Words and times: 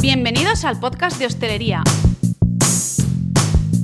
Bienvenidos 0.00 0.64
al 0.64 0.80
podcast 0.80 1.18
de 1.18 1.26
hostelería. 1.26 1.82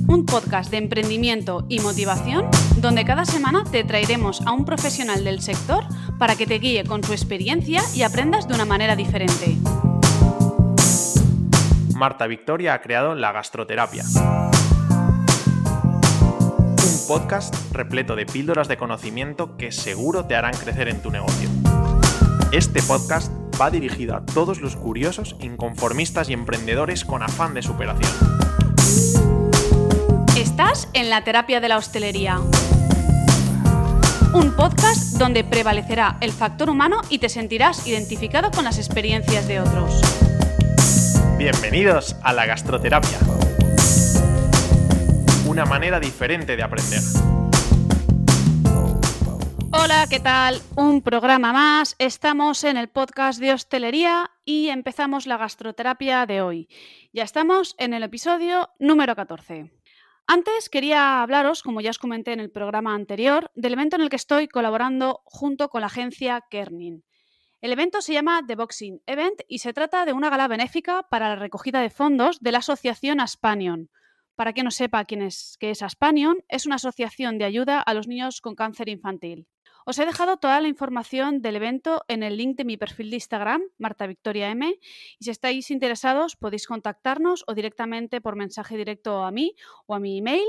Un 0.07 0.25
podcast 0.25 0.71
de 0.71 0.77
emprendimiento 0.77 1.67
y 1.69 1.79
motivación 1.79 2.49
donde 2.77 3.05
cada 3.05 3.23
semana 3.23 3.63
te 3.69 3.83
traeremos 3.83 4.41
a 4.41 4.51
un 4.51 4.65
profesional 4.65 5.23
del 5.23 5.41
sector 5.41 5.83
para 6.17 6.35
que 6.35 6.47
te 6.47 6.57
guíe 6.57 6.85
con 6.85 7.03
su 7.03 7.11
experiencia 7.13 7.83
y 7.93 8.01
aprendas 8.01 8.47
de 8.47 8.55
una 8.55 8.65
manera 8.65 8.95
diferente. 8.95 9.57
Marta 11.93 12.25
Victoria 12.25 12.73
ha 12.73 12.81
creado 12.81 13.13
La 13.13 13.31
Gastroterapia. 13.31 14.03
Un 16.83 17.07
podcast 17.07 17.53
repleto 17.73 18.15
de 18.15 18.25
píldoras 18.25 18.67
de 18.67 18.77
conocimiento 18.77 19.55
que 19.55 19.71
seguro 19.71 20.25
te 20.25 20.35
harán 20.35 20.55
crecer 20.55 20.87
en 20.87 20.99
tu 20.99 21.11
negocio. 21.11 21.47
Este 22.51 22.81
podcast 22.81 23.31
va 23.59 23.71
dirigido 23.71 24.15
a 24.15 24.25
todos 24.25 24.61
los 24.61 24.75
curiosos, 24.75 25.35
inconformistas 25.39 26.29
y 26.29 26.33
emprendedores 26.33 27.05
con 27.05 27.23
afán 27.23 27.53
de 27.53 27.61
superación. 27.61 28.11
Estás 30.37 30.89
en 30.93 31.09
la 31.09 31.23
terapia 31.23 31.59
de 31.59 31.69
la 31.69 31.77
hostelería. 31.77 32.39
Un 34.33 34.53
podcast 34.55 35.17
donde 35.17 35.43
prevalecerá 35.43 36.17
el 36.21 36.31
factor 36.31 36.69
humano 36.69 37.01
y 37.09 37.17
te 37.19 37.29
sentirás 37.29 37.87
identificado 37.87 38.51
con 38.51 38.63
las 38.63 38.77
experiencias 38.77 39.47
de 39.47 39.61
otros. 39.61 40.01
Bienvenidos 41.37 42.15
a 42.21 42.33
la 42.33 42.45
gastroterapia. 42.45 43.17
Una 45.47 45.65
manera 45.65 45.99
diferente 45.99 46.55
de 46.55 46.63
aprender. 46.63 47.01
Hola, 49.79 50.07
¿qué 50.09 50.19
tal? 50.19 50.59
Un 50.75 51.03
programa 51.03 51.53
más. 51.53 51.95
Estamos 51.99 52.63
en 52.63 52.77
el 52.77 52.89
podcast 52.89 53.39
de 53.39 53.53
hostelería 53.53 54.31
y 54.43 54.69
empezamos 54.69 55.27
la 55.27 55.37
gastroterapia 55.37 56.25
de 56.25 56.41
hoy. 56.41 56.67
Ya 57.13 57.21
estamos 57.21 57.75
en 57.77 57.93
el 57.93 58.01
episodio 58.01 58.71
número 58.79 59.15
14. 59.15 59.71
Antes 60.25 60.69
quería 60.69 61.21
hablaros, 61.21 61.61
como 61.61 61.79
ya 61.79 61.91
os 61.91 61.99
comenté 61.99 62.33
en 62.33 62.39
el 62.39 62.49
programa 62.49 62.95
anterior, 62.95 63.51
del 63.53 63.73
evento 63.73 63.97
en 63.97 64.01
el 64.01 64.09
que 64.09 64.15
estoy 64.15 64.47
colaborando 64.47 65.21
junto 65.25 65.69
con 65.69 65.81
la 65.81 65.87
agencia 65.87 66.43
Kernin. 66.49 67.03
El 67.61 67.71
evento 67.71 68.01
se 68.01 68.13
llama 68.13 68.41
The 68.47 68.55
Boxing 68.55 69.03
Event 69.05 69.41
y 69.47 69.59
se 69.59 69.73
trata 69.73 70.05
de 70.05 70.13
una 70.13 70.31
gala 70.31 70.47
benéfica 70.47 71.03
para 71.03 71.29
la 71.29 71.35
recogida 71.35 71.81
de 71.81 71.91
fondos 71.91 72.39
de 72.39 72.51
la 72.51 72.59
asociación 72.59 73.19
Aspanion. 73.19 73.91
Para 74.35 74.53
quien 74.53 74.65
no 74.65 74.71
sepa 74.71 75.05
quién 75.05 75.21
es, 75.21 75.55
qué 75.59 75.69
es 75.69 75.83
Aspanion, 75.83 76.37
es 76.47 76.65
una 76.65 76.75
asociación 76.75 77.37
de 77.37 77.45
ayuda 77.45 77.79
a 77.79 77.93
los 77.93 78.07
niños 78.07 78.41
con 78.41 78.55
cáncer 78.55 78.89
infantil. 78.89 79.47
Os 79.89 79.97
he 79.99 80.05
dejado 80.05 80.35
toda 80.35 80.59
la 80.59 80.67
información 80.67 81.41
del 81.41 81.55
evento 81.55 82.03
en 82.09 82.21
el 82.21 82.35
link 82.35 82.57
de 82.57 82.65
mi 82.65 82.75
perfil 82.75 83.09
de 83.09 83.15
Instagram, 83.15 83.61
Marta 83.77 84.05
Victoria 84.05 84.49
M, 84.49 84.77
y 85.17 85.23
si 85.23 85.29
estáis 85.29 85.71
interesados 85.71 86.35
podéis 86.35 86.67
contactarnos 86.67 87.45
o 87.47 87.53
directamente 87.53 88.19
por 88.19 88.35
mensaje 88.35 88.75
directo 88.75 89.23
a 89.23 89.31
mí 89.31 89.55
o 89.85 89.95
a 89.95 89.99
mi 90.01 90.17
email 90.17 90.43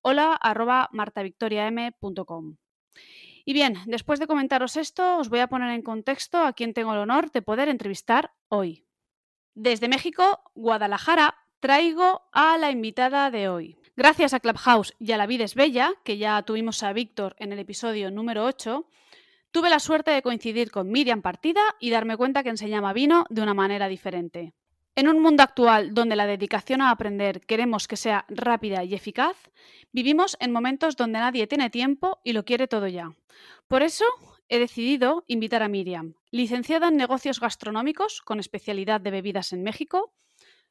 hola 0.00 0.38
arroba 0.40 0.90
martavictoriam.com. 0.92 2.56
Y 3.44 3.52
bien, 3.52 3.78
después 3.86 4.20
de 4.20 4.28
comentaros 4.28 4.76
esto, 4.76 5.18
os 5.18 5.28
voy 5.28 5.40
a 5.40 5.48
poner 5.48 5.72
en 5.74 5.82
contexto 5.82 6.38
a 6.38 6.52
quien 6.52 6.72
tengo 6.72 6.92
el 6.92 7.00
honor 7.00 7.32
de 7.32 7.42
poder 7.42 7.68
entrevistar 7.68 8.32
hoy. 8.46 8.86
Desde 9.54 9.88
México, 9.88 10.40
Guadalajara, 10.54 11.34
traigo 11.58 12.22
a 12.32 12.58
la 12.58 12.70
invitada 12.70 13.32
de 13.32 13.48
hoy. 13.48 13.76
Gracias 13.96 14.34
a 14.34 14.40
Clubhouse 14.40 14.92
y 14.98 15.12
a 15.12 15.16
La 15.16 15.28
Vida 15.28 15.44
es 15.44 15.54
Bella, 15.54 15.94
que 16.02 16.18
ya 16.18 16.42
tuvimos 16.42 16.82
a 16.82 16.92
Víctor 16.92 17.36
en 17.38 17.52
el 17.52 17.60
episodio 17.60 18.10
número 18.10 18.44
8, 18.44 18.88
tuve 19.52 19.70
la 19.70 19.78
suerte 19.78 20.10
de 20.10 20.20
coincidir 20.20 20.72
con 20.72 20.90
Miriam 20.90 21.22
Partida 21.22 21.60
y 21.78 21.90
darme 21.90 22.16
cuenta 22.16 22.42
que 22.42 22.48
enseñaba 22.48 22.92
vino 22.92 23.24
de 23.30 23.40
una 23.42 23.54
manera 23.54 23.86
diferente. 23.86 24.52
En 24.96 25.06
un 25.06 25.22
mundo 25.22 25.44
actual 25.44 25.94
donde 25.94 26.16
la 26.16 26.26
dedicación 26.26 26.80
a 26.80 26.90
aprender 26.90 27.42
queremos 27.42 27.86
que 27.86 27.96
sea 27.96 28.24
rápida 28.28 28.82
y 28.82 28.94
eficaz, 28.94 29.36
vivimos 29.92 30.36
en 30.40 30.50
momentos 30.50 30.96
donde 30.96 31.20
nadie 31.20 31.46
tiene 31.46 31.70
tiempo 31.70 32.18
y 32.24 32.32
lo 32.32 32.44
quiere 32.44 32.66
todo 32.66 32.88
ya. 32.88 33.14
Por 33.68 33.84
eso 33.84 34.06
he 34.48 34.58
decidido 34.58 35.22
invitar 35.28 35.62
a 35.62 35.68
Miriam, 35.68 36.14
licenciada 36.32 36.88
en 36.88 36.96
negocios 36.96 37.38
gastronómicos 37.38 38.22
con 38.22 38.40
especialidad 38.40 39.00
de 39.00 39.12
bebidas 39.12 39.52
en 39.52 39.62
México, 39.62 40.12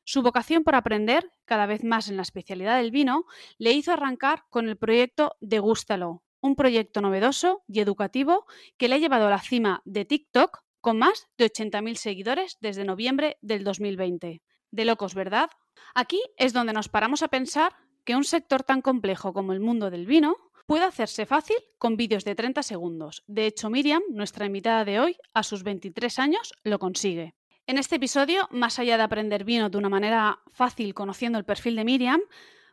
su 0.03 0.21
vocación 0.21 0.63
por 0.63 0.75
aprender, 0.75 1.31
cada 1.45 1.65
vez 1.65 1.83
más 1.83 2.09
en 2.09 2.17
la 2.17 2.23
especialidad 2.23 2.77
del 2.77 2.91
vino, 2.91 3.25
le 3.57 3.71
hizo 3.71 3.91
arrancar 3.91 4.43
con 4.49 4.67
el 4.67 4.77
proyecto 4.77 5.35
Degústalo, 5.39 6.23
un 6.41 6.55
proyecto 6.55 7.01
novedoso 7.01 7.63
y 7.67 7.79
educativo 7.79 8.45
que 8.77 8.87
le 8.87 8.95
ha 8.95 8.99
llevado 8.99 9.27
a 9.27 9.31
la 9.31 9.39
cima 9.39 9.81
de 9.85 10.05
TikTok 10.05 10.59
con 10.81 10.97
más 10.97 11.27
de 11.37 11.45
80.000 11.45 11.95
seguidores 11.95 12.57
desde 12.59 12.83
noviembre 12.83 13.37
del 13.41 13.63
2020. 13.63 14.41
De 14.71 14.85
locos, 14.85 15.15
¿verdad? 15.15 15.49
Aquí 15.95 16.21
es 16.37 16.51
donde 16.51 16.73
nos 16.73 16.89
paramos 16.89 17.23
a 17.23 17.29
pensar 17.29 17.73
que 18.03 18.15
un 18.15 18.25
sector 18.25 18.63
tan 18.63 18.81
complejo 18.81 19.31
como 19.31 19.53
el 19.53 19.61
mundo 19.61 19.89
del 19.89 20.05
vino 20.05 20.35
puede 20.65 20.83
hacerse 20.83 21.25
fácil 21.25 21.57
con 21.77 21.95
vídeos 21.95 22.25
de 22.25 22.35
30 22.35 22.63
segundos. 22.63 23.23
De 23.27 23.45
hecho, 23.45 23.69
Miriam, 23.69 24.01
nuestra 24.09 24.45
invitada 24.45 24.83
de 24.83 24.99
hoy, 24.99 25.17
a 25.33 25.43
sus 25.43 25.63
23 25.63 26.19
años, 26.19 26.53
lo 26.63 26.79
consigue. 26.79 27.35
En 27.65 27.77
este 27.77 27.95
episodio, 27.95 28.49
más 28.51 28.77
allá 28.77 28.97
de 28.97 29.03
aprender 29.03 29.45
vino 29.45 29.69
de 29.69 29.77
una 29.77 29.87
manera 29.87 30.39
fácil 30.51 30.93
conociendo 30.93 31.37
el 31.37 31.45
perfil 31.45 31.77
de 31.77 31.85
Miriam, 31.85 32.19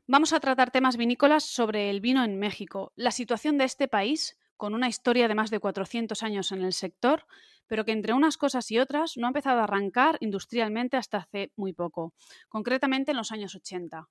vamos 0.09 0.33
a 0.33 0.41
tratar 0.41 0.73
temas 0.73 0.97
vinícolas 0.97 1.45
sobre 1.45 1.91
el 1.91 2.01
vino 2.01 2.25
en 2.25 2.41
México, 2.41 2.93
la 2.97 3.13
situación 3.13 3.57
de 3.57 3.67
este 3.67 3.87
país, 3.87 4.37
con 4.57 4.75
una 4.75 4.89
historia 4.89 5.29
de 5.29 5.37
más 5.37 5.51
de 5.51 5.61
400 5.61 6.25
años 6.25 6.51
en 6.51 6.63
el 6.63 6.73
sector, 6.73 7.25
pero 7.69 7.85
que 7.85 7.93
entre 7.93 8.15
unas 8.15 8.37
cosas 8.37 8.69
y 8.73 8.81
otras 8.81 9.17
no 9.17 9.29
ha 9.29 9.31
empezado 9.31 9.61
a 9.61 9.65
arrancar 9.65 10.17
industrialmente 10.19 10.97
hasta 10.97 11.19
hace 11.19 11.53
muy 11.55 11.73
poco, 11.73 12.13
concretamente 12.49 13.13
en 13.13 13.17
los 13.17 13.31
años 13.31 13.55
80. 13.55 14.09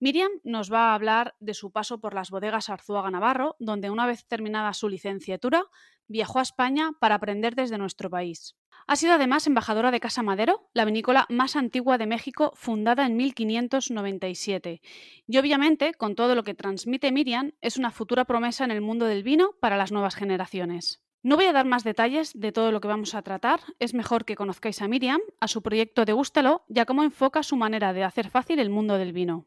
Miriam 0.00 0.32
nos 0.44 0.70
va 0.70 0.90
a 0.90 0.94
hablar 0.94 1.34
de 1.40 1.54
su 1.54 1.72
paso 1.72 1.98
por 1.98 2.12
las 2.12 2.28
bodegas 2.28 2.68
Arzuaga 2.68 3.10
Navarro, 3.10 3.56
donde 3.58 3.88
una 3.88 4.06
vez 4.06 4.26
terminada 4.26 4.74
su 4.74 4.90
licenciatura, 4.90 5.64
viajó 6.08 6.40
a 6.40 6.42
España 6.42 6.90
para 7.00 7.14
aprender 7.14 7.54
desde 7.54 7.78
nuestro 7.78 8.10
país. 8.10 8.54
Ha 8.86 8.96
sido 8.96 9.14
además 9.14 9.46
embajadora 9.46 9.90
de 9.90 10.00
Casa 10.00 10.22
Madero, 10.22 10.68
la 10.72 10.84
vinícola 10.84 11.26
más 11.28 11.56
antigua 11.56 11.98
de 11.98 12.06
México, 12.06 12.52
fundada 12.54 13.06
en 13.06 13.16
1597. 13.16 14.80
Y 15.26 15.38
obviamente, 15.38 15.94
con 15.94 16.14
todo 16.14 16.34
lo 16.34 16.42
que 16.42 16.54
transmite 16.54 17.12
Miriam, 17.12 17.52
es 17.60 17.76
una 17.76 17.90
futura 17.90 18.24
promesa 18.24 18.64
en 18.64 18.70
el 18.70 18.80
mundo 18.80 19.06
del 19.06 19.22
vino 19.22 19.52
para 19.60 19.76
las 19.76 19.92
nuevas 19.92 20.14
generaciones. 20.14 21.02
No 21.22 21.36
voy 21.36 21.44
a 21.44 21.52
dar 21.52 21.66
más 21.66 21.84
detalles 21.84 22.32
de 22.34 22.50
todo 22.50 22.72
lo 22.72 22.80
que 22.80 22.88
vamos 22.88 23.14
a 23.14 23.20
tratar, 23.20 23.60
es 23.78 23.92
mejor 23.92 24.24
que 24.24 24.36
conozcáis 24.36 24.80
a 24.80 24.88
Miriam, 24.88 25.20
a 25.38 25.48
su 25.48 25.60
proyecto 25.60 26.06
de 26.06 26.14
Gústalo 26.14 26.64
y 26.66 26.78
a 26.78 26.86
cómo 26.86 27.02
enfoca 27.02 27.42
su 27.42 27.56
manera 27.56 27.92
de 27.92 28.04
hacer 28.04 28.30
fácil 28.30 28.58
el 28.58 28.70
mundo 28.70 28.96
del 28.96 29.12
vino. 29.12 29.46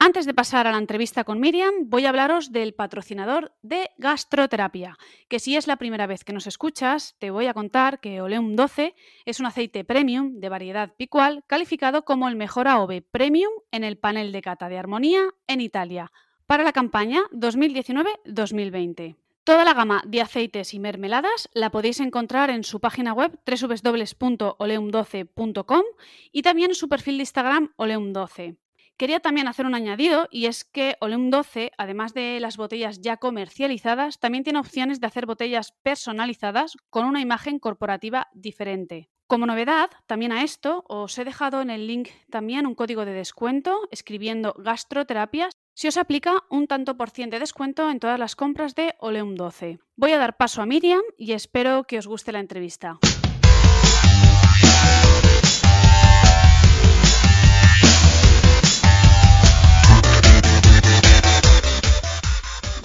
Antes 0.00 0.26
de 0.26 0.34
pasar 0.34 0.68
a 0.68 0.72
la 0.72 0.78
entrevista 0.78 1.24
con 1.24 1.40
Miriam, 1.40 1.74
voy 1.86 2.06
a 2.06 2.10
hablaros 2.10 2.52
del 2.52 2.72
patrocinador 2.72 3.52
de 3.62 3.90
Gastroterapia, 3.98 4.96
que 5.28 5.40
si 5.40 5.56
es 5.56 5.66
la 5.66 5.74
primera 5.74 6.06
vez 6.06 6.22
que 6.22 6.32
nos 6.32 6.46
escuchas, 6.46 7.16
te 7.18 7.32
voy 7.32 7.46
a 7.46 7.54
contar 7.54 7.98
que 7.98 8.20
Oleum 8.20 8.54
12 8.54 8.94
es 9.24 9.40
un 9.40 9.46
aceite 9.46 9.82
premium 9.82 10.38
de 10.38 10.48
variedad 10.48 10.94
picual 10.94 11.42
calificado 11.48 12.04
como 12.04 12.28
el 12.28 12.36
mejor 12.36 12.68
AOV 12.68 13.02
premium 13.10 13.50
en 13.72 13.82
el 13.82 13.98
panel 13.98 14.30
de 14.30 14.40
cata 14.40 14.68
de 14.68 14.78
armonía 14.78 15.30
en 15.48 15.60
Italia 15.60 16.12
para 16.46 16.62
la 16.62 16.72
campaña 16.72 17.22
2019-2020. 17.32 19.16
Toda 19.42 19.64
la 19.64 19.74
gama 19.74 20.04
de 20.06 20.20
aceites 20.20 20.74
y 20.74 20.78
mermeladas 20.78 21.48
la 21.54 21.70
podéis 21.70 21.98
encontrar 21.98 22.50
en 22.50 22.62
su 22.62 22.78
página 22.78 23.14
web 23.14 23.36
www.oleum12.com 23.44 25.82
y 26.30 26.42
también 26.42 26.70
en 26.70 26.76
su 26.76 26.88
perfil 26.88 27.16
de 27.16 27.22
Instagram 27.22 27.72
oleum12. 27.76 28.58
Quería 28.98 29.20
también 29.20 29.46
hacer 29.46 29.64
un 29.64 29.76
añadido 29.76 30.26
y 30.28 30.46
es 30.46 30.64
que 30.64 30.96
Oleum 31.00 31.30
12, 31.30 31.70
además 31.78 32.14
de 32.14 32.40
las 32.40 32.56
botellas 32.56 33.00
ya 33.00 33.16
comercializadas, 33.16 34.18
también 34.18 34.42
tiene 34.42 34.58
opciones 34.58 34.98
de 34.98 35.06
hacer 35.06 35.24
botellas 35.24 35.72
personalizadas 35.84 36.76
con 36.90 37.04
una 37.04 37.20
imagen 37.20 37.60
corporativa 37.60 38.26
diferente. 38.34 39.08
Como 39.28 39.46
novedad, 39.46 39.90
también 40.06 40.32
a 40.32 40.42
esto, 40.42 40.84
os 40.88 41.16
he 41.16 41.24
dejado 41.24 41.60
en 41.60 41.70
el 41.70 41.86
link 41.86 42.08
también 42.28 42.66
un 42.66 42.74
código 42.74 43.04
de 43.04 43.12
descuento 43.12 43.86
escribiendo 43.92 44.52
gastroterapias. 44.58 45.52
Si 45.74 45.86
os 45.86 45.96
aplica 45.96 46.42
un 46.50 46.66
tanto 46.66 46.96
por 46.96 47.10
ciento 47.10 47.36
de 47.36 47.40
descuento 47.40 47.88
en 47.90 48.00
todas 48.00 48.18
las 48.18 48.34
compras 48.34 48.74
de 48.74 48.96
Oleum 48.98 49.36
12. 49.36 49.78
Voy 49.94 50.10
a 50.10 50.18
dar 50.18 50.36
paso 50.36 50.60
a 50.60 50.66
Miriam 50.66 51.02
y 51.16 51.32
espero 51.34 51.84
que 51.84 51.98
os 51.98 52.08
guste 52.08 52.32
la 52.32 52.40
entrevista. 52.40 52.98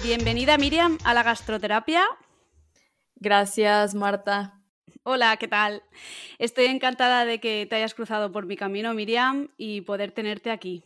Bienvenida 0.04 0.58
Miriam 0.58 0.98
a 1.02 1.14
la 1.14 1.22
gastroterapia. 1.22 2.04
Gracias, 3.16 3.94
Marta. 3.94 4.60
Hola, 5.02 5.34
¿qué 5.38 5.48
tal? 5.48 5.82
Estoy 6.38 6.66
encantada 6.66 7.24
de 7.24 7.40
que 7.40 7.64
te 7.64 7.76
hayas 7.76 7.94
cruzado 7.94 8.30
por 8.30 8.44
mi 8.44 8.54
camino, 8.54 8.92
Miriam, 8.92 9.48
y 9.56 9.80
poder 9.80 10.12
tenerte 10.12 10.50
aquí. 10.50 10.84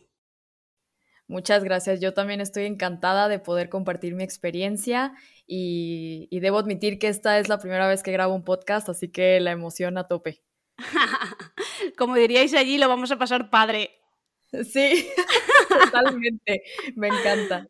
Muchas 1.27 1.65
gracias. 1.65 1.99
Yo 1.99 2.13
también 2.13 2.39
estoy 2.39 2.63
encantada 2.63 3.27
de 3.27 3.39
poder 3.39 3.67
compartir 3.67 4.15
mi 4.15 4.23
experiencia 4.23 5.13
y, 5.45 6.29
y, 6.31 6.39
debo 6.39 6.57
admitir 6.57 6.97
que 6.97 7.09
esta 7.09 7.39
es 7.39 7.49
la 7.49 7.59
primera 7.59 7.89
vez 7.89 8.03
que 8.03 8.13
grabo 8.13 8.33
un 8.33 8.45
podcast, 8.45 8.87
así 8.87 9.11
que 9.11 9.41
la 9.41 9.51
emoción 9.51 9.97
a 9.97 10.07
tope. 10.07 10.41
Como 11.97 12.15
diríais 12.15 12.53
allí, 12.53 12.77
lo 12.77 12.87
vamos 12.87 13.11
a 13.11 13.17
pasar 13.17 13.49
padre. 13.49 13.99
Sí, 14.63 15.09
totalmente. 15.91 16.63
Me 16.95 17.09
encanta. 17.09 17.67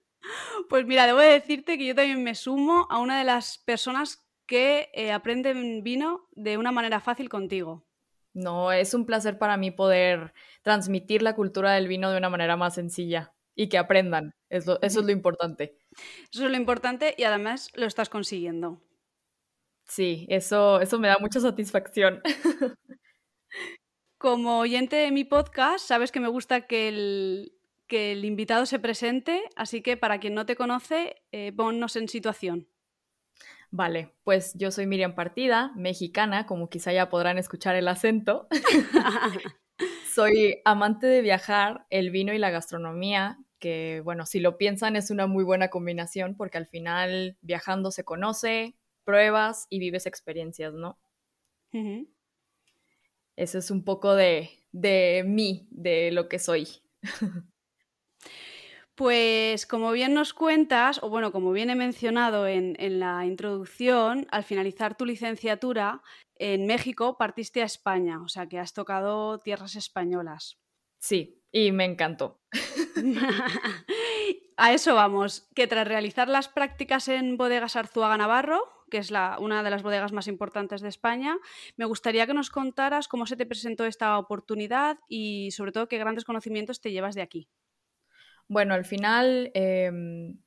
Pues 0.70 0.86
mira, 0.86 1.06
debo 1.06 1.20
decirte 1.20 1.78
que 1.78 1.86
yo 1.86 1.96
también 1.96 2.24
me 2.24 2.36
sumo 2.36 2.88
a 2.90 3.00
una 3.00 3.18
de 3.18 3.26
las 3.26 3.58
personas 3.58 4.24
que 4.46 4.90
eh, 4.94 5.12
aprenden 5.12 5.84
vino 5.84 6.28
de 6.32 6.58
una 6.58 6.72
manera 6.72 7.00
fácil 7.00 7.30
contigo. 7.30 7.86
No, 8.34 8.72
es 8.72 8.94
un 8.94 9.06
placer 9.06 9.38
para 9.38 9.58
mí 9.58 9.72
poder 9.72 10.34
transmitir 10.62 11.22
la 11.22 11.36
cultura 11.36 11.74
del 11.74 11.88
vino 11.88 12.12
de 12.12 12.18
una 12.18 12.30
manera 12.30 12.58
más 12.58 12.76
sencilla 12.76 13.34
y 13.56 13.70
que 13.70 13.78
aprendan. 13.78 14.32
Eso, 14.50 14.80
eso 14.82 15.00
es 15.02 15.06
lo 15.06 15.12
importante. 15.12 15.78
Eso 16.32 16.46
es 16.46 16.52
lo 16.52 16.58
importante 16.58 17.16
y 17.18 17.24
además 17.24 17.72
lo 17.76 17.86
estás 17.86 18.10
consiguiendo. 18.10 18.82
Sí, 19.86 20.28
eso, 20.30 20.80
eso 20.82 21.00
me 21.00 21.08
da 21.08 21.18
mucha 21.20 21.40
satisfacción. 21.40 22.22
Como 24.18 24.60
oyente 24.60 24.96
de 24.98 25.12
mi 25.12 25.24
podcast, 25.24 25.86
sabes 25.86 26.12
que 26.12 26.20
me 26.20 26.28
gusta 26.28 26.68
que 26.68 26.90
el, 26.90 27.59
que 27.90 28.14
el 28.14 28.24
invitado 28.24 28.66
se 28.66 28.80
presente, 28.80 29.42
así 29.58 29.82
que 29.82 29.98
para 29.98 30.20
quien 30.22 30.36
no 30.36 30.46
te 30.46 30.56
conoce, 30.56 31.18
eh, 31.34 31.52
ponnos 31.52 31.98
en 31.98 32.08
situación. 32.08 32.70
Vale, 33.72 34.16
pues 34.24 34.54
yo 34.56 34.72
soy 34.72 34.88
Miriam 34.88 35.16
Partida, 35.16 35.74
mexicana, 35.76 36.46
como 36.46 36.70
quizá 36.70 36.94
ya 36.94 37.10
podrán 37.10 37.38
escuchar 37.38 37.76
el 37.76 37.88
acento. 37.88 38.48
soy 40.14 40.62
amante 40.64 41.08
de 41.08 41.22
viajar, 41.22 41.86
el 41.90 42.12
vino 42.12 42.34
y 42.34 42.38
la 42.38 42.50
gastronomía, 42.50 43.40
que 43.60 44.02
bueno, 44.06 44.26
si 44.26 44.40
lo 44.40 44.58
piensan 44.58 44.96
es 44.96 45.12
una 45.12 45.28
muy 45.28 45.44
buena 45.44 45.70
combinación 45.70 46.36
porque 46.36 46.58
al 46.58 46.68
final 46.68 47.38
viajando 47.42 47.92
se 47.92 48.06
conoce, 48.06 48.76
pruebas 49.04 49.68
y 49.70 49.80
vives 49.80 50.06
experiencias, 50.06 50.74
¿no? 50.74 51.00
Eso 53.36 53.58
es 53.58 53.72
un 53.72 53.84
poco 53.84 54.16
de, 54.16 54.50
de 54.72 55.24
mí, 55.26 55.68
de 55.72 56.12
lo 56.12 56.28
que 56.30 56.40
soy. 56.40 56.68
Pues 59.00 59.66
como 59.66 59.94
bien 59.94 60.14
nos 60.14 60.34
cuentas, 60.34 61.00
o 61.02 61.10
bueno, 61.10 61.32
como 61.32 61.54
bien 61.54 61.70
he 61.70 61.76
mencionado 61.76 62.48
en, 62.48 62.76
la 63.00 63.26
introducción, 63.26 64.28
al 64.30 64.44
finalizar 64.44 64.98
tu 64.98 65.06
licenciatura 65.06 66.02
en 66.36 66.66
México 66.66 67.18
partiste 67.18 67.62
a 67.62 67.66
España, 67.66 68.22
o 68.22 68.28
sea 68.28 68.50
que 68.50 68.60
has 68.60 68.74
tocado 68.74 69.40
tierras 69.40 69.78
españolas. 69.78 70.60
Sí, 71.00 71.42
y 71.50 71.72
me 71.72 71.86
encantó. 71.86 72.42
a 74.58 74.74
eso 74.74 74.96
vamos, 74.96 75.48
que 75.56 75.66
tras 75.66 75.88
realizar 75.88 76.28
las 76.28 76.50
prácticas 76.50 77.08
en 77.08 77.38
Bodegas 77.38 77.78
Arzuaga 77.78 78.18
Navarro, 78.18 78.68
que 78.92 78.98
es 78.98 79.12
la, 79.12 79.38
una 79.40 79.64
de 79.64 79.70
las 79.70 79.82
bodegas 79.82 80.12
más 80.12 80.28
importantes 80.28 80.82
de 80.82 80.90
España, 80.90 81.38
me 81.78 81.86
gustaría 81.86 82.28
que 82.28 82.34
nos 82.34 82.50
contaras 82.50 83.08
cómo 83.08 83.28
se 83.28 83.38
te 83.38 83.46
presentó 83.46 83.86
esta 83.86 84.18
oportunidad 84.18 85.00
y 85.08 85.52
sobre 85.52 85.72
todo 85.72 85.88
qué 85.88 86.00
grandes 86.00 86.26
conocimientos 86.26 86.82
te 86.82 86.92
llevas 86.92 87.16
de 87.16 87.22
aquí. 87.22 87.50
Bueno, 88.50 88.74
al 88.74 88.84
final 88.84 89.52
em, 89.54 90.40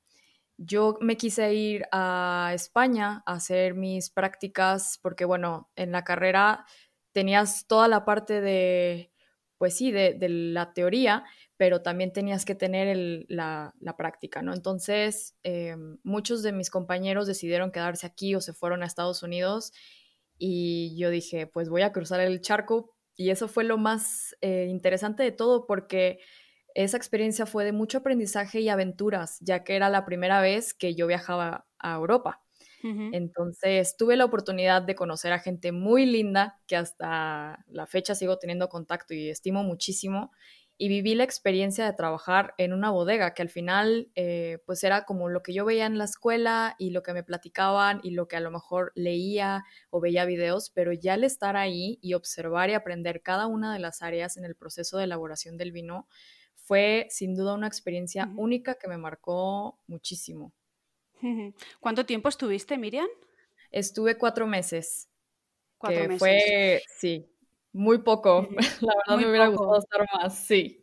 yo 0.59 0.99
me 1.01 1.17
quise 1.17 1.55
ir 1.55 1.85
a 1.93 2.51
España 2.53 3.23
a 3.27 3.35
hacer 3.35 3.75
mis 3.75 4.11
prácticas 4.11 4.99
porque, 5.01 5.25
bueno, 5.25 5.71
en 5.77 5.93
la 5.93 6.03
carrera 6.03 6.67
tenías 7.13 7.67
toda 7.69 7.87
la 7.87 8.05
parte 8.05 8.41
de, 8.41 9.13
pues 9.57 9.77
sí, 9.77 9.93
de, 9.93 10.17
la 10.29 10.73
teoría, 10.73 11.25
pero 11.57 11.83
también 11.83 12.13
tenías 12.13 12.45
que 12.45 12.57
tener 12.57 13.25
la, 13.29 13.73
práctica, 13.97 14.43
¿no? 14.43 14.53
Entonces, 14.53 15.37
em, 15.45 15.99
muchos 16.03 16.43
de 16.43 16.53
mis 16.53 16.71
compañeros 16.71 17.29
decidieron 17.29 17.71
quedarse 17.71 18.07
aquí 18.07 18.35
o 18.35 18.41
se 18.41 18.53
fueron 18.53 18.83
a 18.83 18.87
Estados 18.87 19.23
Unidos 19.23 19.73
y 20.39 20.97
yo 20.99 21.11
dije, 21.11 21.47
pues 21.47 21.69
voy 21.69 21.83
a 21.83 21.93
cruzar 21.93 22.21
el 22.21 22.41
charco 22.41 22.97
y 23.17 23.31
eso 23.31 23.47
fue 23.47 23.63
lo 23.63 23.79
más 23.79 24.37
eh, 24.41 24.67
interesante 24.69 25.23
de 25.23 25.33
todo 25.33 25.67
porque 25.67 26.19
esa 26.75 26.97
experiencia 26.97 27.47
fue 27.47 27.65
de 27.65 27.73
mucho 27.73 27.99
aprendizaje 27.99 28.61
y 28.61 28.69
aventuras, 28.69 29.39
ya 29.41 29.65
que 29.65 29.77
era 29.77 29.91
la 29.91 30.05
primera 30.05 30.41
vez 30.41 30.75
que 30.75 30.95
yo 30.95 31.07
viajaba 31.07 31.67
a 31.79 31.95
Europa. 31.95 32.43
Entonces 32.85 33.97
tuve 33.97 34.17
la 34.17 34.25
oportunidad 34.25 34.83
de 34.83 34.97
conocer 34.97 35.33
a 35.33 35.39
gente 35.39 35.71
muy 35.71 36.05
linda 36.05 36.61
que 36.67 36.77
hasta 36.77 37.65
la 37.69 37.87
fecha 37.87 38.17
sigo 38.17 38.39
teniendo 38.39 38.69
contacto 38.69 39.15
y 39.15 39.29
estimo 39.29 39.63
muchísimo. 39.63 40.33
Y 40.79 40.89
viví 40.89 41.15
la 41.15 41.23
experiencia 41.23 41.85
de 41.85 41.93
trabajar 41.93 42.55
en 42.59 42.73
una 42.73 42.91
bodega 42.91 43.35
que 43.35 43.43
al 43.43 43.51
final 43.51 44.11
eh, 44.17 44.59
pues 44.67 44.83
era 44.83 45.05
como 45.05 45.29
lo 45.29 45.43
que 45.43 45.53
yo 45.53 45.65
veía 45.65 45.87
en 45.87 45.97
la 45.97 46.05
escuela 46.05 46.75
y 46.77 46.91
lo 46.91 47.05
que 47.05 47.13
me 47.13 47.23
platicaban 47.23 48.01
y 48.03 48.13
lo 48.13 48.27
que 48.27 48.35
a 48.35 48.41
lo 48.41 48.51
mejor 48.51 48.91
leía 48.97 49.63
o 49.91 50.01
veía 50.01 50.25
videos, 50.25 50.71
pero 50.71 50.93
ya 50.93 51.15
al 51.15 51.23
estar 51.23 51.57
ahí 51.57 52.01
y 52.03 52.15
observar 52.15 52.69
y 52.71 52.75
aprender 52.75 53.23
cada 53.23 53.47
una 53.47 53.73
de 53.73 53.79
las 53.79 54.03
áreas 54.03 54.37
en 54.37 54.45
el 54.45 54.57
proceso 54.57 54.99
de 54.99 55.05
elaboración 55.05 55.57
del 55.57 55.71
vino, 55.71 56.09
fue 56.73 57.07
sin 57.11 57.35
duda 57.35 57.53
una 57.53 57.67
experiencia 57.67 58.33
única 58.35 58.77
que 58.77 58.89
me 58.89 58.97
marcó 58.97 59.79
muchísimo. 59.87 60.55
¿Cuánto 61.81 62.07
tiempo 62.07 62.31
estuviste, 62.31 62.79
Miriam? 62.79 63.09
Estuve 63.71 64.17
cuatro 64.17 64.47
meses. 64.47 65.11
Cuatro 65.77 66.05
meses. 66.05 66.19
Fue, 66.19 66.83
sí, 66.97 67.31
muy 67.75 67.99
poco. 67.99 68.49
La 68.81 68.95
verdad 68.97 69.23
me 69.23 69.29
hubiera 69.29 69.49
gustado 69.49 69.79
estar 69.81 70.07
más, 70.15 70.39
sí. 70.47 70.83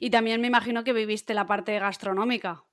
Y 0.00 0.08
también 0.08 0.40
me 0.40 0.46
imagino 0.46 0.82
que 0.84 0.94
viviste 0.94 1.34
la 1.34 1.46
parte 1.46 1.78
gastronómica. 1.78 2.64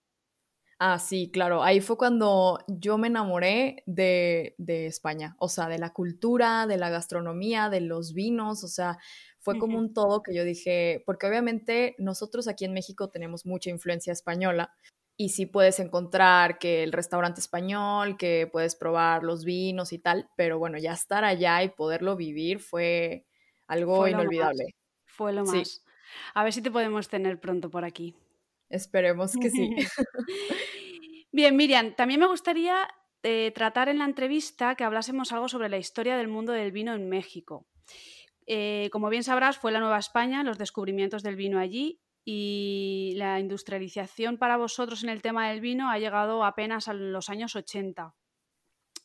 Ah, 0.79 0.99
sí, 0.99 1.29
claro. 1.33 1.63
Ahí 1.63 1.81
fue 1.81 1.97
cuando 1.97 2.63
yo 2.69 2.97
me 2.97 3.07
enamoré 3.07 3.83
de, 3.87 4.55
de, 4.57 4.87
España, 4.87 5.35
o 5.39 5.49
sea, 5.49 5.67
de 5.67 5.79
la 5.79 5.91
cultura, 5.91 6.65
de 6.65 6.77
la 6.77 6.89
gastronomía, 6.89 7.69
de 7.69 7.81
los 7.81 8.13
vinos, 8.13 8.63
o 8.63 8.69
sea, 8.69 8.99
fue 9.45 9.59
como 9.59 9.77
un 9.77 9.93
todo 9.93 10.23
que 10.23 10.33
yo 10.33 10.43
dije, 10.43 11.03
porque 11.05 11.27
obviamente 11.27 11.95
nosotros 11.99 12.47
aquí 12.47 12.65
en 12.65 12.73
México 12.73 13.11
tenemos 13.11 13.45
mucha 13.45 13.69
influencia 13.69 14.11
española 14.11 14.73
y 15.17 15.29
sí 15.29 15.45
puedes 15.45 15.79
encontrar 15.79 16.57
que 16.57 16.81
el 16.81 16.91
restaurante 16.91 17.41
español, 17.41 18.17
que 18.17 18.49
puedes 18.51 18.75
probar 18.75 19.21
los 19.21 19.45
vinos 19.45 19.93
y 19.93 19.99
tal, 19.99 20.27
pero 20.35 20.57
bueno, 20.57 20.79
ya 20.79 20.93
estar 20.93 21.23
allá 21.23 21.61
y 21.61 21.69
poderlo 21.69 22.15
vivir 22.15 22.59
fue 22.59 23.27
algo 23.67 24.07
inolvidable. 24.07 24.73
fue 25.05 25.31
lo 25.31 25.45
más. 25.45 25.83
A 26.33 26.43
ver 26.43 26.51
si 26.51 26.63
te 26.63 26.71
podemos 26.71 27.07
tener 27.07 27.39
pronto 27.39 27.69
por 27.69 27.85
aquí. 27.85 28.15
Esperemos 28.67 29.33
que 29.39 29.51
sí. 29.51 29.69
Bien, 31.31 31.55
Miriam, 31.55 31.95
también 31.95 32.19
me 32.19 32.27
gustaría 32.27 32.87
eh, 33.21 33.51
tratar 33.53 33.89
en 33.89 33.99
la 33.99 34.05
entrevista 34.05 34.73
que 34.73 34.83
hablásemos 34.83 35.31
algo 35.31 35.49
sobre 35.49 35.69
la 35.69 35.77
historia 35.77 36.17
del 36.17 36.29
mundo 36.29 36.51
del 36.51 36.71
vino 36.71 36.95
en 36.95 37.09
México. 37.09 37.67
Eh, 38.47 38.89
como 38.91 39.09
bien 39.09 39.23
sabrás, 39.23 39.57
fue 39.57 39.71
la 39.71 39.79
Nueva 39.79 39.99
España, 39.99 40.43
los 40.43 40.57
descubrimientos 40.57 41.23
del 41.23 41.35
vino 41.35 41.59
allí 41.59 42.01
y 42.23 43.13
la 43.17 43.39
industrialización 43.39 44.37
para 44.37 44.57
vosotros 44.57 45.03
en 45.03 45.09
el 45.09 45.21
tema 45.21 45.49
del 45.49 45.61
vino 45.61 45.89
ha 45.89 45.99
llegado 45.99 46.43
apenas 46.43 46.87
a 46.87 46.93
los 46.93 47.29
años 47.29 47.55
80. 47.55 48.15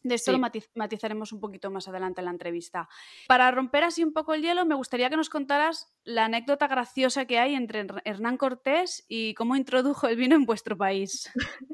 De 0.03 0.15
esto 0.15 0.33
lo 0.33 0.39
matizaremos 0.39 1.31
un 1.33 1.41
poquito 1.41 1.71
más 1.71 1.87
adelante 1.87 2.23
en 2.23 2.25
la 2.25 2.31
entrevista. 2.31 2.89
Para 3.29 3.51
romper 3.51 3.85
así 3.85 4.03
un 4.03 4.15
poco 4.15 4.33
el 4.33 4.41
hielo, 4.41 4.65
me 4.65 4.75
gustaría 4.75 5.11
que 5.11 5.17
nos 5.17 5.29
contaras 5.29 5.95
la 6.05 6.25
anécdota 6.25 6.69
graciosa 6.69 7.27
que 7.27 7.39
hay 7.39 7.55
entre 7.55 7.87
Hernán 8.05 8.39
Cortés 8.39 9.05
y 9.09 9.35
cómo 9.35 9.57
introdujo 9.57 10.09
el 10.09 10.17
vino 10.17 10.37
en 10.37 10.47
vuestro 10.47 10.77
país. 10.77 11.31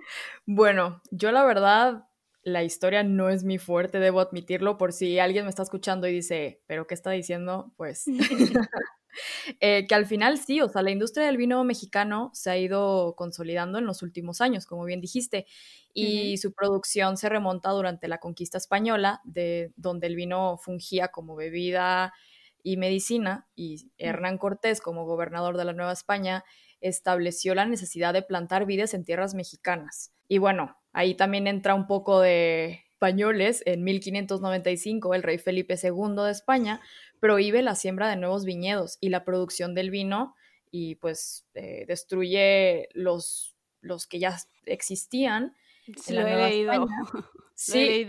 Bueno, 0.49 1.03
yo 1.11 1.33
la 1.33 1.45
verdad 1.45 2.06
la 2.47 2.63
historia 2.63 3.03
no 3.03 3.29
es 3.29 3.43
mi 3.43 3.59
fuerte, 3.59 3.99
debo 3.99 4.21
admitirlo, 4.21 4.79
por 4.79 4.93
si 4.93 5.19
alguien 5.19 5.47
me 5.47 5.51
está 5.51 5.65
escuchando 5.65 6.07
y 6.07 6.13
dice, 6.13 6.63
pero 6.69 6.87
¿qué 6.87 6.95
está 6.95 7.11
diciendo? 7.11 7.73
Pues 7.77 8.05
eh, 9.61 9.85
que 9.89 9.95
al 9.97 10.07
final 10.07 10.39
sí, 10.39 10.61
o 10.61 10.69
sea, 10.69 10.83
la 10.83 10.93
industria 10.93 11.27
del 11.27 11.39
vino 11.39 11.65
mexicano 11.65 12.31
se 12.35 12.51
ha 12.51 12.57
ido 12.57 13.17
consolidando 13.17 13.79
en 13.79 13.87
los 13.87 14.01
últimos 14.03 14.41
años, 14.41 14.65
como 14.65 14.85
bien 14.85 15.01
dijiste, 15.01 15.45
y 15.93 16.37
su 16.37 16.53
producción 16.53 17.17
se 17.17 17.29
remonta 17.29 17.71
durante 17.71 18.07
la 18.07 18.19
conquista 18.19 18.59
española, 18.59 19.23
de 19.25 19.73
donde 19.75 20.07
el 20.07 20.15
vino 20.15 20.57
fungía 20.57 21.09
como 21.09 21.35
bebida 21.35 22.15
y 22.63 22.77
medicina, 22.77 23.49
y 23.57 23.91
Hernán 23.99 24.39
Cortés, 24.39 24.81
como 24.81 25.05
gobernador 25.05 25.57
de 25.57 25.65
la 25.65 25.73
Nueva 25.73 25.93
España, 25.93 26.45
estableció 26.81 27.57
la 27.57 27.67
necesidad 27.67 28.15
de 28.15 28.23
plantar 28.23 28.67
vides 28.67 28.95
en 28.95 29.05
tierras 29.05 29.35
mexicanas. 29.35 30.13
Y 30.29 30.39
bueno, 30.39 30.77
Ahí 30.97 31.15
también 31.15 31.47
entra 31.47 31.75
un 31.75 31.87
poco 31.87 32.23
de 32.23 32.87
españoles. 32.91 33.63
En 33.67 33.85
1595, 33.85 35.13
el 35.13 35.23
rey 35.23 35.37
Felipe 35.37 35.75
II 35.75 36.25
de 36.25 36.31
España 36.31 36.81
prohíbe 37.21 37.61
la 37.61 37.75
siembra 37.75 38.09
de 38.09 38.17
nuevos 38.17 38.47
viñedos 38.47 38.97
y 39.03 39.11
la 39.11 39.23
producción 39.23 39.75
del 39.75 39.91
vino 39.91 40.35
y 40.71 40.95
pues 40.95 41.45
eh, 41.53 41.85
destruye 41.87 42.89
los, 42.95 43.55
los 43.83 44.07
que 44.07 44.21
ya 44.21 44.39
existían. 44.65 45.55
Sí, 46.03 46.15
lo, 46.15 46.27
he 46.27 46.35
leído. 46.49 46.87
sí, 47.55 48.07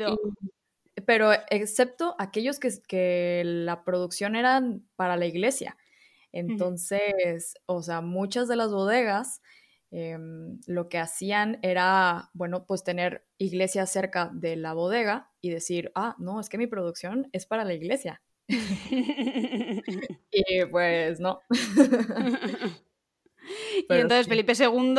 pero 1.05 1.33
excepto 1.49 2.15
aquellos 2.17 2.57
que, 2.57 2.69
que 2.87 3.41
la 3.43 3.83
producción 3.83 4.37
eran 4.37 4.87
para 4.95 5.17
la 5.17 5.25
iglesia. 5.25 5.75
Entonces, 6.31 7.55
o 7.65 7.81
sea, 7.81 7.99
muchas 7.99 8.47
de 8.47 8.55
las 8.55 8.71
bodegas 8.71 9.41
Em, 9.89 10.59
lo 10.67 10.89
que 10.89 10.97
hacían 10.97 11.59
era, 11.61 12.29
bueno, 12.33 12.65
pues 12.65 12.83
tener 12.83 13.25
iglesias 13.37 13.89
cerca 13.89 14.29
de 14.33 14.57
la 14.57 14.73
bodega 14.73 15.31
y 15.39 15.49
decir, 15.49 15.91
ah, 15.95 16.15
no, 16.19 16.41
es 16.41 16.49
que 16.49 16.57
mi 16.57 16.67
producción 16.67 17.29
es 17.31 17.45
para 17.45 17.63
la 17.63 17.73
iglesia. 17.73 18.21
y 20.31 20.65
pues 20.71 21.21
no. 21.21 21.39
y 23.89 23.93
entonces 23.93 24.27
Felipe 24.27 24.53
II 24.59 24.95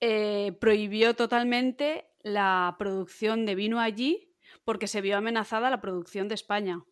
eh, 0.00 0.52
prohibió 0.60 1.14
totalmente 1.14 2.06
la 2.22 2.76
producción 2.78 3.44
de 3.44 3.54
vino 3.54 3.80
allí 3.80 4.34
porque 4.64 4.86
se 4.86 5.00
vio 5.02 5.18
amenazada 5.18 5.70
la 5.70 5.80
producción 5.80 6.28
de 6.28 6.34
España. 6.36 6.84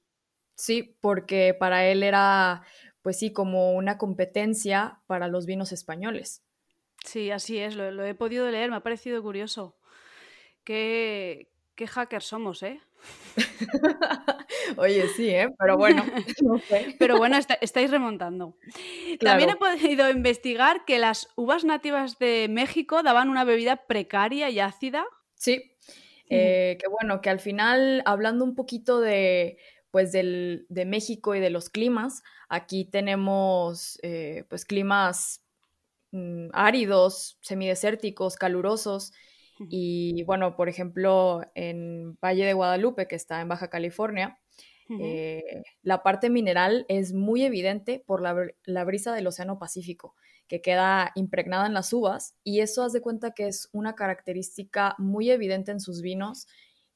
Sí, 0.56 0.98
porque 1.00 1.54
para 1.58 1.86
él 1.86 2.02
era, 2.02 2.64
pues 3.00 3.18
sí, 3.18 3.32
como 3.32 3.72
una 3.72 3.96
competencia 3.96 5.00
para 5.06 5.28
los 5.28 5.46
vinos 5.46 5.72
españoles. 5.72 6.44
Sí, 7.04 7.30
así 7.30 7.58
es, 7.58 7.74
lo, 7.76 8.04
he 8.04 8.14
podido 8.14 8.50
leer, 8.50 8.70
me 8.70 8.76
ha 8.76 8.82
parecido 8.82 9.22
curioso. 9.22 9.76
Qué, 10.64 11.50
qué 11.74 11.86
hackers 11.86 12.26
somos, 12.26 12.62
¿eh? 12.62 12.80
Oye, 14.76 15.08
sí, 15.08 15.30
¿eh? 15.30 15.48
Pero 15.58 15.76
bueno, 15.76 16.04
Pero 16.98 17.18
bueno, 17.18 17.38
estáis 17.60 17.90
remontando. 17.90 18.56
También 19.18 19.50
he 19.50 19.56
podido 19.56 20.10
investigar 20.10 20.84
que 20.84 20.98
las 20.98 21.28
uvas 21.36 21.64
nativas 21.64 22.18
de 22.18 22.48
México 22.50 23.02
daban 23.02 23.28
una 23.28 23.44
bebida 23.44 23.86
precaria 23.86 24.50
y 24.50 24.60
ácida. 24.60 25.04
Sí, 25.34 25.76
eh, 26.28 26.78
que 26.80 26.88
bueno, 26.88 27.20
que 27.20 27.30
al 27.30 27.40
final, 27.40 28.02
hablando 28.04 28.44
un 28.44 28.54
poquito 28.54 29.00
de, 29.00 29.58
pues 29.90 30.12
del, 30.12 30.66
de 30.68 30.84
México 30.84 31.34
y 31.34 31.40
de 31.40 31.50
los 31.50 31.70
climas, 31.70 32.22
aquí 32.48 32.84
tenemos 32.84 33.98
eh, 34.02 34.44
pues 34.48 34.64
climas 34.64 35.42
mm, 36.12 36.48
áridos, 36.52 37.38
semidesérticos, 37.40 38.36
calurosos, 38.36 39.12
y 39.68 40.22
bueno, 40.22 40.56
por 40.56 40.70
ejemplo, 40.70 41.42
en 41.54 42.16
Valle 42.24 42.46
de 42.46 42.54
Guadalupe, 42.54 43.06
que 43.06 43.16
está 43.16 43.42
en 43.42 43.48
Baja 43.48 43.68
California, 43.68 44.38
eh, 44.98 45.62
la 45.82 46.02
parte 46.02 46.30
mineral 46.30 46.84
es 46.88 47.12
muy 47.12 47.44
evidente 47.44 48.02
por 48.04 48.22
la, 48.22 48.84
brisa 48.84 49.14
del 49.14 49.26
Océano 49.26 49.58
Pacífico, 49.58 50.16
que 50.48 50.60
queda 50.62 51.12
impregnada 51.14 51.66
en 51.66 51.74
las 51.74 51.92
uvas, 51.92 52.34
y 52.42 52.60
eso 52.60 52.82
haz 52.82 52.92
de 52.92 53.00
cuenta 53.00 53.32
que 53.32 53.46
es 53.46 53.68
una 53.72 53.94
característica 53.94 54.96
muy 54.98 55.30
evidente 55.30 55.70
en 55.70 55.80
sus 55.80 56.02
vinos, 56.02 56.48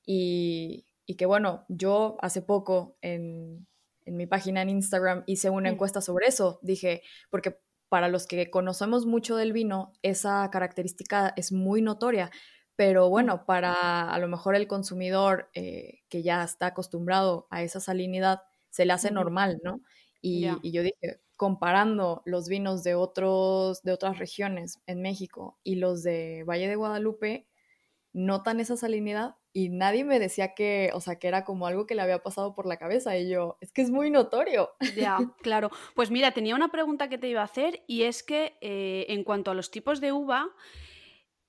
y, 0.04 0.86
que 1.18 1.26
bueno, 1.26 1.64
yo 1.68 2.16
hace 2.20 2.42
poco 2.42 2.96
en, 3.00 3.66
mi 4.06 4.26
página 4.26 4.62
en 4.62 4.70
Instagram 4.70 5.22
hice 5.26 5.50
una 5.50 5.70
encuesta 5.70 6.00
sobre 6.00 6.26
eso, 6.26 6.58
dije, 6.62 7.02
porque 7.30 7.58
para 7.88 8.08
los 8.08 8.26
que 8.26 8.50
conocemos 8.50 9.06
mucho 9.06 9.36
del 9.36 9.52
vino, 9.52 9.92
esa 10.02 10.48
característica 10.50 11.32
es 11.36 11.52
muy 11.52 11.82
notoria, 11.82 12.30
pero 12.76 13.08
bueno, 13.08 13.44
para 13.46 14.10
a 14.10 14.18
lo 14.18 14.28
mejor 14.28 14.56
el 14.56 14.66
consumidor 14.66 15.50
eh, 15.54 16.00
que 16.08 16.22
ya 16.22 16.42
está 16.42 16.66
acostumbrado 16.66 17.46
a 17.50 17.62
esa 17.62 17.80
salinidad, 17.80 18.42
se 18.70 18.84
le 18.84 18.92
hace 18.92 19.10
normal, 19.10 19.60
¿no? 19.62 19.80
Y, 20.20 20.48
yo 20.72 20.82
dije, 20.82 21.20
comparando 21.36 22.22
los 22.24 22.48
vinos 22.48 22.82
de, 22.82 22.94
otros, 22.94 23.82
de 23.82 23.92
otras 23.92 24.18
regiones 24.18 24.80
en 24.86 25.02
México 25.02 25.58
y 25.62 25.76
los 25.76 26.02
de 26.02 26.44
Valle 26.48 26.66
de 26.66 26.76
Guadalupe, 26.76 27.46
notan 28.14 28.60
esa 28.60 28.76
salinidad 28.76 29.36
y 29.56 29.68
nadie 29.68 30.04
me 30.04 30.18
decía 30.18 30.52
que, 30.52 30.90
o 30.94 31.00
sea, 31.00 31.20
que 31.20 31.28
era 31.28 31.44
como 31.44 31.68
algo 31.68 31.86
que 31.86 31.94
le 31.94 32.02
había 32.02 32.24
pasado 32.24 32.56
por 32.56 32.66
la 32.66 32.76
cabeza 32.76 33.16
y 33.16 33.30
yo, 33.30 33.56
es 33.60 33.70
que 33.70 33.82
es 33.82 33.90
muy 33.90 34.10
notorio. 34.10 34.72
Ya, 34.96 35.16
claro. 35.42 35.70
Pues 35.94 36.10
mira, 36.10 36.32
tenía 36.32 36.56
una 36.56 36.72
pregunta 36.72 37.08
que 37.08 37.18
te 37.18 37.28
iba 37.28 37.40
a 37.40 37.44
hacer 37.44 37.84
y 37.86 38.02
es 38.02 38.24
que 38.24 38.58
eh, 38.60 39.06
en 39.08 39.22
cuanto 39.22 39.52
a 39.52 39.54
los 39.54 39.70
tipos 39.70 40.00
de 40.00 40.10
uva, 40.10 40.50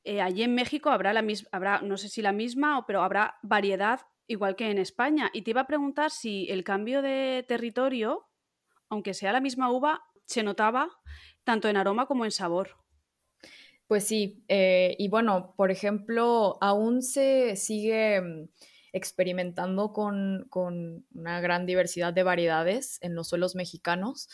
eh, 0.04 0.22
allí 0.22 0.44
en 0.44 0.54
México 0.54 0.92
habrá 0.92 1.14
la 1.14 1.24
misma, 1.24 1.50
habrá, 1.52 1.82
no 1.82 1.98
sé 1.98 2.08
si 2.10 2.22
la 2.22 2.32
misma, 2.32 2.86
pero 2.86 3.02
habrá 3.02 3.40
variedad 3.42 4.02
igual 4.28 4.56
que 4.56 4.70
en 4.70 4.78
España. 4.78 5.32
Y 5.34 5.42
te 5.42 5.50
iba 5.50 5.62
a 5.62 5.68
preguntar 5.68 6.12
si 6.12 6.48
el 6.52 6.64
cambio 6.64 7.02
de 7.02 7.44
territorio, 7.48 8.30
aunque 8.88 9.16
sea 9.16 9.34
la 9.34 9.42
misma 9.42 9.72
uva, 9.72 10.04
se 10.26 10.44
notaba 10.44 10.92
tanto 11.44 11.70
en 11.70 11.78
aroma 11.78 12.06
como 12.06 12.24
en 12.24 12.32
sabor. 12.32 12.78
Pues 13.88 14.06
sí, 14.06 14.44
eh, 14.48 14.96
y 14.98 15.10
bueno, 15.10 15.54
por 15.56 15.70
ejemplo, 15.72 16.58
aún 16.62 17.04
se 17.04 17.56
sigue 17.56 18.20
mm, 18.22 18.50
experimentando 18.94 19.94
con, 19.94 20.48
con, 20.50 21.06
una 21.14 21.40
gran 21.42 21.66
diversidad 21.66 22.14
de 22.14 22.24
variedades 22.24 22.98
en 23.02 23.14
los 23.16 23.30
suelos 23.30 23.56
mexicanos. 23.56 24.28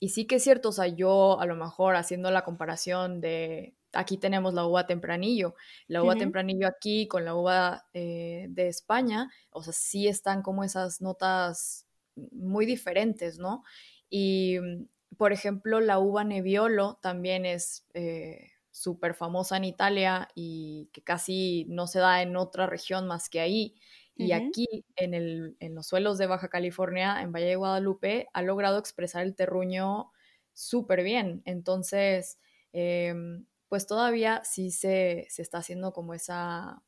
Y 0.00 0.10
sí 0.10 0.26
que 0.26 0.36
es 0.36 0.44
cierto, 0.44 0.68
o 0.68 0.72
sea, 0.72 0.86
yo 0.88 1.40
a 1.40 1.46
lo 1.46 1.56
mejor 1.56 1.96
haciendo 1.96 2.30
la 2.30 2.44
comparación 2.44 3.20
de 3.20 3.74
aquí 3.92 4.18
tenemos 4.18 4.54
la 4.54 4.66
uva 4.66 4.86
tempranillo. 4.86 5.54
La 5.86 6.02
uva 6.02 6.14
tempranillo 6.16 6.66
aquí 6.68 7.08
con 7.08 7.24
la 7.24 7.34
uva 7.34 7.86
eh, 7.94 8.46
de 8.50 8.68
España, 8.68 9.30
o 9.50 9.62
sea, 9.62 9.72
sí 9.72 10.08
están 10.08 10.42
como 10.42 10.64
esas 10.64 11.00
notas 11.00 11.86
muy 12.32 12.66
diferentes, 12.66 13.38
¿no? 13.38 13.64
Y, 14.10 14.58
mm, 14.60 14.86
por 15.16 15.32
ejemplo, 15.32 15.80
la 15.80 15.98
uva 15.98 16.24
Nebbiolo 16.24 16.98
también 17.02 17.46
es 17.46 17.86
eh, 17.94 18.50
súper 18.80 19.14
famosa 19.14 19.56
en 19.56 19.64
Italia 19.64 20.28
y 20.34 20.90
que 20.92 21.02
casi 21.02 21.66
no 21.68 21.86
se 21.86 21.98
da 21.98 22.22
en 22.22 22.36
otra 22.36 22.66
región 22.66 23.06
más 23.06 23.28
que 23.28 23.40
ahí. 23.40 23.74
Y 24.20 24.32
aquí, 24.32 24.66
en, 24.96 25.14
el, 25.14 25.56
en 25.60 25.76
los 25.76 25.86
suelos 25.86 26.18
de 26.18 26.26
Baja 26.26 26.48
California, 26.48 27.22
en 27.22 27.30
Valle 27.30 27.46
de 27.46 27.56
Guadalupe, 27.56 28.26
ha 28.32 28.42
logrado 28.42 28.78
expresar 28.78 29.22
el 29.22 29.36
terruño 29.36 30.10
súper 30.54 31.04
bien. 31.04 31.40
Entonces, 31.44 32.40
em, 32.72 33.46
pues 33.68 33.86
todavía 33.86 34.42
sí 34.44 34.72
se, 34.72 35.28
está 35.36 35.58
haciendo 35.58 35.92
como 35.92 36.14
esa, 36.14 36.82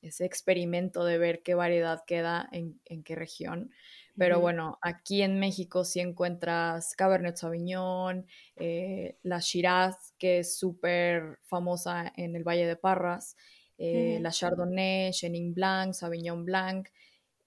ese 0.00 0.24
experimento 0.26 1.04
de 1.04 1.18
ver 1.18 1.42
qué 1.42 1.54
variedad 1.54 2.04
queda 2.06 2.48
en, 2.52 2.80
qué 3.02 3.16
región. 3.16 3.72
Pero 4.16 4.40
bueno, 4.40 4.78
aquí 4.80 5.22
en 5.22 5.38
México 5.38 5.84
sí 5.84 6.00
encuentras 6.00 6.94
Cabernet 6.96 7.36
Sauvignon, 7.36 8.26
eh, 8.56 9.18
la 9.22 9.40
Shiraz, 9.40 10.14
que 10.18 10.38
es 10.38 10.58
súper 10.58 11.38
famosa 11.42 12.12
en 12.16 12.34
el 12.34 12.42
Valle 12.42 12.66
de 12.66 12.76
Parras, 12.76 13.36
eh, 13.78 14.18
la 14.20 14.30
Chardonnay, 14.30 15.10
Chenin 15.12 15.54
Blanc, 15.54 15.92
Sauvignon 15.92 16.44
Blanc. 16.44 16.88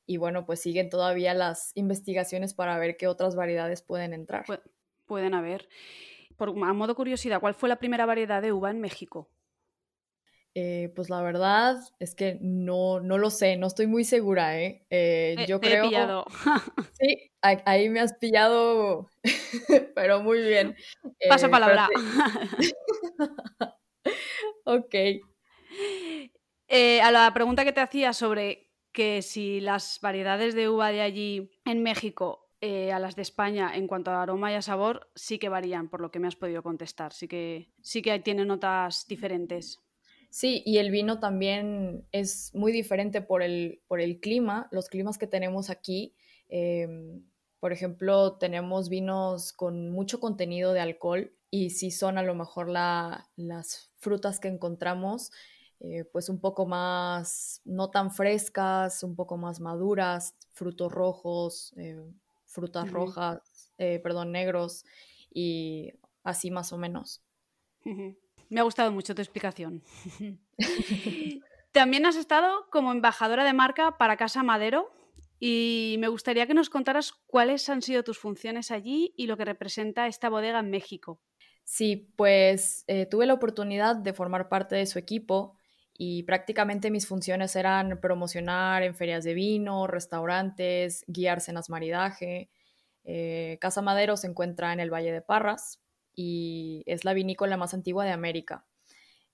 Y 0.05 0.17
bueno, 0.17 0.45
pues 0.45 0.61
siguen 0.61 0.89
todavía 0.89 1.33
las 1.33 1.71
investigaciones 1.75 2.53
para 2.53 2.77
ver 2.77 2.97
qué 2.97 3.07
otras 3.07 3.35
variedades 3.35 3.81
pueden 3.81 4.13
entrar. 4.13 4.45
pueden 5.05 5.33
haber 5.33 5.67
por, 6.39 6.49
a 6.49 6.73
modo 6.73 6.95
curiosidad, 6.95 7.39
¿cuál 7.41 7.53
fue 7.53 7.69
la 7.69 7.75
primera 7.75 8.05
variedad 8.05 8.41
de 8.41 8.53
uva 8.53 8.71
en 8.71 8.79
México? 8.79 9.29
Eh, 10.61 10.91
pues 10.93 11.09
la 11.09 11.21
verdad 11.21 11.77
es 11.99 12.15
que 12.15 12.37
no, 12.41 12.99
no 12.99 13.17
lo 13.17 13.29
sé, 13.29 13.55
no 13.55 13.67
estoy 13.67 13.87
muy 13.87 14.03
segura, 14.03 14.59
¿eh? 14.59 14.85
eh 14.89 15.45
yo 15.47 15.61
creo. 15.61 15.85
He 15.85 15.87
pillado. 15.87 16.25
Sí, 16.99 17.31
ahí 17.41 17.87
me 17.87 18.01
has 18.01 18.11
pillado, 18.15 19.09
pero 19.95 20.21
muy 20.21 20.41
bien. 20.41 20.75
Paso 21.29 21.45
eh, 21.45 21.49
palabra. 21.49 21.87
ok. 24.65 24.95
a 27.01 27.11
la 27.11 27.33
pregunta 27.33 27.63
que 27.63 27.71
te 27.71 27.79
hacía 27.79 28.11
sobre 28.11 28.69
que 28.91 29.21
si 29.21 29.61
las 29.61 29.99
variedades 30.01 30.55
de 30.55 30.67
uva 30.67 30.91
de 30.91 30.99
allí 30.99 31.51
en 31.63 31.83
México 31.83 32.49
eh, 32.59 32.91
a 32.91 32.99
las 32.99 33.15
de 33.15 33.21
España 33.21 33.71
en 33.73 33.87
cuanto 33.87 34.11
a 34.11 34.21
aroma 34.21 34.51
y 34.51 34.55
a 34.55 34.61
sabor 34.61 35.09
sí 35.15 35.39
que 35.39 35.47
varían, 35.47 35.87
por 35.87 36.01
lo 36.01 36.11
que 36.11 36.19
me 36.19 36.27
has 36.27 36.35
podido 36.35 36.61
contestar. 36.61 37.13
Sí 37.13 37.29
que, 37.29 37.71
sí 37.81 38.01
que 38.01 38.19
tiene 38.19 38.43
notas 38.43 39.07
diferentes. 39.07 39.79
Sí, 40.29 40.61
y 40.65 40.77
el 40.77 40.91
vino 40.91 41.19
también 41.19 42.05
es 42.11 42.53
muy 42.53 42.71
diferente 42.71 43.21
por 43.21 43.41
el, 43.41 43.81
por 43.87 43.99
el 43.99 44.19
clima, 44.19 44.67
los 44.71 44.87
climas 44.87 45.17
que 45.17 45.27
tenemos 45.27 45.69
aquí. 45.69 46.13
Em, 46.49 47.23
por 47.59 47.73
ejemplo, 47.73 48.37
tenemos 48.37 48.89
vinos 48.89 49.53
con 49.53 49.89
mucho 49.89 50.19
contenido 50.19 50.73
de 50.73 50.81
alcohol 50.81 51.33
y 51.49 51.71
si 51.71 51.91
son 51.91 52.17
a 52.17 52.23
lo 52.23 52.35
mejor 52.35 52.69
las 52.69 53.91
frutas 53.97 54.39
que 54.39 54.47
encontramos, 54.47 55.31
eh, 55.79 56.03
pues 56.05 56.29
un 56.29 56.39
poco 56.39 56.65
más, 56.65 57.61
no 57.65 57.89
tan 57.89 58.11
frescas, 58.11 59.03
un 59.03 59.15
poco 59.15 59.35
más 59.37 59.59
maduras, 59.59 60.35
frutos 60.51 60.91
rojos, 60.91 61.73
eh, 61.77 62.01
frutas 62.45 62.91
rojas, 62.91 63.71
eh, 63.77 63.99
perdón, 63.99 64.31
negros 64.31 64.85
y 65.33 65.93
así 66.23 66.51
más 66.51 66.71
o 66.71 66.77
menos. 66.77 67.21
Me 68.49 68.59
ha 68.59 68.63
gustado 68.63 68.91
mucho 68.91 69.13
tu 69.13 69.21
explicación. 69.21 69.83
También 71.71 72.05
has 72.07 72.15
estado 72.15 72.67
como 72.71 72.91
embajadora 72.91 73.43
de 73.43 73.53
marca 73.53 73.97
para 73.97 74.17
Casa 74.17 74.41
Madero 74.41 74.91
y 75.39 75.97
me 75.99 76.07
gustaría 76.07 76.47
que 76.47 76.55
nos 76.55 76.69
contaras 76.69 77.13
cuáles 77.27 77.69
han 77.69 77.83
sido 77.83 78.03
tus 78.03 78.17
funciones 78.17 78.71
allí 78.71 79.13
y 79.15 79.27
lo 79.27 79.37
que 79.37 79.45
representa 79.45 80.07
esta 80.07 80.29
bodega 80.29 80.59
en 80.59 80.71
México. 80.71 81.21
Sí, 81.63 82.11
pues 82.15 82.83
eh, 82.87 83.05
tuve 83.05 83.27
la 83.27 83.35
oportunidad 83.35 83.95
de 83.95 84.13
formar 84.13 84.49
parte 84.49 84.75
de 84.75 84.87
su 84.87 84.97
equipo 84.97 85.55
y 85.95 86.23
prácticamente 86.23 86.89
mis 86.89 87.05
funciones 87.05 87.55
eran 87.55 87.99
promocionar 88.01 88.81
en 88.81 88.95
ferias 88.95 89.23
de 89.23 89.35
vino, 89.35 89.85
restaurantes, 89.85 91.03
guiar 91.07 91.39
cenas 91.39 91.69
maridaje. 91.69 92.49
Eh, 93.03 93.59
Casa 93.61 93.83
Madero 93.83 94.17
se 94.17 94.25
encuentra 94.25 94.73
en 94.73 94.79
el 94.79 94.91
Valle 94.91 95.11
de 95.11 95.21
Parras 95.21 95.79
y 96.21 96.83
es 96.85 97.05
la 97.05 97.13
vinícola 97.13 97.55
más 97.55 97.73
antigua 97.73 98.03
de 98.03 98.11
América. 98.11 98.65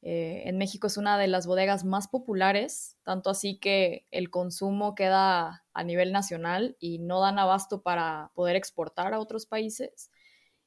Eh, 0.03 0.43
en 0.45 0.59
México 0.59 0.85
es 0.85 0.97
una 0.97 1.17
de 1.17 1.25
las 1.25 1.47
bodegas 1.47 1.83
más 1.83 2.07
populares, 2.07 2.95
tanto 3.01 3.31
así 3.31 3.57
que 3.57 4.05
el 4.11 4.29
consumo 4.29 4.93
queda 4.93 5.65
a 5.73 5.83
nivel 5.83 6.11
nacional 6.11 6.77
y 6.79 6.99
no 6.99 7.21
dan 7.21 7.39
abasto 7.39 7.81
para 7.81 8.29
poder 8.35 8.55
exportar 8.55 9.15
a 9.15 9.19
otros 9.19 9.47
países. 9.47 10.11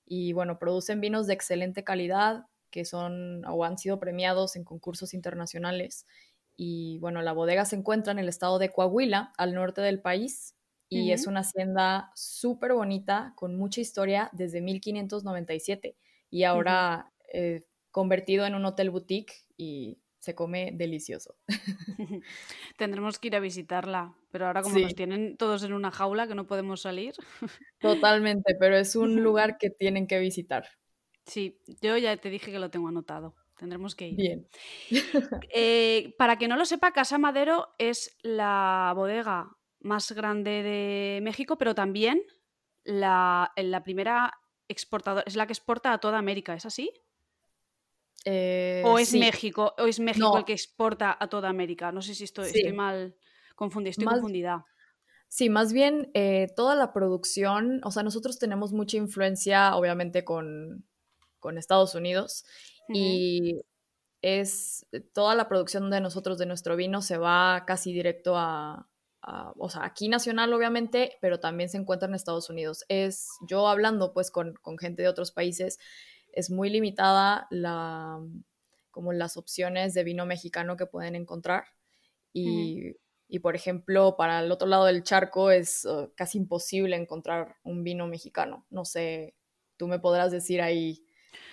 Y 0.04 0.32
bueno, 0.32 0.58
producen 0.58 1.00
vinos 1.00 1.28
de 1.28 1.34
excelente 1.34 1.84
calidad 1.84 2.46
que 2.70 2.84
son 2.84 3.44
o 3.46 3.64
han 3.64 3.78
sido 3.78 4.00
premiados 4.00 4.56
en 4.56 4.64
concursos 4.64 5.14
internacionales. 5.14 6.04
Y 6.56 6.98
bueno, 6.98 7.22
la 7.22 7.32
bodega 7.32 7.64
se 7.64 7.76
encuentra 7.76 8.10
en 8.10 8.18
el 8.18 8.28
estado 8.28 8.58
de 8.58 8.72
Coahuila, 8.72 9.32
al 9.38 9.54
norte 9.54 9.82
del 9.82 10.00
país, 10.00 10.56
y 10.88 11.12
es 11.12 11.28
una 11.28 11.40
hacienda 11.40 12.10
súper 12.16 12.72
bonita, 12.72 13.34
con 13.36 13.56
mucha 13.56 13.80
historia 13.80 14.30
desde 14.32 14.60
1597. 14.60 15.96
Y 16.30 16.44
ahora 16.44 17.12
convertido 17.90 18.46
en 18.46 18.54
un 18.54 18.64
hotel 18.64 18.90
boutique 18.90 19.32
y 19.56 19.98
se 20.20 20.34
come 20.34 20.70
delicioso. 20.74 21.36
Tendremos 22.76 23.18
que 23.18 23.28
ir 23.28 23.36
a 23.36 23.40
visitarla, 23.40 24.14
pero 24.30 24.46
ahora 24.46 24.62
como 24.62 24.78
nos 24.78 24.94
tienen 24.94 25.36
todos 25.36 25.62
en 25.62 25.72
una 25.72 25.90
jaula 25.90 26.26
que 26.26 26.34
no 26.34 26.46
podemos 26.46 26.82
salir. 26.82 27.14
Totalmente, 27.80 28.54
pero 28.58 28.76
es 28.76 28.96
un 28.96 29.16
lugar 29.22 29.58
que 29.58 29.70
tienen 29.70 30.06
que 30.06 30.18
visitar. 30.18 30.68
Sí, 31.24 31.60
yo 31.80 31.96
ya 31.96 32.16
te 32.16 32.30
dije 32.30 32.50
que 32.50 32.58
lo 32.58 32.70
tengo 32.70 32.88
anotado. 32.88 33.34
Tendremos 33.56 33.96
que 33.96 34.08
ir. 34.08 34.16
Bien. 34.16 34.48
Eh, 35.52 36.14
para 36.16 36.36
que 36.36 36.46
no 36.46 36.56
lo 36.56 36.64
sepa, 36.64 36.92
Casa 36.92 37.18
Madero 37.18 37.74
es 37.78 38.16
la 38.22 38.92
bodega 38.94 39.56
más 39.80 40.12
grande 40.12 40.62
de 40.62 41.20
México, 41.22 41.58
pero 41.58 41.74
también 41.74 42.22
la, 42.84 43.52
la 43.56 43.82
primera 43.82 44.32
exportadora, 44.68 45.24
es 45.26 45.36
la 45.36 45.46
que 45.46 45.52
exporta 45.52 45.92
a 45.92 45.98
toda 45.98 46.18
América, 46.18 46.54
¿es 46.54 46.66
así? 46.66 46.92
Eh, 48.24 48.82
o 48.84 48.98
es 48.98 49.14
México, 49.14 49.74
o 49.78 49.86
es 49.86 50.00
México 50.00 50.36
el 50.36 50.44
que 50.44 50.52
exporta 50.52 51.16
a 51.18 51.28
toda 51.28 51.48
América. 51.48 51.92
No 51.92 52.02
sé 52.02 52.14
si 52.14 52.24
estoy, 52.24 52.52
mal 52.72 53.16
confundida, 53.54 53.90
estoy 53.90 54.06
confundida. 54.06 54.66
Sí, 55.28 55.50
más 55.50 55.72
bien 55.72 56.10
eh, 56.14 56.48
toda 56.56 56.74
la 56.74 56.92
producción, 56.92 57.80
o 57.84 57.90
sea, 57.90 58.02
nosotros 58.02 58.38
tenemos 58.38 58.72
mucha 58.72 58.96
influencia, 58.96 59.76
obviamente, 59.76 60.24
con, 60.24 60.84
Estados 61.56 61.94
Unidos 61.94 62.44
y 62.92 63.62
es 64.20 64.86
toda 65.14 65.34
la 65.34 65.48
producción 65.48 65.88
de 65.88 66.00
nosotros, 66.00 66.36
de 66.36 66.44
nuestro 66.44 66.76
vino, 66.76 67.00
se 67.00 67.16
va 67.16 67.64
casi 67.66 67.92
directo 67.92 68.36
a, 68.36 68.86
o 69.22 69.68
sea, 69.68 69.84
aquí 69.84 70.08
nacional, 70.08 70.52
obviamente, 70.52 71.18
pero 71.20 71.40
también 71.40 71.68
se 71.68 71.76
encuentra 71.76 72.08
en 72.08 72.14
Estados 72.14 72.50
Unidos. 72.50 72.84
Es 72.88 73.28
yo 73.46 73.68
hablando, 73.68 74.12
pues, 74.12 74.30
con, 74.30 74.54
con 74.54 74.78
gente 74.78 75.02
de 75.02 75.08
otros 75.08 75.32
países, 75.32 75.78
es 76.32 76.50
muy 76.50 76.70
limitada 76.70 77.46
la, 77.50 78.20
como 78.90 79.12
las 79.12 79.36
opciones 79.36 79.94
de 79.94 80.04
vino 80.04 80.26
mexicano 80.26 80.76
que 80.76 80.86
pueden 80.86 81.14
encontrar. 81.16 81.64
Y, 82.32 82.94
por 83.42 83.56
ejemplo, 83.56 84.16
para 84.16 84.40
el 84.40 84.52
otro 84.52 84.68
lado 84.68 84.84
del 84.84 85.02
charco 85.02 85.50
es 85.50 85.84
uh, 85.84 86.12
casi 86.14 86.38
imposible 86.38 86.96
encontrar 86.96 87.56
un 87.64 87.82
vino 87.82 88.06
mexicano. 88.06 88.66
No 88.70 88.84
sé, 88.84 89.34
tú 89.76 89.88
me 89.88 89.98
podrás 89.98 90.30
decir 90.30 90.60
ahí 90.62 91.04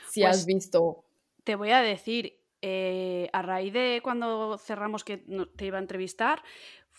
si 0.09 0.23
has 0.23 0.37
pues 0.37 0.45
visto. 0.45 1.05
Te 1.43 1.55
voy 1.55 1.71
a 1.71 1.81
decir, 1.81 2.39
eh, 2.61 3.29
a 3.33 3.41
raíz 3.41 3.73
de 3.73 3.99
cuando 4.03 4.57
cerramos 4.57 5.03
que 5.03 5.25
te 5.55 5.65
iba 5.65 5.77
a 5.77 5.81
entrevistar, 5.81 6.43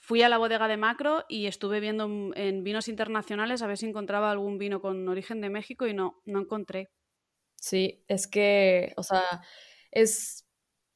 fui 0.07 0.23
a 0.23 0.29
la 0.29 0.39
bodega 0.39 0.69
de 0.69 0.77
Macro 0.77 1.25
y 1.29 1.47
estuve 1.47 1.81
viendo 1.81 2.05
en 2.37 2.63
vinos 2.63 2.87
internacionales 2.87 3.61
a 3.61 3.67
ver 3.67 3.77
si 3.77 3.87
encontraba 3.87 4.31
algún 4.31 4.57
vino 4.57 4.81
con 4.81 5.09
origen 5.09 5.41
de 5.41 5.51
México 5.51 5.89
y 5.89 5.95
no, 5.95 6.23
no 6.25 6.39
encontré. 6.39 6.91
Sí, 7.57 8.05
es 8.07 8.29
que, 8.29 8.93
o 8.97 9.03
sea, 9.03 9.25
es 9.91 10.47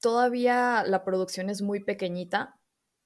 todavía 0.01 0.85
la 0.87 1.03
producción 1.03 1.51
es 1.51 1.61
muy 1.61 1.83
pequeñita 1.83 2.61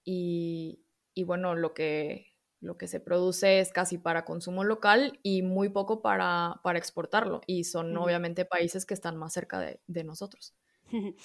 y, 0.04 0.84
bueno, 1.24 1.54
lo 1.54 1.72
que, 1.72 2.26
lo 2.60 2.76
que 2.76 2.86
se 2.86 3.00
produce 3.00 3.60
es 3.60 3.72
casi 3.72 3.96
para 3.96 4.26
consumo 4.26 4.62
local 4.62 5.18
y 5.22 5.40
muy 5.40 5.70
poco 5.70 6.02
para, 6.02 6.60
para 6.62 6.78
exportarlo. 6.78 7.40
Y 7.46 7.64
son 7.64 7.96
obviamente 7.96 8.44
países 8.44 8.84
que 8.84 8.92
están 8.92 9.16
más 9.16 9.32
cerca 9.32 9.58
de, 9.58 10.04
nosotros. 10.04 10.54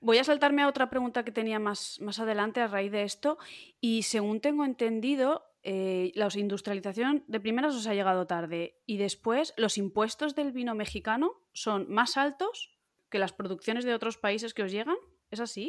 Voy 0.00 0.18
a 0.18 0.24
saltarme 0.24 0.62
a 0.62 0.68
otra 0.68 0.90
pregunta 0.90 1.24
que 1.24 1.32
tenía 1.32 1.58
más, 1.58 2.00
más 2.00 2.18
adelante 2.18 2.60
a 2.60 2.68
raíz 2.68 2.92
de 2.92 3.02
esto. 3.02 3.38
Y 3.80 4.02
según 4.02 4.40
tengo 4.40 4.64
entendido, 4.64 5.44
eh, 5.66 6.12
la 6.14 6.28
industrialización 6.34 7.24
de 7.26 7.40
primeras 7.40 7.74
os 7.74 7.86
ha 7.86 7.94
llegado 7.94 8.26
tarde 8.26 8.82
y 8.84 8.98
después 8.98 9.54
los 9.56 9.78
impuestos 9.78 10.34
del 10.34 10.52
vino 10.52 10.74
mexicano 10.74 11.32
son 11.54 11.90
más 11.90 12.18
altos 12.18 12.76
que 13.08 13.18
las 13.18 13.32
producciones 13.32 13.86
de 13.86 13.94
otros 13.94 14.18
países 14.18 14.52
que 14.52 14.62
os 14.62 14.70
llegan. 14.70 14.96
¿Es 15.30 15.40
así? 15.40 15.68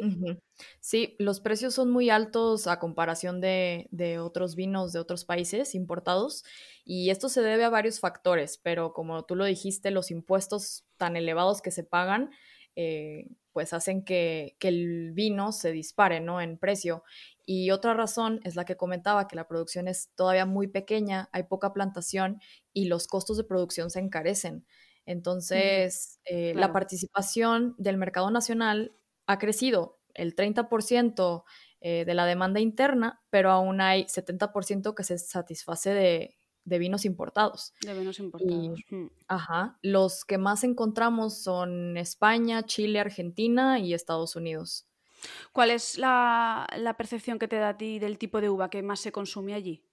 Sí, 0.80 1.16
los 1.18 1.40
precios 1.40 1.74
son 1.74 1.90
muy 1.90 2.12
altos 2.12 2.68
a 2.68 2.78
comparación 2.78 3.42
de, 3.42 3.88
otros 4.22 4.56
vinos 4.56 4.92
de 4.94 5.00
otros 5.00 5.26
países 5.26 5.74
importados 5.74 6.44
y 6.84 7.10
esto 7.10 7.30
se 7.30 7.42
debe 7.42 7.64
a 7.64 7.70
varios 7.70 8.00
factores, 8.00 8.60
pero 8.62 8.94
como 8.94 9.24
tú 9.26 9.36
lo 9.36 9.46
dijiste, 9.46 9.90
los 9.90 10.12
impuestos 10.12 10.86
tan 10.98 11.16
elevados 11.16 11.64
que 11.64 11.72
se 11.72 11.84
pagan 11.84 12.30
eh, 12.76 13.28
pues 13.52 13.74
hacen 13.74 14.04
que, 14.04 14.58
que, 14.60 14.68
el 14.68 15.12
vino 15.14 15.52
se 15.52 15.72
dispare 15.72 16.20
¿no? 16.20 16.42
en 16.42 16.58
precio 16.58 17.04
y 17.46 17.72
otra 17.72 17.94
razón 17.94 18.42
es 18.44 18.56
la 18.56 18.66
que 18.66 18.76
comentaba, 18.76 19.28
que 19.28 19.36
la 19.36 19.48
producción 19.48 19.88
es 19.88 20.12
todavía 20.16 20.46
muy 20.46 20.68
pequeña, 20.68 21.30
hay 21.32 21.44
poca 21.44 21.74
plantación 21.74 22.42
y 22.74 22.86
los 22.86 23.08
costos 23.08 23.38
de 23.38 23.44
producción 23.44 23.90
se 23.90 24.00
encarecen. 24.00 24.66
Entonces, 25.06 26.20
eh, 26.26 26.54
la 26.56 26.74
participación 26.74 27.76
del 27.78 27.98
mercado 27.98 28.32
nacional 28.32 28.96
ha 29.28 29.38
crecido 29.38 30.00
el 30.16 30.36
30% 30.36 31.44
eh, 31.82 32.04
de 32.06 32.14
la 32.16 32.26
demanda 32.26 32.60
interna, 32.60 33.22
pero 33.30 33.52
aún 33.52 33.82
hay 33.82 34.06
70% 34.06 34.96
que 34.96 35.04
se 35.04 35.20
satisface 35.20 35.94
de, 35.94 36.38
vinos 36.66 37.06
importados. 37.06 37.74
De 37.82 37.94
vinos 37.94 38.20
importados. 38.20 38.80
Mm. 38.90 39.08
Ajá. 39.28 39.78
Los 39.82 40.26
que 40.26 40.38
más 40.38 40.64
encontramos 40.64 41.42
son 41.42 41.98
España, 41.98 42.64
Chile, 42.64 43.00
Argentina 43.00 43.80
y 43.80 43.94
Estados 43.94 44.36
Unidos. 44.36 44.88
¿Cuál 45.52 45.72
es 45.72 45.98
la, 45.98 46.68
percepción 46.98 47.40
que 47.40 47.48
te 47.48 47.58
da 47.58 47.70
a 47.70 47.78
ti 47.78 48.00
del 48.00 48.18
tipo 48.18 48.42
de 48.42 48.50
uva 48.50 48.70
que 48.70 48.84
más 48.84 49.00
se 49.00 49.12
consume 49.12 49.54
allí? 49.54 49.84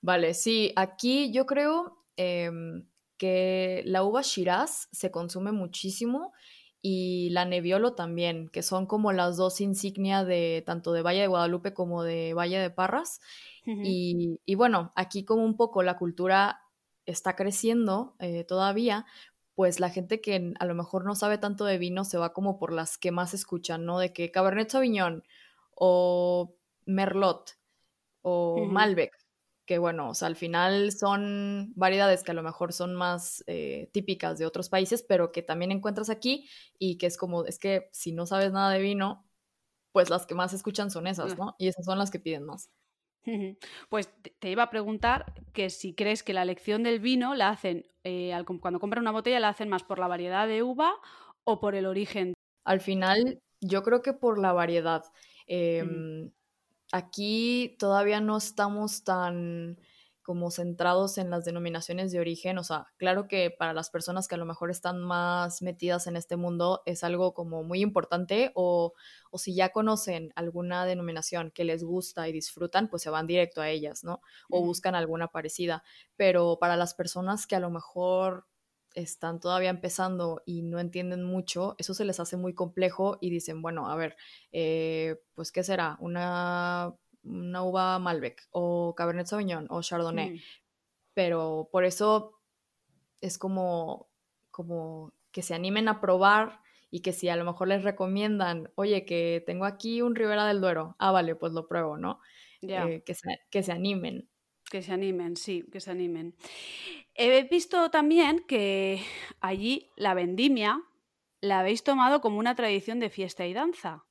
Vale, 0.00 0.34
sí, 0.34 0.72
aquí 0.76 1.32
yo 1.32 1.46
creo 1.46 2.04
em, 2.16 2.86
que 3.16 3.82
la 3.84 4.04
uva 4.04 4.22
Shiraz 4.22 4.88
se 4.92 5.10
consume 5.10 5.52
muchísimo 5.52 6.32
y 6.80 7.30
la 7.30 7.44
Nebbiolo 7.44 7.94
también, 7.94 8.48
que 8.48 8.62
son 8.62 8.86
como 8.86 9.12
las 9.12 9.36
dos 9.36 9.60
insignias 9.60 10.26
de 10.26 10.62
tanto 10.64 10.92
de 10.92 11.02
Valle 11.02 11.22
de 11.22 11.26
Guadalupe 11.26 11.74
como 11.74 12.04
de 12.04 12.34
Valle 12.34 12.58
de 12.58 12.70
Parras. 12.70 13.20
Y, 13.68 14.54
bueno, 14.54 14.92
aquí 14.96 15.24
como 15.24 15.44
un 15.44 15.56
poco 15.56 15.82
la 15.82 15.96
cultura 15.96 16.62
está 17.06 17.36
creciendo 17.36 18.16
eh, 18.18 18.44
todavía, 18.44 19.06
pues 19.54 19.80
la 19.80 19.90
gente 19.90 20.20
que 20.20 20.54
a 20.58 20.66
lo 20.66 20.74
mejor 20.74 21.04
no 21.04 21.14
sabe 21.14 21.36
tanto 21.36 21.64
de 21.64 21.78
vino 21.78 22.04
se 22.04 22.16
va 22.16 22.32
como 22.32 22.58
por 22.58 22.72
las 22.72 22.96
que 22.96 23.10
más 23.10 23.34
escuchan, 23.34 23.84
¿no? 23.84 23.98
De 23.98 24.12
que 24.12 24.30
Cabernet 24.30 24.70
Sauvignon 24.70 25.24
o 25.74 26.54
Merlot 26.86 27.58
o 28.22 28.64
Malbec, 28.66 29.12
que 29.66 29.78
bueno, 29.78 30.10
o 30.10 30.14
sea, 30.14 30.28
al 30.28 30.36
final 30.36 30.92
son 30.92 31.72
variedades 31.76 32.22
que 32.22 32.30
a 32.30 32.34
lo 32.34 32.42
mejor 32.42 32.72
son 32.72 32.94
más 32.94 33.44
eh, 33.46 33.90
típicas 33.92 34.38
de 34.38 34.46
otros 34.46 34.68
países, 34.68 35.02
pero 35.02 35.32
que 35.32 35.42
también 35.42 35.72
encuentras 35.72 36.08
aquí 36.08 36.48
y 36.78 36.96
que 36.96 37.06
es 37.06 37.16
como, 37.16 37.44
es 37.44 37.58
que 37.58 37.90
si 37.92 38.12
no 38.12 38.26
sabes 38.26 38.52
nada 38.52 38.70
de 38.70 38.80
vino, 38.80 39.26
pues 39.92 40.08
las 40.08 40.24
que 40.24 40.34
más 40.34 40.52
escuchan 40.52 40.90
son 40.90 41.06
esas, 41.06 41.36
¿no? 41.36 41.54
Y 41.58 41.68
esas 41.68 41.84
son 41.84 41.98
las 41.98 42.10
que 42.10 42.20
piden 42.20 42.44
más. 42.44 42.70
Pues 43.88 44.10
te 44.38 44.50
iba 44.50 44.62
a 44.64 44.70
preguntar 44.70 45.32
que 45.52 45.70
si 45.70 45.94
crees 45.94 46.22
que 46.22 46.34
la 46.34 46.42
elección 46.42 46.82
del 46.82 47.00
vino 47.00 47.34
la 47.34 47.50
hacen, 47.50 47.86
eh, 48.04 48.32
cuando 48.60 48.80
compran 48.80 49.02
una 49.02 49.12
botella, 49.12 49.40
la 49.40 49.48
hacen 49.48 49.68
más 49.68 49.82
por 49.82 49.98
la 49.98 50.08
variedad 50.08 50.46
de 50.46 50.62
uva 50.62 50.92
o 51.44 51.60
por 51.60 51.74
el 51.74 51.86
origen. 51.86 52.34
Al 52.64 52.80
final, 52.80 53.40
yo 53.60 53.82
creo 53.82 54.02
que 54.02 54.12
por 54.12 54.38
la 54.38 54.52
variedad. 54.52 55.04
Em, 55.46 56.30
aquí 56.92 57.76
todavía 57.78 58.20
no 58.20 58.36
estamos 58.36 59.04
tan 59.04 59.78
como 60.28 60.50
centrados 60.50 61.16
en 61.16 61.30
las 61.30 61.46
denominaciones 61.46 62.12
de 62.12 62.20
origen. 62.20 62.58
O 62.58 62.62
sea, 62.62 62.88
claro 62.98 63.28
que 63.28 63.50
para 63.50 63.72
las 63.72 63.88
personas 63.88 64.28
que 64.28 64.34
a 64.34 64.38
lo 64.38 64.44
mejor 64.44 64.70
están 64.70 65.00
más 65.00 65.62
metidas 65.62 66.06
en 66.06 66.16
este 66.16 66.36
mundo 66.36 66.82
es 66.84 67.02
algo 67.02 67.32
como 67.32 67.62
muy 67.62 67.80
importante 67.80 68.52
o, 68.54 68.92
si 69.38 69.54
ya 69.54 69.70
conocen 69.70 70.30
alguna 70.34 70.84
denominación 70.84 71.50
que 71.50 71.64
les 71.64 71.82
gusta 71.82 72.28
y 72.28 72.32
disfrutan, 72.32 72.88
pues 72.88 73.04
se 73.04 73.08
van 73.08 73.26
directo 73.26 73.62
a 73.62 73.70
ellas, 73.70 74.04
¿no? 74.04 74.20
O 74.50 74.60
buscan 74.60 74.94
alguna 74.94 75.28
parecida. 75.28 75.82
Pero 76.14 76.58
para 76.60 76.76
las 76.76 76.92
personas 76.92 77.46
que 77.46 77.56
a 77.56 77.60
lo 77.60 77.70
mejor 77.70 78.44
están 78.92 79.40
todavía 79.40 79.70
empezando 79.70 80.42
y 80.44 80.60
no 80.60 80.78
entienden 80.78 81.24
mucho, 81.24 81.74
eso 81.78 81.94
se 81.94 82.04
les 82.04 82.20
hace 82.20 82.36
muy 82.36 82.52
complejo 82.52 83.16
y 83.22 83.30
dicen, 83.30 83.62
bueno, 83.62 83.88
a 83.90 83.96
ver, 83.96 84.14
eh, 84.52 85.22
pues 85.32 85.52
¿qué 85.52 85.64
será? 85.64 85.96
Una 86.00 86.94
una 87.28 87.62
uva 87.62 87.98
Malbec 87.98 88.48
o 88.50 88.94
Cabernet 88.96 89.26
Sauvignon 89.26 89.66
o 89.70 89.82
Chardonnay. 89.82 90.30
Mm. 90.30 90.40
Pero 91.14 91.68
por 91.72 91.84
eso 91.84 92.40
es 93.20 93.38
como, 93.38 94.08
como 94.50 95.12
que 95.32 95.42
se 95.42 95.54
animen 95.54 95.88
a 95.88 96.00
probar 96.00 96.60
y 96.90 97.00
que 97.00 97.12
si 97.12 97.28
a 97.28 97.36
lo 97.36 97.44
mejor 97.44 97.68
les 97.68 97.84
recomiendan, 97.84 98.70
oye, 98.74 99.04
que 99.04 99.42
tengo 99.44 99.64
aquí 99.64 100.00
un 100.00 100.14
Ribera 100.14 100.46
del 100.46 100.60
Duero, 100.60 100.96
ah, 100.98 101.10
vale, 101.10 101.34
pues 101.34 101.52
lo 101.52 101.68
pruebo, 101.68 101.98
¿no? 101.98 102.20
Eh, 102.62 103.02
que, 103.04 103.14
se, 103.14 103.40
que 103.50 103.62
se 103.62 103.72
animen. 103.72 104.28
Que 104.70 104.82
se 104.82 104.92
animen, 104.92 105.36
sí, 105.36 105.64
que 105.70 105.80
se 105.80 105.90
animen. 105.90 106.34
He 107.14 107.42
visto 107.44 107.90
también 107.90 108.44
que 108.46 109.02
allí 109.40 109.90
la 109.96 110.14
vendimia 110.14 110.82
la 111.40 111.60
habéis 111.60 111.84
tomado 111.84 112.20
como 112.20 112.38
una 112.38 112.54
tradición 112.54 113.00
de 113.00 113.10
fiesta 113.10 113.46
y 113.46 113.52
danza. 113.52 114.04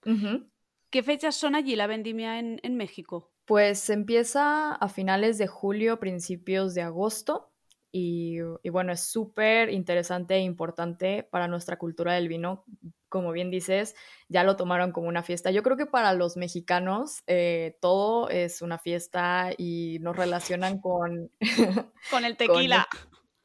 ¿Qué 0.89 1.03
fechas 1.03 1.35
son 1.35 1.55
allí 1.55 1.75
la 1.75 1.87
vendimia 1.87 2.39
en, 2.39 2.59
en 2.63 2.75
México? 2.77 3.31
Pues 3.45 3.89
empieza 3.89 4.73
a 4.73 4.89
finales 4.89 5.37
de 5.37 5.47
julio, 5.47 5.99
principios 5.99 6.73
de 6.73 6.81
agosto. 6.81 7.51
Y, 7.91 8.39
bueno, 8.69 8.91
es 8.91 8.99
súper 8.99 9.69
interesante 9.69 10.35
e 10.35 10.41
importante 10.41 11.23
para 11.23 11.47
nuestra 11.47 11.77
cultura 11.77 12.13
del 12.13 12.27
vino. 12.27 12.65
Como 13.09 13.31
bien 13.31 13.49
dices, 13.49 13.95
ya 14.27 14.43
lo 14.43 14.55
tomaron 14.55 14.91
como 14.91 15.07
una 15.07 15.23
fiesta. 15.23 15.49
Yo 15.49 15.63
creo 15.63 15.77
que 15.77 15.85
para 15.85 16.13
los 16.13 16.35
mexicanos 16.37 17.23
eh, 17.25 17.77
todo 17.81 18.29
es 18.29 18.61
una 18.61 18.77
fiesta 18.77 19.51
y 19.57 19.97
nos 20.01 20.15
relacionan 20.15 20.79
con... 20.79 21.31
con 22.11 22.25
el 22.25 22.35
tequila. 22.35 22.87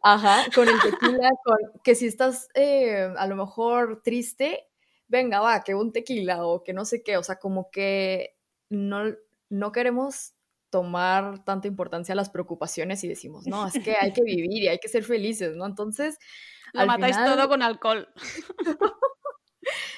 ajá, 0.02 0.44
con 0.54 0.68
el 0.68 0.80
tequila, 0.80 1.30
con, 1.44 1.80
que 1.84 1.94
si 1.94 2.06
estás 2.06 2.48
eh, 2.54 3.08
a 3.16 3.26
lo 3.28 3.36
mejor 3.36 4.02
triste, 4.02 4.68
venga, 5.12 5.40
va, 5.40 5.62
que 5.62 5.74
un 5.74 5.92
tequila 5.92 6.44
o 6.46 6.64
que 6.64 6.72
no 6.72 6.86
sé 6.86 7.02
qué, 7.02 7.18
o 7.18 7.22
sea, 7.22 7.36
como 7.36 7.70
que 7.70 8.34
no, 8.70 9.14
no 9.50 9.70
queremos 9.70 10.32
tomar 10.70 11.44
tanta 11.44 11.68
importancia 11.68 12.14
a 12.14 12.16
las 12.16 12.30
preocupaciones 12.30 13.04
y 13.04 13.08
decimos, 13.08 13.46
no, 13.46 13.66
es 13.66 13.74
que 13.84 13.94
hay 14.00 14.14
que 14.14 14.22
vivir 14.24 14.62
y 14.62 14.68
hay 14.68 14.78
que 14.78 14.88
ser 14.88 15.04
felices, 15.04 15.54
¿no? 15.54 15.66
Entonces... 15.66 16.18
Lo 16.72 16.86
matáis 16.86 17.16
todo 17.16 17.46
con 17.50 17.62
alcohol. 17.62 18.08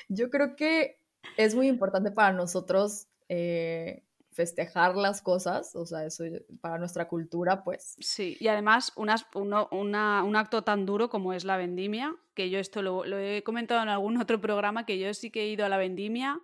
yo 0.08 0.28
creo 0.30 0.56
que 0.56 0.98
es 1.36 1.54
muy 1.54 1.68
importante 1.68 2.10
para 2.10 2.32
nosotros 2.32 3.06
eh, 3.28 4.02
festejar 4.34 4.96
las 4.96 5.22
cosas, 5.22 5.76
o 5.76 5.86
sea, 5.86 6.04
eso 6.04 6.24
para 6.60 6.76
nuestra 6.76 7.06
cultura, 7.06 7.62
pues. 7.62 7.94
Sí, 8.00 8.36
y 8.40 8.48
además 8.48 8.92
unas, 8.96 9.26
uno, 9.34 9.68
una, 9.70 10.24
un 10.24 10.34
acto 10.34 10.62
tan 10.62 10.86
duro 10.86 11.08
como 11.08 11.32
es 11.32 11.44
la 11.44 11.56
vendimia, 11.56 12.14
que 12.34 12.50
yo 12.50 12.58
esto 12.58 12.82
lo, 12.82 13.04
lo, 13.04 13.16
he 13.16 13.44
comentado 13.44 13.80
en 13.82 13.88
algún 13.88 14.16
otro 14.20 14.40
programa, 14.40 14.84
que 14.84 14.98
yo 14.98 15.12
sí 15.14 15.30
que 15.30 15.44
he 15.44 15.48
ido 15.48 15.64
a 15.64 15.68
la 15.68 15.76
vendimia 15.76 16.40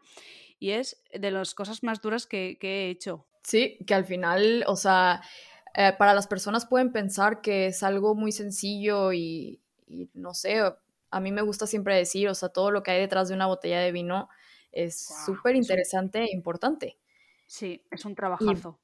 y 0.61 0.71
es 0.71 1.03
de 1.13 1.33
las 1.33 1.55
cosas 1.55 1.83
más 1.83 2.01
duras 2.01 2.27
que, 2.27 2.59
que 2.61 2.87
he 2.87 2.91
hecho. 2.91 3.27
Sí, 3.43 3.79
que 3.87 3.95
al 3.95 4.05
final, 4.05 4.65
o 4.69 4.77
sea, 4.77 5.21
eh, 5.75 5.93
para 5.99 6.15
las 6.15 6.29
personas 6.29 6.67
pueden 6.67 6.93
pensar 6.93 7.41
que 7.41 7.67
es 7.67 7.83
algo 7.83 8.15
muy 8.15 8.31
sencillo 8.31 9.13
y, 9.13 9.61
no 10.15 10.33
sé, 10.33 10.61
a 11.11 11.21
mí 11.21 11.33
me 11.33 11.43
gusta 11.43 11.67
siempre 11.67 11.97
decir, 11.97 12.29
o 12.29 12.35
sea, 12.37 12.51
todo 12.51 12.71
lo 12.71 12.85
que 12.85 12.93
hay 12.93 13.01
detrás 13.01 13.29
de 13.29 13.35
una 13.35 13.47
botella 13.47 13.81
de 13.81 13.91
vino 13.91 14.29
es 14.71 15.09
súper 15.27 15.57
interesante 15.57 16.23
e 16.23 16.33
importante. 16.33 17.00
Sí, 17.51 17.85
es 17.91 18.05
un 18.05 18.15
trabajazo. 18.15 18.79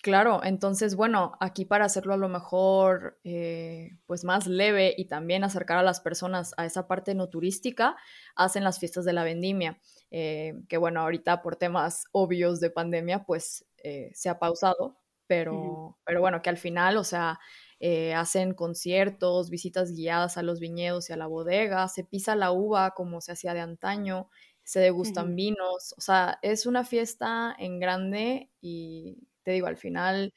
claro, 0.00 0.44
entonces, 0.44 0.94
bueno, 0.94 1.32
aquí 1.40 1.64
para 1.64 1.86
hacerlo 1.86 2.14
a 2.14 2.16
lo 2.16 2.28
mejor 2.28 3.18
eh, 3.24 3.98
pues 4.06 4.22
más 4.22 4.46
leve 4.46 4.94
y 4.96 5.06
también 5.06 5.42
acercar 5.42 5.78
a 5.78 5.82
las 5.82 5.98
personas 5.98 6.54
a 6.56 6.64
esa 6.64 6.86
parte 6.86 7.16
no 7.16 7.28
turística, 7.28 7.96
hacen 8.36 8.62
las 8.62 8.78
fiestas 8.78 9.04
de 9.04 9.14
la 9.14 9.24
vendimia, 9.24 9.80
eh, 10.12 10.54
que 10.68 10.76
bueno, 10.76 11.00
ahorita 11.00 11.42
por 11.42 11.56
temas 11.56 12.04
obvios 12.12 12.60
de 12.60 12.70
pandemia, 12.70 13.24
pues 13.24 13.66
eh, 13.82 14.12
se 14.14 14.28
ha 14.28 14.38
pausado, 14.38 14.96
pero, 15.26 15.98
pero 16.06 16.20
bueno, 16.20 16.40
que 16.40 16.50
al 16.50 16.58
final, 16.58 16.96
o 16.98 17.04
sea, 17.04 17.40
eh, 17.80 18.14
hacen 18.14 18.54
conciertos, 18.54 19.50
visitas 19.50 19.92
guiadas 19.92 20.38
a 20.38 20.42
los 20.42 20.60
viñedos 20.60 21.10
y 21.10 21.12
a 21.12 21.16
la 21.16 21.26
bodega, 21.26 21.88
se 21.88 22.04
pisa 22.04 22.36
la 22.36 22.52
uva 22.52 22.92
como 22.92 23.20
se 23.20 23.32
hacía 23.32 23.54
de 23.54 23.60
antaño, 23.60 24.30
se 24.64 24.80
degustan 24.80 25.36
vinos, 25.36 25.94
o 25.96 26.00
sea, 26.00 26.38
es 26.42 26.66
una 26.66 26.84
fiesta 26.84 27.54
en 27.58 27.78
grande 27.78 28.50
y 28.60 29.18
te 29.42 29.52
digo, 29.52 29.66
al 29.66 29.76
final... 29.76 30.32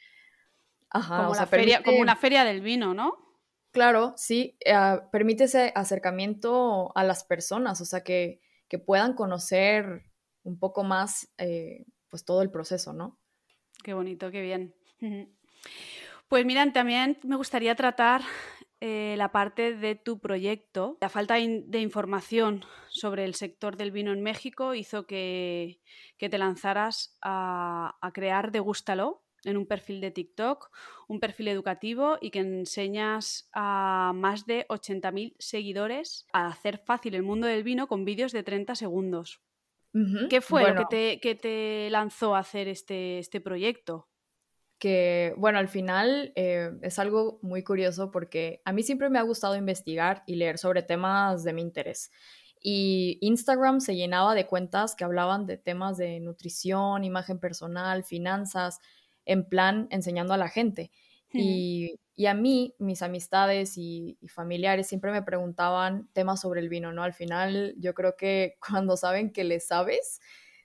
como, 0.92 1.34
feria, 1.48 1.82
como 1.82 2.00
una 2.00 2.16
feria 2.16 2.44
del 2.44 2.62
vino, 2.62 2.94
¿no? 2.94 3.14
Claro, 3.72 4.14
sí, 4.18 4.58
eh, 4.66 5.00
permite 5.12 5.46
ese 5.46 5.72
acercamiento 5.76 6.92
a 6.96 7.04
las 7.04 7.24
personas, 7.24 7.80
o 7.82 7.86
sea, 7.86 8.04
que, 8.04 8.42
que 8.68 8.80
puedan 8.80 9.14
conocer 9.14 10.04
un 10.44 10.60
poco 10.60 10.84
más, 10.84 11.34
pues 12.10 12.26
todo 12.26 12.42
el 12.42 12.52
proceso, 12.52 12.94
¿no? 12.94 13.20
Qué 13.84 13.94
bonito, 13.94 14.32
qué 14.32 14.42
bien. 14.42 14.76
Pues 16.28 16.46
miran, 16.46 16.74
también 16.74 17.18
me 17.24 17.36
gustaría 17.36 17.76
tratar 17.76 18.22
eh, 18.80 19.16
la 19.18 19.32
parte 19.32 19.76
de 19.76 19.96
tu 19.96 20.20
proyecto. 20.20 20.98
La 21.02 21.10
falta 21.10 21.36
de 21.36 21.80
información 21.80 22.64
sobre 22.90 23.26
el 23.26 23.34
sector 23.34 23.76
del 23.76 23.92
vino 23.92 24.12
en 24.14 24.22
México 24.22 24.76
hizo 24.76 25.08
que, 25.08 25.82
te 26.20 26.38
lanzaras 26.38 27.18
a, 27.22 27.98
crear 28.14 28.52
Degústalo 28.52 29.24
en 29.44 29.58
un 29.58 29.66
perfil 29.66 30.00
de 30.00 30.12
TikTok, 30.12 30.70
un 31.08 31.20
perfil 31.20 31.48
educativo 31.48 32.18
y 32.22 32.30
que 32.30 32.40
enseñas 32.40 33.50
a 33.54 34.12
más 34.14 34.46
de 34.46 34.68
80.000 34.68 35.36
seguidores 35.40 36.28
a 36.32 36.48
hacer 36.48 36.78
fácil 36.78 37.16
el 37.16 37.24
mundo 37.24 37.48
del 37.48 37.64
vino 37.64 37.88
con 37.88 38.06
vídeos 38.06 38.32
de 38.32 38.44
30 38.44 38.76
segundos. 38.76 39.42
¿Qué 40.30 40.42
fue 40.42 40.72
lo 40.74 40.88
que 40.88 41.36
te, 41.36 41.90
lanzó 41.90 42.36
a 42.36 42.40
hacer 42.40 42.68
este, 42.68 43.18
este 43.18 43.42
proyecto? 43.42 44.08
Que, 44.80 45.34
bueno, 45.38 45.58
al 45.58 45.68
final 45.68 46.34
eh, 46.36 46.72
es 46.82 47.00
algo 47.00 47.40
muy 47.42 47.64
curioso 47.64 48.12
porque 48.12 48.62
a 48.64 48.74
mí 48.74 48.84
siempre 48.84 49.10
me 49.10 49.18
ha 49.18 49.24
gustado 49.24 49.56
investigar 49.56 50.24
y 50.28 50.36
leer 50.36 50.58
sobre 50.58 50.84
temas 50.84 51.44
de 51.44 51.54
mi 51.54 51.62
interés. 51.62 52.12
Y 52.62 53.18
Instagram 53.22 53.82
se 53.82 53.96
llenaba 53.96 54.36
de 54.36 54.46
cuentas 54.46 54.96
que 54.96 55.04
hablaban 55.04 55.46
de 55.46 55.58
temas 55.58 55.98
de 55.98 56.20
nutrición, 56.20 57.04
imagen 57.04 57.40
personal, 57.40 58.04
finanzas, 58.04 58.80
en 59.26 59.48
plan 59.48 59.88
enseñando 59.92 60.34
a 60.34 60.38
la 60.38 60.50
gente. 60.50 60.92
Y, 61.34 62.00
a 62.26 62.34
mí, 62.34 62.74
mis 62.80 63.02
amistades 63.02 63.78
y, 63.78 64.18
familiares 64.28 64.88
siempre 64.88 65.12
me 65.12 65.22
preguntaban 65.22 66.10
temas 66.14 66.42
sobre 66.42 66.62
el 66.62 66.70
vino, 66.70 66.92
¿no? 66.92 67.04
Al 67.04 67.14
final, 67.14 67.76
yo 67.78 67.94
creo 67.94 68.16
que 68.16 68.56
cuando 68.68 68.98
saben 68.98 69.32
que 69.32 69.44
le 69.44 69.60
sabes, 69.60 70.20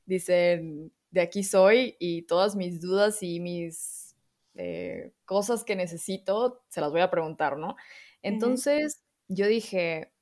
dicen, 0.06 0.92
de 1.12 1.20
aquí 1.20 1.44
soy 1.44 1.96
y 2.00 2.22
todas 2.22 2.56
mis 2.56 2.80
dudas 2.80 3.22
y 3.22 3.38
mis 3.38 4.16
eh, 4.54 5.12
cosas 5.24 5.62
que 5.62 5.76
necesito, 5.76 6.64
se 6.68 6.80
las 6.80 6.90
voy 6.90 7.02
a 7.02 7.10
preguntar, 7.10 7.58
¿no? 7.58 7.76
Entonces, 8.22 9.02
yo 9.28 9.46
dije, 9.46 10.12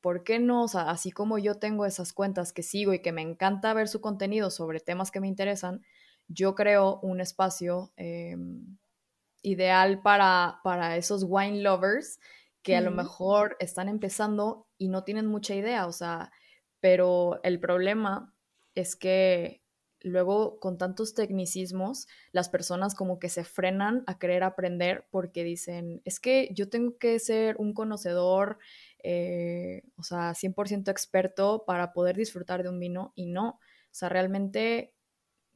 ¿por 0.00 0.22
qué 0.24 0.38
no? 0.38 0.64
O 0.64 0.68
sea, 0.68 0.88
así 0.90 1.10
como 1.10 1.38
yo 1.38 1.56
tengo 1.56 1.84
esas 1.84 2.12
cuentas 2.12 2.52
que 2.52 2.62
sigo 2.62 2.94
y 2.94 3.00
que 3.00 3.12
me 3.12 3.22
encanta 3.22 3.74
ver 3.74 3.88
su 3.88 4.00
contenido 4.00 4.50
sobre 4.50 4.80
temas 4.80 5.10
que 5.10 5.20
me 5.20 5.28
interesan, 5.28 5.82
yo 6.28 6.54
creo 6.54 7.00
un 7.02 7.20
espacio 7.20 7.92
em, 7.96 8.78
ideal 9.42 10.00
para, 10.00 10.60
para 10.62 10.96
esos 10.96 11.24
wine 11.26 11.62
lovers 11.62 12.20
que 12.62 12.76
a 12.76 12.80
lo 12.80 12.90
mejor 12.90 13.56
están 13.60 13.88
empezando 13.88 14.66
y 14.76 14.88
no 14.88 15.04
tienen 15.04 15.26
mucha 15.26 15.54
idea, 15.54 15.86
o 15.86 15.92
sea, 15.92 16.32
pero 16.80 17.38
el 17.44 17.60
problema 17.60 18.34
es 18.74 18.96
que 18.96 19.62
luego 20.06 20.60
con 20.60 20.78
tantos 20.78 21.14
tecnicismos, 21.14 22.06
las 22.32 22.48
personas 22.48 22.94
como 22.94 23.18
que 23.18 23.28
se 23.28 23.44
frenan 23.44 24.04
a 24.06 24.18
querer 24.18 24.44
aprender 24.44 25.06
porque 25.10 25.42
dicen, 25.42 26.00
es 26.04 26.20
que 26.20 26.48
yo 26.54 26.68
tengo 26.68 26.96
que 26.98 27.18
ser 27.18 27.56
un 27.58 27.74
conocedor, 27.74 28.58
eh, 29.02 29.82
o 29.96 30.02
sea, 30.04 30.34
100% 30.34 30.90
experto 30.90 31.64
para 31.66 31.92
poder 31.92 32.16
disfrutar 32.16 32.62
de 32.62 32.68
un 32.68 32.78
vino 32.78 33.12
y 33.16 33.26
no, 33.26 33.48
o 33.48 33.58
sea, 33.90 34.08
realmente 34.08 34.94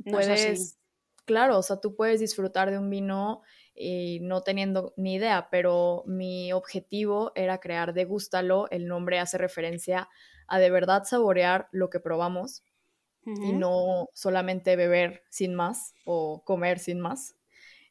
puedes, 0.05 0.79
claro, 1.25 1.59
o 1.59 1.63
sea, 1.63 1.81
tú 1.81 1.95
puedes 1.95 2.19
disfrutar 2.19 2.71
de 2.71 2.79
un 2.79 2.91
vino 2.91 3.43
y 3.73 4.19
no 4.21 4.43
teniendo 4.43 4.95
ni 4.97 5.15
idea, 5.15 5.49
pero 5.51 6.03
mi 6.07 6.53
objetivo 6.53 7.31
era 7.37 7.61
crear 7.61 7.95
Degústalo, 7.95 8.69
el 8.71 8.89
nombre 8.89 9.21
hace 9.21 9.39
referencia 9.39 10.09
a 10.49 10.59
de 10.59 10.71
verdad 10.71 11.05
saborear 11.05 11.69
lo 11.71 11.89
que 11.89 12.01
probamos 12.01 12.65
y 13.43 13.53
no 13.53 14.09
solamente 14.15 14.77
beber 14.77 15.23
sin 15.31 15.55
más 15.55 15.95
o 16.05 16.43
comer 16.45 16.79
sin 16.79 17.01
más. 17.01 17.37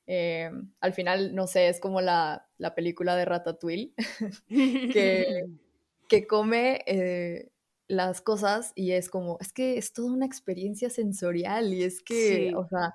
Eh, 0.08 0.50
al 0.80 0.94
final, 0.94 1.36
no 1.36 1.46
sé, 1.46 1.70
es 1.70 1.80
como 1.80 2.02
la, 2.02 2.48
película 2.76 3.16
de 3.16 3.26
Ratatouille, 3.26 3.94
que, 4.50 5.46
que 6.10 6.28
come 6.28 6.84
eh, 6.88 7.52
las 7.88 8.22
cosas 8.22 8.72
y 8.76 8.92
es 8.92 9.10
como, 9.10 9.38
es 9.42 9.52
que 9.52 9.78
es 9.78 9.94
toda 9.94 10.12
una 10.12 10.26
experiencia 10.26 10.90
sensorial 10.90 11.74
y 11.74 11.84
es 11.84 12.02
que, 12.02 12.54
o 12.56 12.68
sea, 12.68 12.94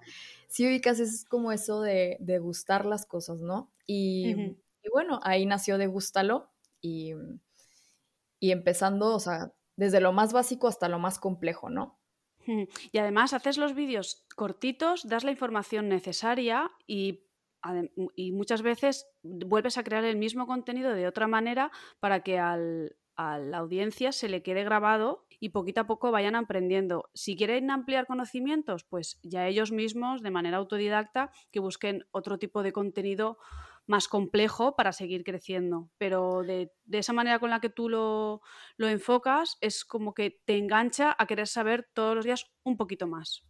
si 0.49 0.67
ubicas, 0.67 1.01
es 1.01 1.25
como 1.25 1.53
eso 1.53 1.83
de, 1.83 2.17
de 2.21 2.39
gustar 2.39 2.87
las 2.87 3.07
cosas, 3.07 3.41
¿no? 3.41 3.71
Y, 3.87 4.57
bueno, 4.93 5.19
ahí 5.25 5.47
nació 5.47 5.79
Degústalo 5.79 6.51
y, 6.81 7.15
y 8.39 8.53
empezando, 8.53 9.15
o 9.15 9.21
sea, 9.21 9.53
desde 9.77 10.01
lo 10.01 10.13
más 10.13 10.33
básico 10.33 10.69
hasta 10.69 10.89
lo 10.89 10.99
más 10.99 11.19
complejo, 11.19 11.71
¿no? 11.71 11.99
Y 12.93 12.99
además 12.99 13.33
haces 13.33 13.59
los 13.59 13.75
vídeos 13.75 14.27
cortitos, 14.37 15.09
das 15.09 15.25
la 15.25 15.31
información 15.31 15.89
necesaria 15.89 16.71
y, 16.87 17.21
muchas 18.33 18.61
veces 18.61 19.07
vuelves 19.23 19.79
a 19.79 19.85
crear 19.85 20.05
el 20.05 20.19
mismo 20.19 20.47
contenido 20.47 20.93
de 20.93 21.07
otra 21.07 21.27
manera 21.27 21.71
para 21.99 22.21
que 22.21 22.39
al, 22.39 22.95
a 23.17 23.39
la 23.39 23.59
audiencia 23.59 24.13
se 24.13 24.29
le 24.29 24.43
quede 24.43 24.65
grabado 24.65 25.27
y 25.41 25.51
poquito 25.51 25.81
a 25.81 25.87
poco 25.87 26.11
vayan 26.11 26.35
aprendiendo. 26.37 27.11
Si 27.15 27.37
quieren 27.37 27.71
ampliar 27.71 28.07
conocimientos, 28.07 28.85
pues 28.85 29.19
ya 29.23 29.47
ellos 29.47 29.73
mismos, 29.73 30.23
de 30.23 30.31
manera 30.31 30.59
autodidacta, 30.59 31.31
que 31.53 31.61
busquen 31.61 32.07
otro 32.11 32.39
tipo 32.39 32.63
de 32.63 32.73
contenido 32.73 33.39
más 33.87 34.09
complejo 34.09 34.77
para 34.77 34.93
seguir 34.93 35.25
creciendo. 35.25 35.91
Pero 35.99 36.43
de, 36.43 36.73
esa 36.91 37.13
manera 37.13 37.39
con 37.39 37.51
la 37.51 37.61
que 37.61 37.71
tú 37.71 37.89
lo, 37.89 38.41
lo 38.77 38.89
enfocas, 38.89 39.57
es 39.61 39.85
como 39.85 40.15
que 40.15 40.41
te 40.45 40.57
engancha 40.57 41.15
a 41.19 41.27
querer 41.27 41.47
saber 41.47 41.89
todos 41.93 42.15
los 42.15 42.25
días 42.25 42.47
un 42.63 42.77
poquito 42.77 43.07
más. 43.07 43.45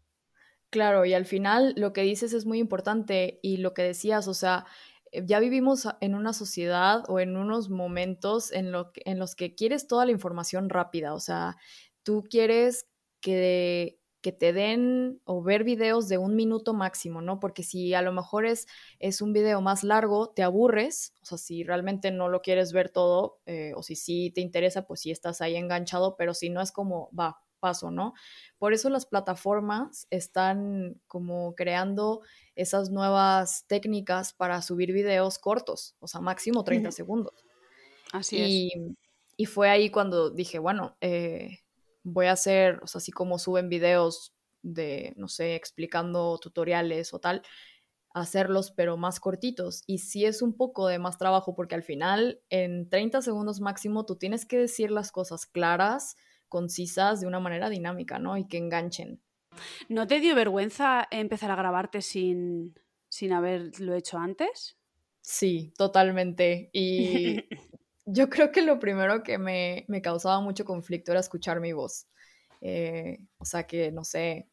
Claro, 0.71 1.05
y 1.05 1.15
al 1.15 1.25
final 1.25 1.75
lo 1.77 1.93
que 1.93 2.03
dices 2.03 2.33
es 2.33 2.47
muy 2.47 2.59
importante 2.59 3.39
y 3.43 3.59
lo 3.59 3.75
que 3.75 3.83
decías, 3.83 4.27
o 4.27 4.35
sea, 4.35 4.67
eh, 5.13 5.23
ya 5.25 5.39
vivimos 5.39 5.87
en 6.01 6.17
una 6.17 6.33
sociedad 6.33 7.05
o 7.09 7.21
en 7.21 7.37
unos 7.37 7.71
momentos 7.71 8.51
en, 8.51 8.73
lo 8.73 8.91
en 9.05 9.21
los 9.21 9.37
que 9.37 9.55
quieres 9.55 9.87
toda 9.87 10.05
la 10.05 10.11
información 10.11 10.69
rápida, 10.69 11.15
o 11.15 11.21
sea, 11.21 11.57
tú 12.03 12.25
quieres 12.29 12.89
que, 13.21 14.01
que 14.25 14.33
te 14.33 14.55
den 14.55 15.21
o 15.25 15.43
ver 15.43 15.65
videos 15.65 16.09
de 16.09 16.17
un 16.17 16.35
minuto 16.35 16.73
máximo, 16.73 17.21
¿no? 17.21 17.41
Porque 17.41 17.63
si 17.63 17.93
a 17.93 18.01
lo 18.01 18.11
mejor 18.11 18.47
es, 18.47 18.67
es 18.99 19.21
un 19.21 19.35
video 19.35 19.61
más 19.61 19.85
largo, 19.85 20.31
te 20.31 20.43
aburres, 20.43 21.13
o 21.21 21.27
sea, 21.27 21.37
si 21.37 21.63
realmente 21.63 22.11
no 22.11 22.31
lo 22.31 22.41
quieres 22.41 22.73
ver 22.73 22.89
todo, 22.89 23.43
eh, 23.45 23.75
o 23.77 23.83
si 23.83 23.97
sí 23.97 24.33
te 24.35 24.41
interesa, 24.41 24.87
pues 24.87 25.01
sí 25.01 25.11
estás 25.11 25.43
ahí 25.43 25.57
enganchado, 25.57 26.17
pero 26.17 26.33
si 26.33 26.49
no 26.49 26.63
es 26.63 26.73
como, 26.73 27.11
va, 27.13 27.43
paso, 27.61 27.91
¿no? 27.91 28.15
Por 28.57 28.73
eso 28.73 28.89
las 28.89 29.05
plataformas 29.05 30.07
están 30.09 30.99
como 31.07 31.55
creando 31.55 32.23
esas 32.57 32.89
nuevas 32.89 33.67
técnicas 33.67 34.33
para 34.33 34.63
subir 34.63 34.95
videos 34.95 35.39
cortos, 35.39 35.97
o 36.01 36.09
sea, 36.09 36.23
máximo 36.23 36.65
30 36.65 36.93
segundos. 36.93 37.45
Así 38.11 38.39
y, 38.39 38.69
es. 38.69 38.97
Y 39.37 39.45
fue 39.45 39.69
ahí 39.69 39.91
cuando 39.91 40.31
dije, 40.31 40.59
bueno, 40.59 40.97
eh, 41.03 41.59
voy 42.05 42.27
a 42.27 42.33
hacer, 42.33 42.79
o 42.83 42.87
sea, 42.87 43.01
así 43.01 43.11
como 43.11 43.39
suben 43.39 43.69
videos 43.69 44.35
de, 44.63 45.13
no 45.17 45.29
sé, 45.29 45.57
explicando 45.57 46.39
tutoriales 46.39 47.13
o 47.13 47.19
tal, 47.19 47.43
hacerlos 48.15 48.71
pero 48.71 48.97
más 48.97 49.21
cortitos. 49.21 49.83
Y 49.87 49.99
sí 49.99 50.25
es 50.25 50.41
un 50.41 50.57
poco 50.57 50.87
de 50.87 50.99
más 50.99 51.19
trabajo 51.19 51.55
porque 51.55 51.75
al 51.75 51.83
final 51.83 52.41
en 52.49 52.89
30 52.89 53.23
segundos 53.23 53.61
máximo 53.61 54.07
tú 54.07 54.17
tienes 54.17 54.47
que 54.47 54.59
decir 54.59 54.91
las 54.91 55.11
cosas 55.11 55.47
claras, 55.47 56.17
concisas 56.49 57.21
de 57.21 57.27
una 57.27 57.41
manera 57.41 57.69
dinámica, 57.69 58.19
¿no? 58.19 58.37
Y 58.37 58.47
que 58.47 58.59
enganchen. 58.59 59.21
¿No 59.89 60.07
te 60.07 60.21
dio 60.21 60.35
vergüenza 60.35 61.07
empezar 61.11 61.51
a 61.51 61.57
grabarte 61.57 62.03
sin, 62.03 62.75
sin 63.09 63.33
haberlo 63.33 63.95
hecho 63.95 64.19
antes? 64.19 64.79
Sí, 65.21 65.73
totalmente. 65.77 66.71
Y 66.73 67.37
yo 68.07 68.29
creo 68.29 68.53
que 68.53 68.63
lo 68.63 68.79
primero 68.79 69.23
que 69.23 69.39
me, 69.39 69.87
causaba 70.03 70.41
mucho 70.41 70.65
conflicto 70.65 71.11
era 71.13 71.21
escuchar 71.21 71.61
mi 71.61 71.73
voz. 71.73 72.07
Eh, 72.61 73.19
o 73.39 73.45
sea 73.45 73.67
que, 73.67 73.93
no 73.93 74.05
sé. 74.05 74.49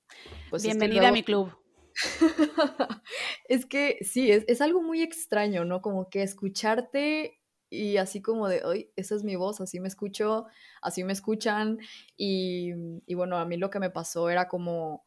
Pues 0.50 0.64
Bienvenida 0.64 1.10
a 1.10 1.12
mi 1.12 1.24
club. 1.24 1.56
es 3.50 3.66
que 3.66 3.98
sí, 4.02 4.32
es, 4.32 4.46
es, 4.48 4.62
algo 4.62 4.82
muy 4.82 5.02
extraño, 5.02 5.66
¿no? 5.66 5.82
Como 5.82 6.10
que 6.10 6.24
escucharte 6.24 7.42
y 7.70 7.98
así 7.98 8.22
como 8.22 8.50
de, 8.50 8.64
hoy 8.66 8.92
esa 8.98 9.16
es 9.16 9.24
mi 9.24 9.38
voz, 9.38 9.62
así 9.62 9.80
me 9.80 9.88
escucho, 9.88 10.46
así 10.82 11.04
me 11.06 11.14
escuchan. 11.14 11.80
Y, 12.18 12.72
y, 13.06 13.16
bueno, 13.16 13.38
a 13.38 13.46
mí 13.46 13.58
lo 13.58 13.70
que 13.70 13.80
me 13.80 13.90
pasó 13.90 14.30
era 14.30 14.50
como, 14.50 15.06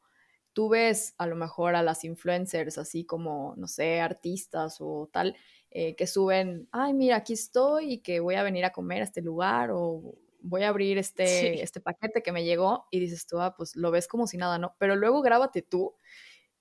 tú 0.54 0.70
ves 0.70 1.14
a 1.18 1.26
lo 1.26 1.36
mejor 1.36 1.74
a 1.74 1.82
las 1.82 2.04
influencers, 2.04 2.78
así 2.78 3.04
como, 3.04 3.54
no 3.58 3.68
sé, 3.68 4.00
artistas 4.00 4.78
o 4.80 5.10
tal, 5.12 5.36
eh, 5.76 5.96
que 5.96 6.06
suben, 6.06 6.68
ay, 6.70 6.94
mira, 6.94 7.16
aquí 7.16 7.32
estoy 7.32 7.94
y 7.94 7.98
que 7.98 8.20
voy 8.20 8.36
a 8.36 8.44
venir 8.44 8.64
a 8.64 8.70
comer 8.70 9.00
a 9.00 9.04
este 9.04 9.22
lugar 9.22 9.72
o 9.72 10.14
voy 10.40 10.62
a 10.62 10.68
abrir 10.68 10.98
este, 10.98 11.62
este 11.64 11.80
paquete 11.80 12.22
que 12.22 12.30
me 12.30 12.44
llegó 12.44 12.86
y 12.92 13.00
dices 13.00 13.26
tú, 13.26 13.40
ah, 13.40 13.56
pues 13.56 13.74
lo 13.74 13.90
ves 13.90 14.06
como 14.06 14.28
si 14.28 14.36
nada, 14.36 14.56
¿no? 14.56 14.76
Pero 14.78 14.94
luego 14.94 15.20
grábate 15.20 15.62
tú 15.62 15.96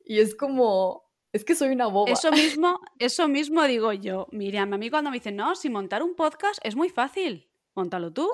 y 0.04 0.20
es 0.20 0.34
como, 0.34 1.04
es 1.32 1.46
que 1.46 1.54
soy 1.54 1.70
una 1.70 1.86
boba. 1.86 2.12
Eso 2.12 2.32
mismo, 2.32 2.80
eso 2.98 3.28
mismo 3.28 3.64
digo 3.66 3.94
yo. 3.94 4.28
Miriam, 4.32 4.74
a 4.74 4.80
mí 4.80 4.90
cuando 4.90 5.12
me 5.12 5.18
dicen, 5.18 5.36
no, 5.36 5.56
si 5.56 5.70
montar 5.70 6.02
un 6.02 6.16
podcast 6.16 6.60
es 6.64 6.76
muy 6.76 6.90
fácil, 6.90 7.52
montalo 7.76 8.12
tú. 8.12 8.28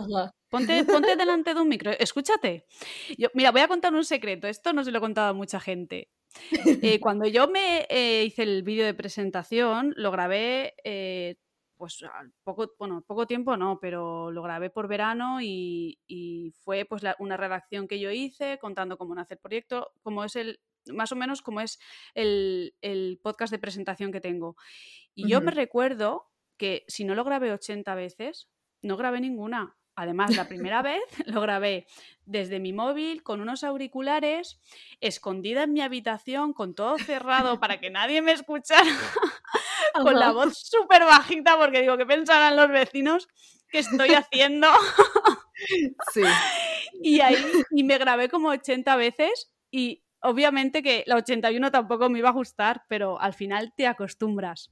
Ponte, 0.48 0.86
ponte 0.86 1.18
delante 1.18 1.54
de 1.54 1.60
un 1.60 1.68
micro, 1.68 1.92
escúchate. 1.92 2.68
Yo, 3.18 3.28
mira, 3.34 3.52
voy 3.52 3.62
a 3.62 3.68
contar 3.68 3.94
un 3.94 4.06
secreto. 4.06 4.48
Esto 4.48 4.72
no 4.72 4.86
se 4.86 4.92
lo 4.92 5.00
he 5.00 5.02
contado 5.02 5.28
a 5.28 5.34
mucha 5.34 5.60
gente. 5.60 6.10
Eh, 6.52 7.00
cuando 7.02 7.26
yo 7.26 7.48
me 7.48 7.86
eh, 7.90 8.24
hice 8.26 8.44
el 8.44 8.64
vídeo 8.64 8.86
de 8.86 8.94
presentación, 8.94 9.94
lo 9.98 10.12
grabé, 10.12 10.76
eh, 10.84 11.38
pues 11.78 12.04
poco, 12.44 12.74
bueno, 12.78 13.04
poco 13.08 13.26
tiempo 13.26 13.56
no, 13.56 13.80
pero 13.80 14.32
lo 14.32 14.44
grabé 14.44 14.70
por 14.70 14.88
verano 14.88 15.40
y, 15.42 15.98
fue 16.62 16.86
pues 16.86 17.04
una 17.20 17.38
redacción 17.38 17.88
que 17.88 18.00
yo 18.00 18.12
hice 18.12 18.58
contando 18.60 18.98
cómo 18.98 19.16
nace 19.16 19.36
el 19.36 19.40
proyecto, 19.40 19.92
cómo 20.02 20.26
es 20.26 20.36
el, 20.36 20.60
más 20.88 21.12
o 21.12 21.16
menos 21.16 21.42
como 21.42 21.62
es 21.62 21.80
el, 22.14 22.74
podcast 23.24 23.52
de 23.52 23.60
presentación 23.60 24.12
que 24.12 24.22
tengo. 24.22 24.58
Y 25.16 25.30
yo 25.30 25.42
me 25.42 25.52
recuerdo 25.52 26.28
que 26.58 26.84
si 26.88 27.06
no 27.06 27.16
lo 27.16 27.24
grabé 27.24 27.52
80 27.52 27.96
veces, 27.96 28.50
no 28.82 28.98
grabé 28.98 29.22
ninguna. 29.22 29.79
Además, 30.00 30.38
la 30.38 30.48
primera 30.48 30.82
vez 30.82 31.04
lo 31.26 31.42
grabé 31.42 31.86
desde 32.26 32.62
mi 32.62 32.72
móvil 32.72 33.22
con 33.22 33.42
unos 33.42 33.66
auriculares, 33.66 34.58
escondida 35.02 35.64
en 35.64 35.74
mi 35.74 35.82
habitación, 35.82 36.54
con 36.54 36.74
todo 36.74 36.98
cerrado 36.98 37.60
para 37.60 37.82
que 37.82 37.90
nadie 37.90 38.22
me 38.22 38.32
escuchara, 38.32 38.82
con 40.02 40.18
la 40.18 40.32
voz 40.32 40.58
súper 40.58 41.04
bajita, 41.04 41.58
porque 41.58 41.82
digo, 41.82 41.98
¿qué 41.98 42.06
pensarán 42.06 42.56
los 42.56 42.70
vecinos 42.70 43.28
que 43.70 43.80
estoy 43.80 44.12
haciendo? 44.12 44.70
sí. 46.14 46.24
Y 47.02 47.20
ahí 47.20 47.36
y 47.72 47.84
me 47.84 47.98
grabé 47.98 48.30
como 48.30 48.50
80 48.50 48.96
veces 48.96 49.52
y 49.70 50.06
obviamente 50.22 50.82
que 50.82 51.04
la 51.08 51.18
81 51.18 51.72
tampoco 51.72 52.10
me 52.10 52.20
iba 52.20 52.30
a 52.30 52.34
gustar, 52.34 52.84
pero 52.88 53.20
al 53.20 53.34
final 53.34 53.74
te 53.76 53.86
acostumbras. 53.86 54.72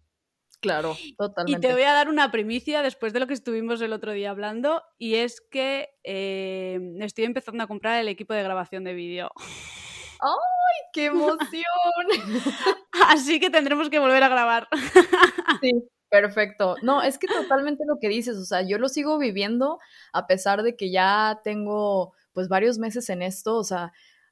Claro, 0.59 0.95
totalmente. 1.17 1.67
Y 1.67 1.69
te 1.69 1.73
voy 1.73 1.83
a 1.83 1.93
dar 1.93 2.09
una 2.09 2.31
primicia 2.31 2.81
después 2.81 3.13
de 3.13 3.19
lo 3.19 3.27
que 3.27 3.33
estuvimos 3.33 3.79
el 3.81 3.93
otro 3.93 4.11
día 4.11 4.31
hablando, 4.31 4.81
y 4.97 5.15
es 5.15 5.39
que 5.41 5.89
eh, 6.03 6.79
estoy 7.01 7.25
empezando 7.25 7.63
a 7.63 7.67
comprar 7.67 7.99
el 7.99 8.07
equipo 8.07 8.33
de 8.33 8.43
grabación 8.43 8.83
de 8.83 8.93
vídeo. 8.93 9.31
¡Ay, 10.19 10.83
qué 10.93 11.05
emoción! 11.05 11.63
Así 13.07 13.39
que 13.39 13.49
tendremos 13.51 13.89
que 13.89 13.99
volver 13.99 14.23
a 14.23 14.29
grabar. 14.29 14.67
sí, 15.61 15.71
perfecto. 16.09 16.75
No, 16.81 17.03
es 17.03 17.19
que 17.19 17.27
totalmente 17.27 17.83
lo 17.87 17.99
que 18.01 18.09
dices, 18.09 18.37
o 18.37 18.45
sea, 18.45 18.63
yo 18.63 18.79
lo 18.79 18.89
sigo 18.89 19.19
viviendo 19.19 19.77
a 20.11 20.25
pesar 20.25 20.63
de 20.63 20.75
que 20.75 20.91
ya 20.91 21.39
tengo 21.43 22.13
pues 22.33 22.47
varios 22.47 22.79
meses 22.79 23.09
en 23.09 23.21
esto, 23.21 23.57
o 23.57 23.63
sea, 23.63 23.91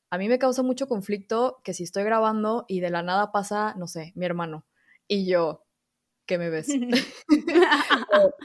a 0.10 0.18
mí 0.18 0.28
me 0.28 0.40
causa 0.40 0.64
mucho 0.64 0.88
conflicto 0.88 1.60
que 1.64 1.74
si 1.74 1.84
estoy 1.84 2.04
grabando 2.04 2.66
y 2.68 2.80
de 2.80 2.90
la 2.90 3.04
nada 3.04 3.32
pasa, 3.32 3.76
no 3.78 3.88
sé, 3.88 4.12
mi 4.16 4.26
hermano 4.26 4.66
y 5.08 5.28
yo, 5.28 5.65
¿qué 6.26 6.38
me 6.38 6.50
ves? 6.50 6.68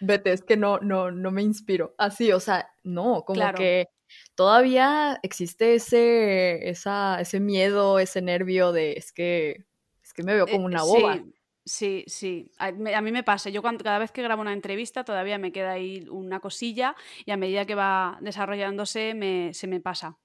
Vete, 0.00 0.32
es 0.32 0.42
que 0.42 0.56
no, 0.56 0.78
no, 0.78 1.10
no 1.10 1.30
me 1.30 1.42
inspiro. 1.42 1.94
Así, 1.98 2.32
o 2.32 2.40
sea, 2.40 2.72
no, 2.82 3.22
como 3.24 3.52
que 3.54 3.88
todavía 4.34 5.20
existe 5.22 5.74
ese, 5.74 6.68
esa, 6.70 7.20
ese 7.20 7.38
miedo, 7.38 7.98
ese 7.98 8.22
nervio 8.22 8.72
de 8.72 8.92
es 8.92 9.12
que, 9.12 9.66
es 10.02 10.12
que 10.14 10.22
me 10.22 10.34
veo 10.34 10.46
como 10.46 10.62
eh, 10.62 10.66
una 10.66 10.82
boba. 10.82 11.22
Sí, 11.66 12.04
sí, 12.06 12.50
A, 12.58 12.72
mí 12.72 13.12
me 13.12 13.22
pasa. 13.22 13.50
Yo 13.50 13.60
cuando, 13.60 13.84
cada 13.84 13.98
vez 13.98 14.10
que 14.10 14.22
grabo 14.22 14.40
una 14.40 14.54
entrevista 14.54 15.04
todavía 15.04 15.38
me 15.38 15.52
queda 15.52 15.72
ahí 15.72 16.06
una 16.10 16.40
cosilla 16.40 16.96
y 17.26 17.30
a 17.30 17.36
medida 17.36 17.66
que 17.66 17.74
va 17.74 18.18
desarrollándose 18.22 19.14
me, 19.14 19.52
se 19.52 19.66
me 19.66 19.80
pasa. 19.80 20.18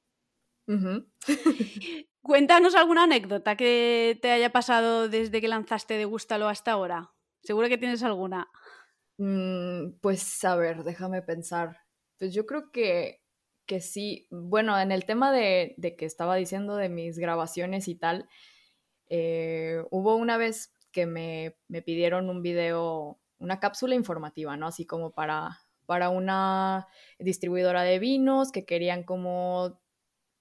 Cuéntanos 2.21 2.75
alguna 2.75 3.03
anécdota 3.03 3.55
que 3.55 4.17
te 4.21 4.31
haya 4.31 4.51
pasado 4.51 5.09
desde 5.09 5.41
que 5.41 5.47
lanzaste 5.47 5.95
de 5.95 6.05
Gústalo 6.05 6.47
hasta 6.47 6.71
ahora. 6.71 7.11
Seguro 7.43 7.69
que 7.69 7.77
tienes 7.77 8.01
alguna. 8.01 8.49
Mm, 9.17 9.99
pues 10.01 10.43
a 10.43 10.55
ver, 10.55 10.83
déjame 10.83 11.21
pensar. 11.21 11.77
Pues 12.17 12.33
yo 12.33 12.45
creo 12.45 12.71
que, 12.71 13.21
que 13.65 13.79
sí. 13.79 14.27
Bueno, 14.31 14.79
en 14.79 14.91
el 14.91 15.05
tema 15.05 15.31
de, 15.31 15.75
que 15.97 16.05
estaba 16.05 16.35
diciendo 16.35 16.75
de 16.75 16.89
mis 16.89 17.19
grabaciones 17.19 17.87
y 17.87 17.95
tal, 17.95 18.27
eh, 19.07 19.83
hubo 19.91 20.15
una 20.15 20.37
vez 20.37 20.73
que 20.91 21.05
me, 21.05 21.57
me, 21.67 21.81
pidieron 21.81 22.29
un 22.29 22.41
video, 22.41 23.19
una 23.37 23.59
cápsula 23.59 23.95
informativa, 23.95 24.57
¿no? 24.57 24.67
Así 24.67 24.85
como 24.85 25.11
para, 25.11 25.59
para 25.85 26.09
una 26.09 26.87
distribuidora 27.19 27.83
de 27.83 27.99
vinos 27.99 28.51
que 28.51 28.65
querían 28.65 29.03
como 29.03 29.79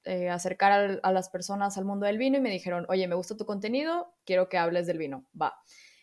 eh, 0.04 0.28
acercar 0.28 1.00
a, 1.02 1.12
las 1.12 1.30
personas 1.30 1.78
al 1.78 1.84
mundo 1.84 2.06
del 2.06 2.18
vino 2.18 2.38
y 2.38 2.40
me 2.40 2.50
dijeron, 2.50 2.86
oye, 2.88 3.08
me 3.08 3.14
gusta 3.14 3.36
tu 3.36 3.46
contenido, 3.46 4.14
quiero 4.24 4.48
que 4.48 4.58
hables 4.58 4.86
del 4.86 4.98
vino, 4.98 5.26
va. 5.40 5.54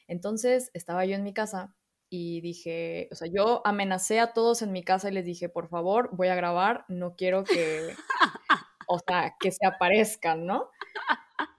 Entonces 0.07 0.71
estaba 0.73 1.05
yo 1.05 1.15
en 1.15 1.23
mi 1.23 1.33
casa 1.33 1.75
y 2.09 2.41
dije, 2.41 3.07
o 3.11 3.15
sea, 3.15 3.29
yo 3.33 3.61
amenacé 3.65 4.19
a 4.19 4.33
todos 4.33 4.61
en 4.61 4.71
mi 4.71 4.83
casa 4.83 5.09
y 5.09 5.13
les 5.13 5.25
dije, 5.25 5.49
por 5.49 5.69
favor, 5.69 6.09
voy 6.13 6.27
a 6.27 6.35
grabar, 6.35 6.85
no 6.89 7.15
quiero 7.15 7.43
que, 7.43 7.95
o 8.87 8.99
sea, 9.07 9.35
que 9.39 9.51
se 9.51 9.65
aparezcan, 9.65 10.45
¿no? 10.45 10.69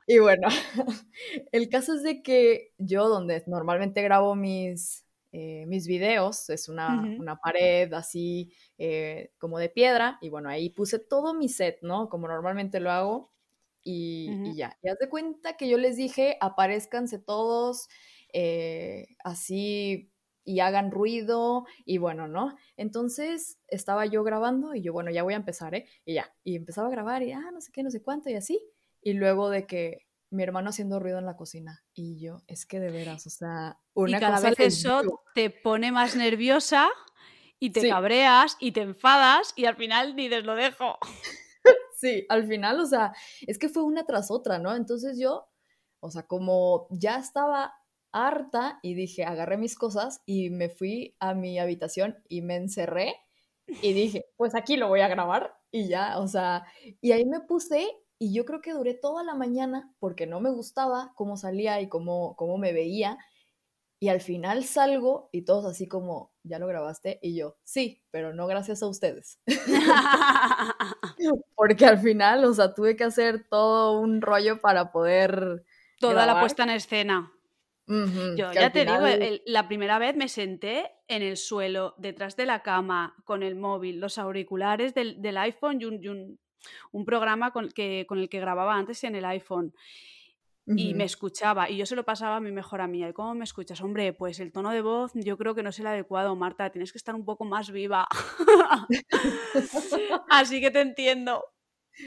Y 0.07 0.19
bueno, 0.19 0.49
el 1.53 1.69
caso 1.69 1.95
es 1.95 2.03
de 2.03 2.23
que 2.23 2.73
yo 2.79 3.09
donde 3.09 3.43
normalmente 3.47 4.03
grabo 4.03 4.35
mis, 4.35 5.02
eh, 5.33 5.65
mis 5.67 5.87
videos, 5.87 6.51
es 6.51 6.69
una, 6.69 7.01
una 7.19 7.37
pared 7.37 7.93
así 7.95 8.53
eh, 8.79 9.33
como 9.39 9.59
de 9.59 9.71
piedra, 9.71 10.19
y 10.21 10.29
bueno, 10.29 10.49
ahí 10.49 10.71
puse 10.71 10.99
todo 10.99 11.35
mi 11.35 11.49
set, 11.49 11.79
¿no? 11.83 12.09
Como 12.09 12.29
normalmente 12.29 12.81
lo 12.81 12.91
hago, 12.91 13.33
y, 13.83 14.31
y 14.45 14.55
ya. 14.57 14.79
Y 14.83 14.89
haz 14.89 14.99
de 14.99 15.09
cuenta 15.09 15.57
que 15.57 15.69
yo 15.69 15.79
les 15.79 15.97
dije, 15.97 16.37
aparezcanse 16.41 17.19
todos 17.19 17.89
eh, 18.33 19.09
así 19.25 20.11
y 20.45 20.61
hagan 20.61 20.91
ruido 20.91 21.65
y 21.85 21.99
bueno, 21.99 22.29
¿no? 22.29 22.57
Entonces 22.77 23.59
estaba 23.69 24.07
yo 24.07 24.25
grabando 24.25 24.75
y 24.75 24.83
yo, 24.83 24.93
bueno, 24.93 25.11
ya 25.11 25.23
voy 25.23 25.35
a 25.35 25.37
empezar, 25.37 25.75
¿eh? 25.75 25.87
Y 26.05 26.15
ya, 26.15 26.35
y 26.45 26.57
empezaba 26.57 26.89
a 26.89 26.91
grabar 26.91 27.23
y, 27.23 27.33
ah, 27.33 27.51
no 27.53 27.61
sé 27.61 27.71
qué, 27.73 27.83
no 27.83 27.91
sé 27.91 28.03
cuánto 28.03 28.31
y 28.31 28.35
así. 28.35 28.61
Y 29.03 29.15
luego 29.15 29.51
de 29.51 29.67
que 29.67 30.07
mi 30.33 30.43
hermano 30.43 30.71
haciendo 30.71 30.99
ruido 30.99 31.19
en 31.19 31.27
la 31.27 31.37
cocina 31.37 31.85
y 31.95 32.19
yo, 32.19 32.43
es 32.47 32.67
que 32.67 32.81
de 32.81 32.91
veras, 32.91 33.27
o 33.27 33.31
sea, 33.31 33.79
una 33.95 34.17
y 34.17 34.21
cada 34.21 34.41
vez 34.41 34.59
eso 34.59 35.03
te 35.35 35.51
pone 35.51 35.93
más 35.93 36.17
nerviosa 36.17 36.89
y 37.59 37.71
te 37.71 37.89
cabreas 37.89 38.57
y 38.59 38.73
te 38.73 38.81
enfadas 38.81 39.53
y 39.57 39.67
al 39.67 39.77
final 39.77 40.17
dices, 40.17 40.45
lo 40.45 40.55
dejo. 40.55 40.99
Sí, 41.95 42.27
al 42.29 42.49
final, 42.49 42.81
o 42.81 42.87
sea, 42.87 43.13
es 43.47 43.61
que 43.61 43.69
fue 43.69 43.85
una 43.85 44.05
tras 44.05 44.33
otra, 44.33 44.59
¿no? 44.59 44.75
Entonces 44.75 45.21
yo, 45.21 45.47
o 46.01 46.11
sea, 46.11 46.27
como 46.27 46.89
ya 46.91 47.17
estaba 47.17 47.75
harta 48.11 48.81
y 48.83 48.95
dije, 48.95 49.25
agarré 49.25 49.57
mis 49.57 49.77
cosas 49.77 50.21
y 50.27 50.51
me 50.51 50.69
fui 50.69 51.15
a 51.21 51.33
mi 51.35 51.61
habitación 51.61 52.21
y 52.29 52.43
me 52.43 52.57
encerré 52.57 53.15
y 53.69 53.93
dije, 53.93 54.27
pues 54.37 54.57
aquí 54.57 54.77
lo 54.77 54.89
voy 54.89 55.01
a 55.01 55.07
grabar 55.07 55.55
y 55.71 55.87
ya, 55.87 56.19
o 56.19 56.27
sea, 56.27 56.65
y 57.01 57.13
ahí 57.13 57.25
me 57.25 57.39
puse 57.39 57.87
y 58.23 58.33
yo 58.33 58.45
creo 58.45 58.61
que 58.61 58.73
duré 58.73 58.95
toda 58.95 59.25
la 59.25 59.35
mañana 59.35 59.93
porque 59.99 60.29
no 60.29 60.41
me 60.41 60.49
gustaba 60.49 61.13
cómo 61.17 61.37
salía 61.37 61.81
y 61.81 61.89
cómo, 61.89 62.37
cómo 62.37 62.57
me 62.57 62.73
veía. 62.73 63.19
Y 63.99 64.11
al 64.11 64.21
final 64.21 64.63
salgo 64.63 65.29
y 65.33 65.43
todos 65.43 65.65
así 65.65 65.89
como, 65.89 66.33
¿ya 66.45 66.61
lo 66.61 66.69
grabaste? 66.69 67.19
Y 67.21 67.35
yo, 67.35 67.57
sí, 67.65 68.05
pero 68.13 68.33
no 68.33 68.47
gracias 68.47 68.81
a 68.81 68.87
ustedes. 68.87 69.41
porque 71.57 71.85
al 71.85 71.99
final, 71.99 72.45
o 72.45 72.55
sea, 72.55 72.75
tuve 72.75 72.95
que 72.95 73.03
hacer 73.03 73.49
todo 73.51 73.99
un 73.99 74.23
rollo 74.23 74.61
para 74.61 74.93
poder... 74.93 75.65
Toda 75.99 76.25
la 76.25 76.39
puesta 76.39 76.63
en 76.63 76.71
escena. 76.71 77.33
Yo 77.89 78.53
ya 78.53 78.71
te 78.71 78.85
digo, 78.85 79.41
la 79.47 79.67
primera 79.67 79.99
vez 79.99 80.15
me 80.15 80.29
senté 80.29 80.93
en 81.09 81.23
el 81.23 81.37
suelo, 81.37 81.97
detrás 81.99 82.37
de 82.37 82.47
la 82.47 82.63
cama, 82.63 83.17
con 83.25 83.43
el 83.43 83.57
móvil, 83.57 83.99
los 83.99 84.17
auriculares 84.17 84.95
del, 84.95 85.37
iPhone 85.37 85.81
y, 85.81 85.87
un, 85.87 86.39
programa 87.05 87.53
con, 87.53 87.71
que, 87.71 88.05
con 88.09 88.19
el 88.19 88.29
que 88.29 88.41
grababa 88.41 88.77
antes 88.77 89.05
en 89.05 89.15
el 89.15 89.25
iPhone. 89.25 89.75
Y 90.65 90.95
me 90.95 91.03
escuchaba, 91.03 91.69
y 91.69 91.77
yo 91.77 91.87
se 91.87 91.97
lo 91.97 92.05
pasaba 92.05 92.37
a 92.37 92.41
mi 92.41 92.53
mejor 92.53 92.81
amiga. 92.81 93.09
¿Y 93.09 93.13
cómo 93.13 93.35
me 93.35 93.43
escuchas? 93.43 93.81
Hombre, 93.81 94.13
pues 94.13 94.39
el 94.39 94.53
tono 94.53 94.71
de 94.71 94.81
voz 94.81 95.11
yo 95.15 95.37
creo 95.37 95.57
que 95.57 95.65
no 95.65 95.71
es 95.71 95.79
el 95.81 95.89
adecuado, 95.89 96.37
Marta. 96.37 96.71
Tienes 96.71 96.93
que 96.93 96.99
estar 96.99 97.17
un 97.17 97.25
poco 97.25 97.45
más 97.45 97.73
viva. 97.73 98.07
Así 100.31 100.61
que 100.61 100.71
te 100.71 100.81
entiendo. 100.81 101.45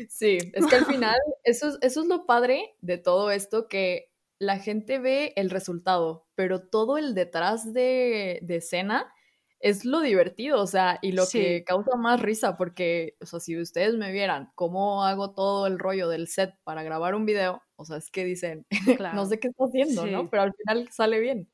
Sí, 0.10 0.38
es 0.54 0.65
que 0.68 0.76
al 0.76 0.86
final, 0.86 1.18
eso, 1.44 1.78
eso 1.82 2.02
es 2.02 2.08
lo 2.08 2.26
padre 2.26 2.76
de 2.80 2.98
todo 2.98 3.30
esto, 3.30 3.68
que 3.68 4.10
la 4.39 4.60
gente 4.60 5.00
ve 5.00 5.34
el 5.36 5.50
resultado, 5.50 6.28
pero 6.36 6.68
todo 6.68 6.98
el 6.98 7.13
detrás 7.13 7.74
de, 7.74 8.41
escena 8.50 9.12
es 9.60 9.86
lo 9.86 10.02
divertido, 10.02 10.62
o 10.62 10.68
sea, 10.68 11.00
y 11.02 11.12
lo 11.13 11.26
que 11.28 11.63
causa 11.65 11.96
más 11.98 12.22
risa, 12.22 12.58
porque, 12.58 13.15
o 13.22 13.26
sea, 13.26 13.39
si 13.39 13.60
ustedes 13.60 13.96
me 13.96 14.12
vieran 14.12 14.52
cómo 14.56 15.04
hago 15.04 15.34
todo 15.34 15.68
el 15.68 15.80
rollo 15.80 16.10
del 16.10 16.28
set 16.28 16.56
para 16.63 16.84
grabar 16.84 17.15
un 17.15 17.26
video, 17.26 17.62
o 17.76 17.86
sea, 17.86 17.98
es 17.98 18.12
que 18.12 18.26
dicen, 18.26 18.65
no 19.13 19.26
sé 19.26 19.39
qué 19.39 19.48
está 19.50 19.65
haciendo, 19.65 20.06
¿no? 20.06 20.30
Pero 20.30 20.44
al 20.44 20.54
final 20.54 20.89
sale 20.91 21.20
bien. 21.20 21.50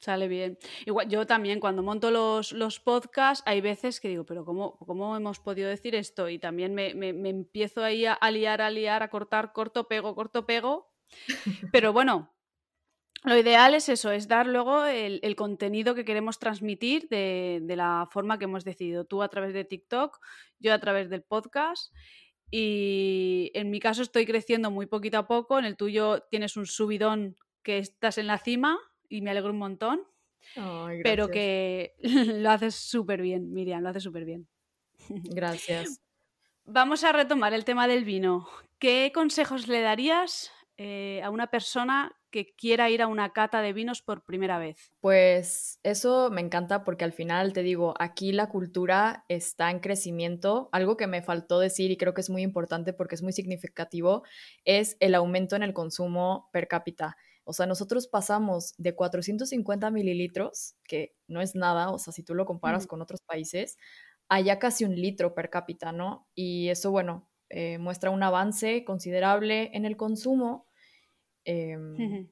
Sale 0.00 0.28
bien. 0.28 0.58
Igual, 0.86 1.08
yo 1.08 1.26
también 1.26 1.58
cuando 1.58 1.82
monto 1.82 2.12
los, 2.12 2.52
los 2.52 2.78
podcasts, 2.78 3.42
hay 3.46 3.60
veces 3.60 3.98
que 3.98 4.08
digo, 4.08 4.24
pero 4.24 4.44
¿cómo, 4.44 4.78
cómo 4.78 5.16
hemos 5.16 5.40
podido 5.40 5.68
decir 5.68 5.96
esto? 5.96 6.28
Y 6.28 6.38
también 6.38 6.72
me, 6.72 6.94
me, 6.94 7.12
me 7.12 7.30
empiezo 7.30 7.82
ahí 7.82 8.06
a, 8.06 8.12
a 8.12 8.30
liar, 8.30 8.62
a 8.62 8.70
liar, 8.70 9.02
a 9.02 9.10
cortar, 9.10 9.52
corto, 9.52 9.88
pego, 9.88 10.14
corto, 10.14 10.46
pego, 10.46 10.92
pero 11.72 11.92
bueno, 11.92 12.32
lo 13.24 13.36
ideal 13.36 13.74
es 13.74 13.88
eso, 13.88 14.12
es 14.12 14.28
dar 14.28 14.46
luego 14.46 14.84
el, 14.84 15.36
contenido 15.36 15.94
que 15.94 16.04
queremos 16.04 16.38
transmitir 16.38 17.08
de, 17.08 17.62
la 17.76 18.08
forma 18.10 18.38
que 18.38 18.44
hemos 18.44 18.64
decidido. 18.64 19.04
Tú 19.04 19.22
a 19.22 19.28
través 19.28 19.52
de 19.54 19.64
TikTok, 19.64 20.18
yo 20.60 20.72
a 20.72 20.78
través 20.78 21.10
del 21.10 21.22
podcast. 21.22 21.92
Y 22.50 23.50
en 23.54 23.70
mi 23.70 23.80
caso 23.80 24.02
estoy 24.02 24.24
creciendo 24.24 24.70
muy 24.70 24.86
poquito 24.86 25.18
a 25.18 25.26
poco. 25.26 25.58
En 25.58 25.64
el 25.64 25.76
tuyo 25.76 26.22
tienes 26.30 26.56
un 26.56 26.66
subidón 26.66 27.36
que 27.62 27.78
estás 27.78 28.18
en 28.18 28.28
la 28.28 28.38
cima 28.38 28.78
y 29.08 29.20
me 29.20 29.30
alegro 29.30 29.50
un 29.50 29.58
montón. 29.58 30.00
pero 31.02 31.28
que 31.28 31.94
lo 32.42 32.50
haces 32.50 32.76
súper 32.76 33.20
bien, 33.20 33.52
Miriam, 33.52 33.82
lo 33.82 33.88
haces 33.88 34.04
súper 34.04 34.24
bien. 34.24 34.48
Gracias. 35.08 36.00
Vamos 36.64 37.02
a 37.02 37.12
retomar 37.12 37.52
el 37.52 37.64
tema 37.64 37.88
del 37.88 38.04
vino. 38.04 38.46
¿Qué 38.78 39.10
consejos 39.12 39.66
le 39.66 39.80
darías 39.80 40.52
eh, 40.80 41.20
a 41.22 41.30
una 41.30 41.48
persona 41.48 42.12
que 42.30 42.54
quiera 42.54 42.88
ir 42.88 43.02
a 43.02 43.08
una 43.08 43.32
cata 43.32 43.62
de 43.62 43.72
vinos 43.72 44.00
por 44.00 44.24
primera 44.24 44.58
vez? 44.58 44.92
Pues 45.00 45.80
eso 45.82 46.30
me 46.30 46.40
encanta 46.40 46.84
porque 46.84 47.04
al 47.04 47.12
final 47.12 47.52
te 47.52 47.62
digo, 47.62 47.94
aquí 47.98 48.30
la 48.30 48.48
cultura 48.48 49.24
está 49.28 49.70
en 49.70 49.80
crecimiento. 49.80 50.68
Algo 50.70 50.96
que 50.96 51.08
me 51.08 51.20
faltó 51.20 51.58
decir 51.58 51.90
y 51.90 51.96
creo 51.96 52.14
que 52.14 52.20
es 52.20 52.30
muy 52.30 52.42
importante 52.42 52.92
porque 52.92 53.16
es 53.16 53.22
muy 53.22 53.32
significativo 53.32 54.22
es 54.64 54.96
el 55.00 55.16
aumento 55.16 55.56
en 55.56 55.64
el 55.64 55.74
consumo 55.74 56.48
per 56.52 56.68
cápita. 56.68 57.16
O 57.42 57.52
sea, 57.52 57.66
nosotros 57.66 58.06
pasamos 58.06 58.74
de 58.76 58.94
450 58.94 59.90
mililitros, 59.90 60.76
que 60.84 61.16
no 61.26 61.40
es 61.40 61.54
nada, 61.54 61.90
o 61.90 61.98
sea, 61.98 62.12
si 62.12 62.22
tú 62.22 62.34
lo 62.34 62.44
comparas 62.44 62.86
con 62.86 63.00
otros 63.00 63.22
países, 63.22 63.78
a 64.28 64.40
ya 64.40 64.58
casi 64.58 64.84
un 64.84 64.94
litro 64.94 65.34
per 65.34 65.48
cápita, 65.50 65.90
¿no? 65.90 66.28
Y 66.34 66.68
eso, 66.68 66.90
bueno, 66.90 67.28
eh, 67.48 67.78
muestra 67.78 68.10
un 68.10 68.22
avance 68.22 68.84
considerable 68.84 69.70
en 69.72 69.86
el 69.86 69.96
consumo 69.96 70.67
Em, 71.48 72.28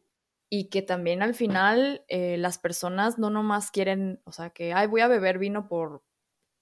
y 0.51 0.69
que 0.69 0.83
también 0.83 1.23
al 1.23 1.35
final 1.35 2.05
eh, 2.09 2.37
las 2.37 2.59
personas 2.59 3.19
no 3.19 3.31
nomás 3.31 3.71
quieren, 3.71 4.21
o 4.25 4.33
sea, 4.33 4.51
que, 4.51 4.75
ay, 4.75 4.87
voy 4.89 5.01
a 5.01 5.09
beber 5.09 5.39
vino 5.39 5.69
por, 5.69 6.05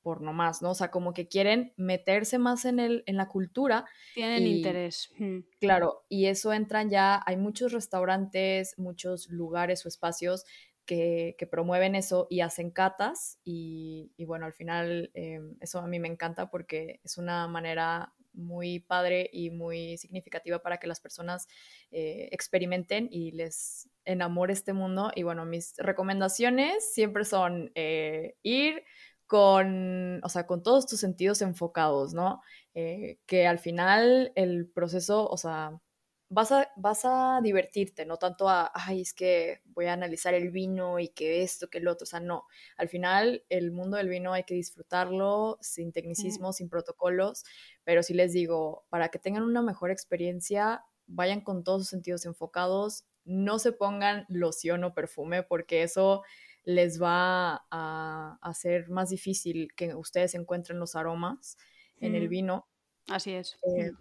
por 0.02 0.22
nomás, 0.22 0.62
¿no? 0.62 0.70
O 0.70 0.74
sea, 0.74 0.92
como 0.92 1.14
que 1.14 1.26
quieren 1.26 1.74
meterse 1.76 2.38
más 2.38 2.64
en, 2.64 2.78
el, 2.78 3.02
en 3.06 3.16
la 3.16 3.26
cultura. 3.26 3.86
Tienen 4.14 4.46
interés. 4.46 5.12
Claro, 5.58 6.04
y 6.08 6.26
eso 6.26 6.52
entran 6.52 6.90
ya, 6.90 7.20
hay 7.26 7.36
muchos 7.36 7.72
restaurantes, 7.72 8.78
muchos 8.78 9.28
lugares 9.28 9.84
o 9.84 9.88
espacios 9.88 10.44
que, 10.86 11.34
que 11.36 11.46
promueven 11.48 11.96
eso 11.96 12.28
y 12.30 12.40
hacen 12.40 12.70
catas 12.70 13.40
y, 13.42 14.12
y 14.16 14.26
bueno, 14.26 14.46
al 14.46 14.52
final 14.52 15.10
em, 15.14 15.56
eso 15.60 15.80
a 15.80 15.88
mí 15.88 15.98
me 15.98 16.08
encanta 16.08 16.50
porque 16.50 17.00
es 17.02 17.18
una 17.18 17.48
manera 17.48 18.14
muy 18.34 18.80
padre 18.80 19.30
y 19.32 19.50
muy 19.50 19.96
significativa 19.98 20.60
para 20.60 20.78
que 20.78 20.86
las 20.86 21.00
personas 21.00 21.46
eh, 21.90 22.28
experimenten 22.32 23.08
y 23.10 23.32
les 23.32 23.88
enamore 24.04 24.52
este 24.52 24.72
mundo. 24.72 25.10
Y 25.14 25.22
bueno, 25.22 25.44
mis 25.46 25.74
recomendaciones 25.78 26.92
siempre 26.92 27.24
son 27.24 27.70
eh, 27.74 28.36
ir 28.42 28.82
con, 29.26 30.22
o 30.22 30.28
sea, 30.28 30.46
con 30.46 30.62
todos 30.62 30.86
tus 30.86 31.00
sentidos 31.00 31.42
enfocados, 31.42 32.14
¿no? 32.14 32.40
Eh, 32.74 33.18
que 33.26 33.46
al 33.46 33.58
final 33.58 34.32
el 34.36 34.68
proceso, 34.68 35.28
o 35.28 35.36
sea, 35.36 35.80
vas 36.28 36.52
a, 36.52 36.70
vas 36.76 37.02
a 37.04 37.40
divertirte, 37.42 38.06
no 38.06 38.16
tanto 38.16 38.48
a, 38.48 38.70
ay, 38.74 39.02
es 39.02 39.14
que 39.14 39.60
voy 39.66 39.86
a 39.86 39.92
analizar 39.92 40.34
el 40.34 40.50
vino 40.50 40.98
y 40.98 41.08
que 41.08 41.42
esto, 41.42 41.68
que 41.68 41.80
lo 41.80 41.92
otro, 41.92 42.04
o 42.04 42.06
sea, 42.06 42.20
no. 42.20 42.44
Al 42.76 42.88
final, 42.88 43.44
el 43.48 43.72
mundo 43.72 43.96
del 43.96 44.08
vino 44.08 44.32
hay 44.32 44.44
que 44.44 44.54
disfrutarlo 44.54 45.58
sin 45.60 45.92
tecnicismos, 45.92 46.56
sin 46.56 46.68
protocolos, 46.68 47.44
pero 47.84 48.02
sí 48.02 48.14
les 48.14 48.32
digo, 48.32 48.84
para 48.88 49.08
que 49.10 49.18
tengan 49.18 49.44
una 49.44 49.62
mejor 49.62 49.90
experiencia, 49.90 50.84
vayan 51.06 51.40
con 51.40 51.64
todos 51.64 51.82
sus 51.82 51.90
sentidos 51.90 52.24
enfocados, 52.26 53.06
no 53.24 53.58
se 53.58 53.72
pongan 53.72 54.26
loción 54.28 54.84
o 54.84 54.94
perfume 54.94 55.42
porque 55.42 55.82
eso 55.82 56.22
les 56.64 57.00
va 57.00 57.66
a 57.70 58.38
hacer 58.42 58.88
más 58.88 59.10
difícil 59.10 59.68
que 59.76 59.94
ustedes 59.94 60.34
encuentren 60.34 60.78
los 60.78 60.96
aromas 60.96 61.58
en 62.00 62.14
el 62.14 62.28
vino. 62.28 62.66
Así 63.08 63.32
es. 63.32 63.56
Eh, 63.78 63.92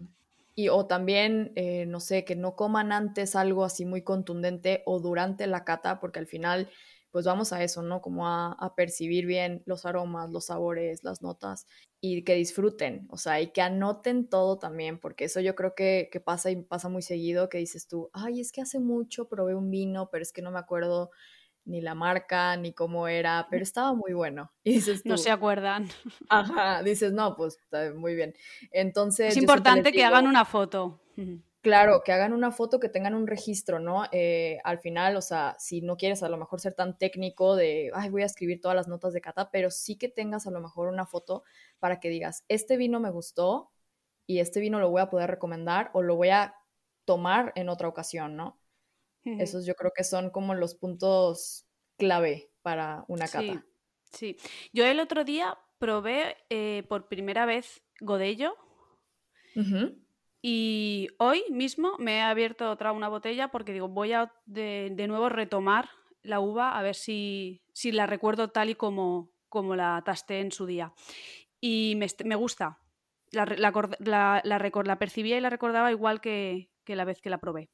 y 0.55 0.69
o 0.69 0.85
también, 0.85 1.51
eh, 1.56 1.85
no 1.87 1.99
sé, 1.99 2.25
que 2.25 2.35
no 2.35 2.56
coman 2.56 2.91
antes 2.91 3.35
algo 3.35 3.63
así 3.65 3.85
muy 3.85 4.04
contundente 4.04 4.83
o 4.85 4.99
durante 4.99 5.47
la 5.47 5.63
cata, 5.63 5.99
porque 5.99 6.19
al 6.19 6.27
final, 6.27 6.69
pues 7.12 7.25
vamos 7.25 7.54
a 7.54 7.63
eso, 7.63 7.81
¿no? 7.81 8.01
Como 8.01 8.27
a, 8.27 8.73
percibir 8.75 9.25
bien 9.25 9.63
los 9.65 9.85
aromas, 9.85 10.29
los 10.31 10.45
sabores, 10.45 11.04
las 11.04 11.21
notas 11.21 11.65
y 12.01 12.23
que 12.23 12.35
disfruten, 12.35 13.08
o 13.10 13.17
sea, 13.17 13.41
y 13.41 13.51
que 13.51 13.62
anoten 13.62 14.27
todo 14.27 14.60
también, 14.60 14.99
porque 14.99 15.25
eso 15.25 15.39
yo 15.39 15.56
creo 15.56 15.73
que, 15.75 16.10
que 16.12 16.19
pasa 16.19 16.51
y 16.51 16.58
pasa 16.58 16.89
muy 16.89 17.01
seguido, 17.01 17.49
que 17.49 17.60
dices 17.60 17.87
tú, 17.87 18.10
ay, 18.13 18.41
es 18.41 18.51
que 18.51 18.62
hace 18.62 18.79
mucho 18.79 19.29
probé 19.29 19.56
un 19.56 19.71
vino, 19.71 20.10
pero 20.12 20.21
es 20.23 20.33
que 20.33 20.41
no 20.41 20.51
me 20.51 20.60
acuerdo 20.60 21.12
ni 21.65 21.81
la 21.81 21.95
marca, 21.95 22.55
ni 22.57 22.73
cómo 22.73 23.07
era, 23.07 23.47
pero 23.49 23.63
estaba 23.63 23.93
muy 23.93 24.13
bueno. 24.13 24.51
Y 24.63 24.73
dices 24.73 25.05
no 25.05 25.17
se 25.17 25.31
acuerdan. 25.31 25.87
Ajá, 26.29 26.83
dices, 26.83 27.13
no, 27.13 27.35
pues 27.35 27.59
muy 27.95 28.15
bien. 28.15 28.35
Entonces... 28.71 29.31
Es 29.31 29.37
importante 29.37 29.91
que 29.91 30.03
hagan 30.03 30.27
una 30.27 30.45
foto. 30.45 30.99
Claro, 31.61 32.01
que 32.03 32.11
hagan 32.11 32.33
una 32.33 32.51
foto, 32.51 32.77
que 32.79 32.89
tengan 32.89 33.15
un 33.15 33.25
registro, 33.25 33.79
¿no? 33.79 34.03
Eh, 34.11 34.59
al 34.65 34.79
final, 34.79 35.15
o 35.15 35.21
sea, 35.21 35.55
si 35.59 35.81
no 35.81 35.95
quieres 35.95 36.21
a 36.21 36.27
lo 36.27 36.35
mejor 36.35 36.59
ser 36.59 36.73
tan 36.73 36.97
técnico 36.97 37.55
de, 37.55 37.89
ay, 37.93 38.09
voy 38.09 38.23
a 38.23 38.25
escribir 38.25 38.59
todas 38.59 38.75
las 38.75 38.89
notas 38.89 39.13
de 39.13 39.21
cata, 39.21 39.49
pero 39.49 39.71
sí 39.71 39.97
que 39.97 40.09
tengas 40.09 40.45
a 40.45 40.51
lo 40.51 40.59
mejor 40.59 40.89
una 40.89 41.05
foto 41.05 41.43
para 41.79 42.01
que 42.01 42.09
digas, 42.09 42.43
este 42.49 42.75
vino 42.75 42.99
me 42.99 43.11
gustó 43.11 43.71
y 44.27 44.39
este 44.39 44.59
vino 44.59 44.79
lo 44.81 44.89
voy 44.89 45.01
a 45.01 45.09
poder 45.09 45.29
recomendar 45.29 45.89
o 45.93 46.01
lo 46.01 46.17
voy 46.17 46.29
a 46.29 46.53
tomar 47.05 47.53
en 47.55 47.69
otra 47.69 47.87
ocasión, 47.87 48.35
¿no? 48.35 48.59
Esos 49.26 49.65
yo 49.65 49.76
creo 49.76 49.92
que 49.96 50.04
son 50.04 50.30
como 50.32 50.54
los 50.54 50.76
puntos 50.76 51.65
clave 51.98 52.52
para 52.62 53.06
una 53.08 53.28
cata. 53.28 53.65
Sí, 54.12 54.38
yo 54.74 54.86
el 54.86 55.00
otro 55.00 55.24
día 55.24 55.58
probé 55.80 56.38
eh, 56.50 56.84
por 56.88 57.08
primera 57.08 57.46
vez 57.46 57.84
Godello. 58.00 58.56
Y 60.42 61.08
hoy 61.19 61.44
mismo 61.50 61.98
me 62.00 62.17
he 62.17 62.21
abierto 62.21 62.69
otra 62.69 62.92
una 62.92 63.08
botella 63.08 63.50
porque 63.50 63.71
digo, 63.71 63.88
voy 63.88 64.13
a 64.13 64.34
de, 64.46 64.94
nuevo 65.08 65.30
retomar 65.30 65.90
la 66.21 66.40
uva 66.40 66.78
a 66.78 66.82
ver 66.82 66.96
si, 66.96 67.62
si, 67.71 67.92
la 67.92 68.08
recuerdo 68.08 68.50
tal 68.50 68.69
y 68.69 68.76
como, 68.76 69.32
como 69.48 69.76
la 69.76 70.02
tasté 70.06 70.40
en 70.40 70.52
su 70.52 70.65
día. 70.65 70.94
Y 71.62 71.96
me, 71.96 72.36
gusta. 72.36 72.80
La, 73.32 73.46
la, 73.46 74.42
la, 74.44 75.00
percibía 75.00 75.38
y 75.38 75.42
la 75.42 75.50
recordaba 75.50 75.92
igual 75.92 76.19
que, 76.19 76.71
la 76.88 77.06
vez 77.06 77.21
que 77.21 77.30
la 77.30 77.38
probé. 77.38 77.69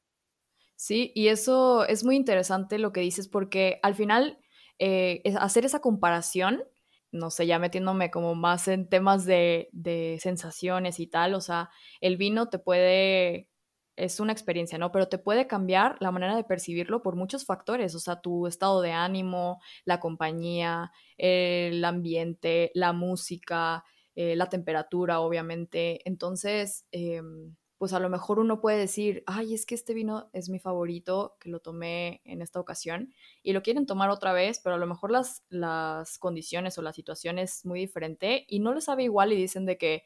Sí, 0.82 1.12
y 1.14 1.28
eso 1.28 1.84
es 1.84 2.04
muy 2.04 2.16
interesante 2.16 2.78
lo 2.78 2.90
que 2.90 3.02
dices 3.02 3.28
porque 3.28 3.80
al 3.82 3.94
final 3.94 4.38
eh, 4.78 5.22
hacer 5.38 5.66
esa 5.66 5.80
comparación 5.82 6.64
no 7.12 7.30
sé, 7.30 7.46
ya 7.46 7.58
metiéndome 7.58 8.10
como 8.10 8.34
más 8.34 8.66
en 8.68 8.88
temas 8.88 9.26
de, 9.26 9.68
de, 9.72 10.18
sensaciones 10.22 11.00
y 11.00 11.06
tal, 11.06 11.34
o 11.34 11.40
sea, 11.42 11.68
el 12.00 12.16
vino 12.16 12.48
te 12.48 12.58
puede, 12.58 13.50
es 13.96 14.20
una 14.20 14.32
experiencia, 14.32 14.78
¿no? 14.78 14.90
Pero 14.92 15.08
te 15.08 15.18
puede 15.18 15.46
cambiar 15.46 15.96
la 16.00 16.12
manera 16.12 16.34
de 16.36 16.44
percibirlo 16.44 17.02
por 17.02 17.16
muchos 17.16 17.44
factores, 17.44 17.94
o 17.94 18.00
sea, 18.00 18.20
tu 18.22 18.46
estado 18.46 18.80
de 18.80 18.92
ánimo, 18.92 19.60
la 19.84 20.00
compañía, 20.00 20.92
el 21.18 21.84
ambiente, 21.84 22.70
la 22.74 22.92
música, 22.94 23.84
eh, 24.14 24.36
la 24.36 24.48
temperatura, 24.48 25.20
obviamente. 25.20 26.00
Entonces, 26.08 26.86
eh, 26.92 27.20
pues 27.80 27.94
a 27.94 27.98
lo 27.98 28.10
mejor 28.10 28.38
uno 28.38 28.60
puede 28.60 28.76
decir, 28.76 29.24
ay, 29.26 29.54
es 29.54 29.64
que 29.64 29.74
este 29.74 29.94
vino 29.94 30.28
es 30.34 30.50
mi 30.50 30.58
favorito, 30.58 31.38
que 31.40 31.48
lo 31.48 31.60
tomé 31.60 32.20
en 32.26 32.42
esta 32.42 32.60
ocasión, 32.60 33.14
y 33.42 33.54
lo 33.54 33.62
quieren 33.62 33.86
tomar 33.86 34.10
otra 34.10 34.34
vez, 34.34 34.60
pero 34.62 34.74
a 34.74 34.78
lo 34.78 34.86
mejor 34.86 35.10
las, 35.10 35.46
las 35.48 36.18
condiciones 36.18 36.76
o 36.76 36.82
la 36.82 36.92
situación 36.92 37.38
es 37.38 37.64
muy 37.64 37.80
diferente 37.80 38.44
y 38.48 38.58
no 38.58 38.74
les 38.74 38.84
sabe 38.84 39.04
igual 39.04 39.32
y 39.32 39.36
dicen 39.36 39.64
de 39.64 39.78
que, 39.78 40.04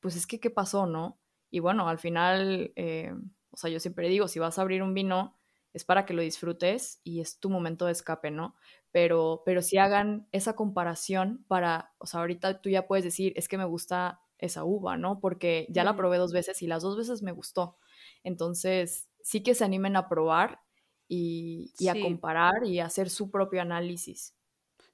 pues 0.00 0.14
es 0.14 0.26
que, 0.26 0.40
¿qué 0.40 0.50
pasó, 0.50 0.84
no? 0.84 1.18
Y 1.50 1.60
bueno, 1.60 1.88
al 1.88 1.98
final, 1.98 2.74
eh, 2.76 3.14
o 3.48 3.56
sea, 3.56 3.70
yo 3.70 3.80
siempre 3.80 4.10
digo, 4.10 4.28
si 4.28 4.38
vas 4.38 4.58
a 4.58 4.60
abrir 4.60 4.82
un 4.82 4.92
vino, 4.92 5.38
es 5.72 5.86
para 5.86 6.04
que 6.04 6.12
lo 6.12 6.20
disfrutes 6.20 7.00
y 7.02 7.22
es 7.22 7.40
tu 7.40 7.48
momento 7.48 7.86
de 7.86 7.92
escape, 7.92 8.30
¿no? 8.30 8.56
Pero, 8.92 9.42
pero 9.46 9.62
si 9.62 9.78
hagan 9.78 10.28
esa 10.32 10.54
comparación 10.54 11.46
para, 11.48 11.94
o 11.96 12.04
sea, 12.04 12.20
ahorita 12.20 12.60
tú 12.60 12.68
ya 12.68 12.86
puedes 12.86 13.06
decir, 13.06 13.32
es 13.36 13.48
que 13.48 13.56
me 13.56 13.64
gusta 13.64 14.20
esa 14.38 14.64
uva, 14.64 14.96
¿no? 14.96 15.20
Porque 15.20 15.66
ya 15.70 15.84
la 15.84 15.96
probé 15.96 16.18
dos 16.18 16.32
veces 16.32 16.62
y 16.62 16.66
las 16.66 16.82
dos 16.82 16.96
veces 16.96 17.22
me 17.22 17.32
gustó. 17.32 17.78
Entonces, 18.22 19.08
sí 19.22 19.42
que 19.42 19.54
se 19.54 19.64
animen 19.64 19.96
a 19.96 20.08
probar 20.08 20.60
y, 21.08 21.72
a 21.88 22.00
comparar 22.00 22.64
y 22.64 22.80
a 22.80 22.86
hacer 22.86 23.10
su 23.10 23.30
propio 23.30 23.62
análisis. 23.62 24.34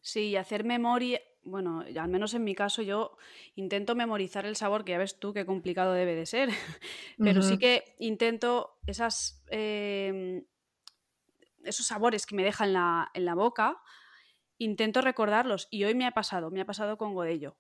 Sí, 0.01 0.30
y 0.30 0.36
hacer 0.36 0.64
memoria, 0.64 1.20
bueno, 1.45 1.84
al 1.99 2.09
menos 2.09 2.34
en 2.34 2.45
mi 2.45 2.55
caso 2.55 2.82
yo 2.82 3.16
intento 3.55 3.95
memorizar 3.95 4.47
el 4.47 4.57
sabor, 4.57 4.84
que 4.84 4.93
ya 4.93 4.99
ves 4.99 5.18
tú 5.18 5.32
qué 5.32 5.47
complicado 5.47 5.93
debe 5.93 6.14
de 6.14 6.26
ser, 6.26 6.49
pero 7.18 7.43
sí 7.43 7.59
que 7.59 7.95
intento 7.99 8.78
esas, 8.86 9.43
em, 9.49 10.45
esos 11.64 11.86
sabores 11.86 12.26
que 12.26 12.34
me 12.34 12.45
dejan 12.45 12.68
en 12.68 12.74
la, 12.74 13.11
en 13.14 13.24
la 13.24 13.34
boca, 13.34 13.80
intento 14.59 15.01
recordarlos 15.01 15.68
y 15.70 15.84
hoy 15.84 15.95
me 15.95 16.07
ha 16.07 16.12
pasado, 16.12 16.51
me 16.51 16.61
ha 16.61 16.66
pasado 16.66 16.99
con 16.99 17.14
Godello. 17.14 17.57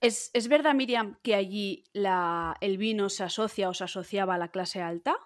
¿Es, 0.00 0.48
verdad, 0.48 0.74
Miriam, 0.74 1.18
que 1.22 1.34
allí 1.34 1.84
el 2.60 2.78
vino 2.78 3.08
se 3.08 3.24
asocia 3.24 3.68
o 3.68 3.74
se 3.74 3.84
asociaba 3.84 4.34
a 4.34 4.38
la 4.38 4.48
clase 4.48 4.80
alta? 4.80 5.16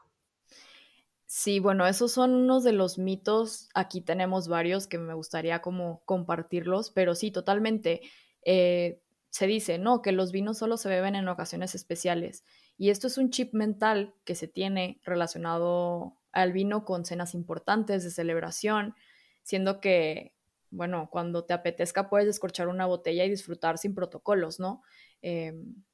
Sí, 1.27 1.59
bueno, 1.59 1.87
esos 1.87 2.13
son 2.13 2.35
unos 2.35 2.65
de 2.65 2.73
los 2.73 2.99
mitos. 2.99 3.69
Aquí 3.75 4.01
tenemos 4.01 4.49
varios 4.49 4.87
que 4.87 4.99
me 4.99 5.15
gustaría 5.15 5.63
como 5.63 6.03
compartirlos, 6.05 6.91
pero 6.91 7.15
sí, 7.15 7.31
totalmente. 7.31 8.03
Eh, 8.43 9.01
se 9.31 9.47
dice, 9.47 9.79
no, 9.79 10.01
que 10.01 10.13
los 10.13 10.31
vinos 10.31 10.59
solo 10.59 10.77
se 10.77 10.89
beben 10.89 11.17
en 11.17 11.29
ocasiones 11.29 11.75
especiales. 11.75 12.45
Y 12.77 12.91
esto 12.91 13.09
es 13.09 13.19
un 13.19 13.31
chip 13.31 13.53
mental 13.53 14.15
que 14.25 14.35
se 14.35 14.47
tiene 14.47 15.01
relacionado 15.03 16.19
al 16.31 16.53
vino 16.53 16.85
con 16.85 17.05
cenas 17.05 17.35
importantes 17.35 18.05
de 18.05 18.11
celebración, 18.11 18.95
siendo 19.43 19.81
que 19.81 20.34
bueno, 20.75 21.09
cuando 21.11 21.45
te 21.45 21.55
apetezca 21.55 22.09
puedes 22.09 22.27
descorchar 22.27 22.69
una 22.69 22.87
botella 22.87 23.25
y 23.25 23.31
disfrutar 23.31 23.79
sin 23.79 23.95
protocolos, 23.95 24.61
¿no? 24.61 24.83
Em, 25.23 25.85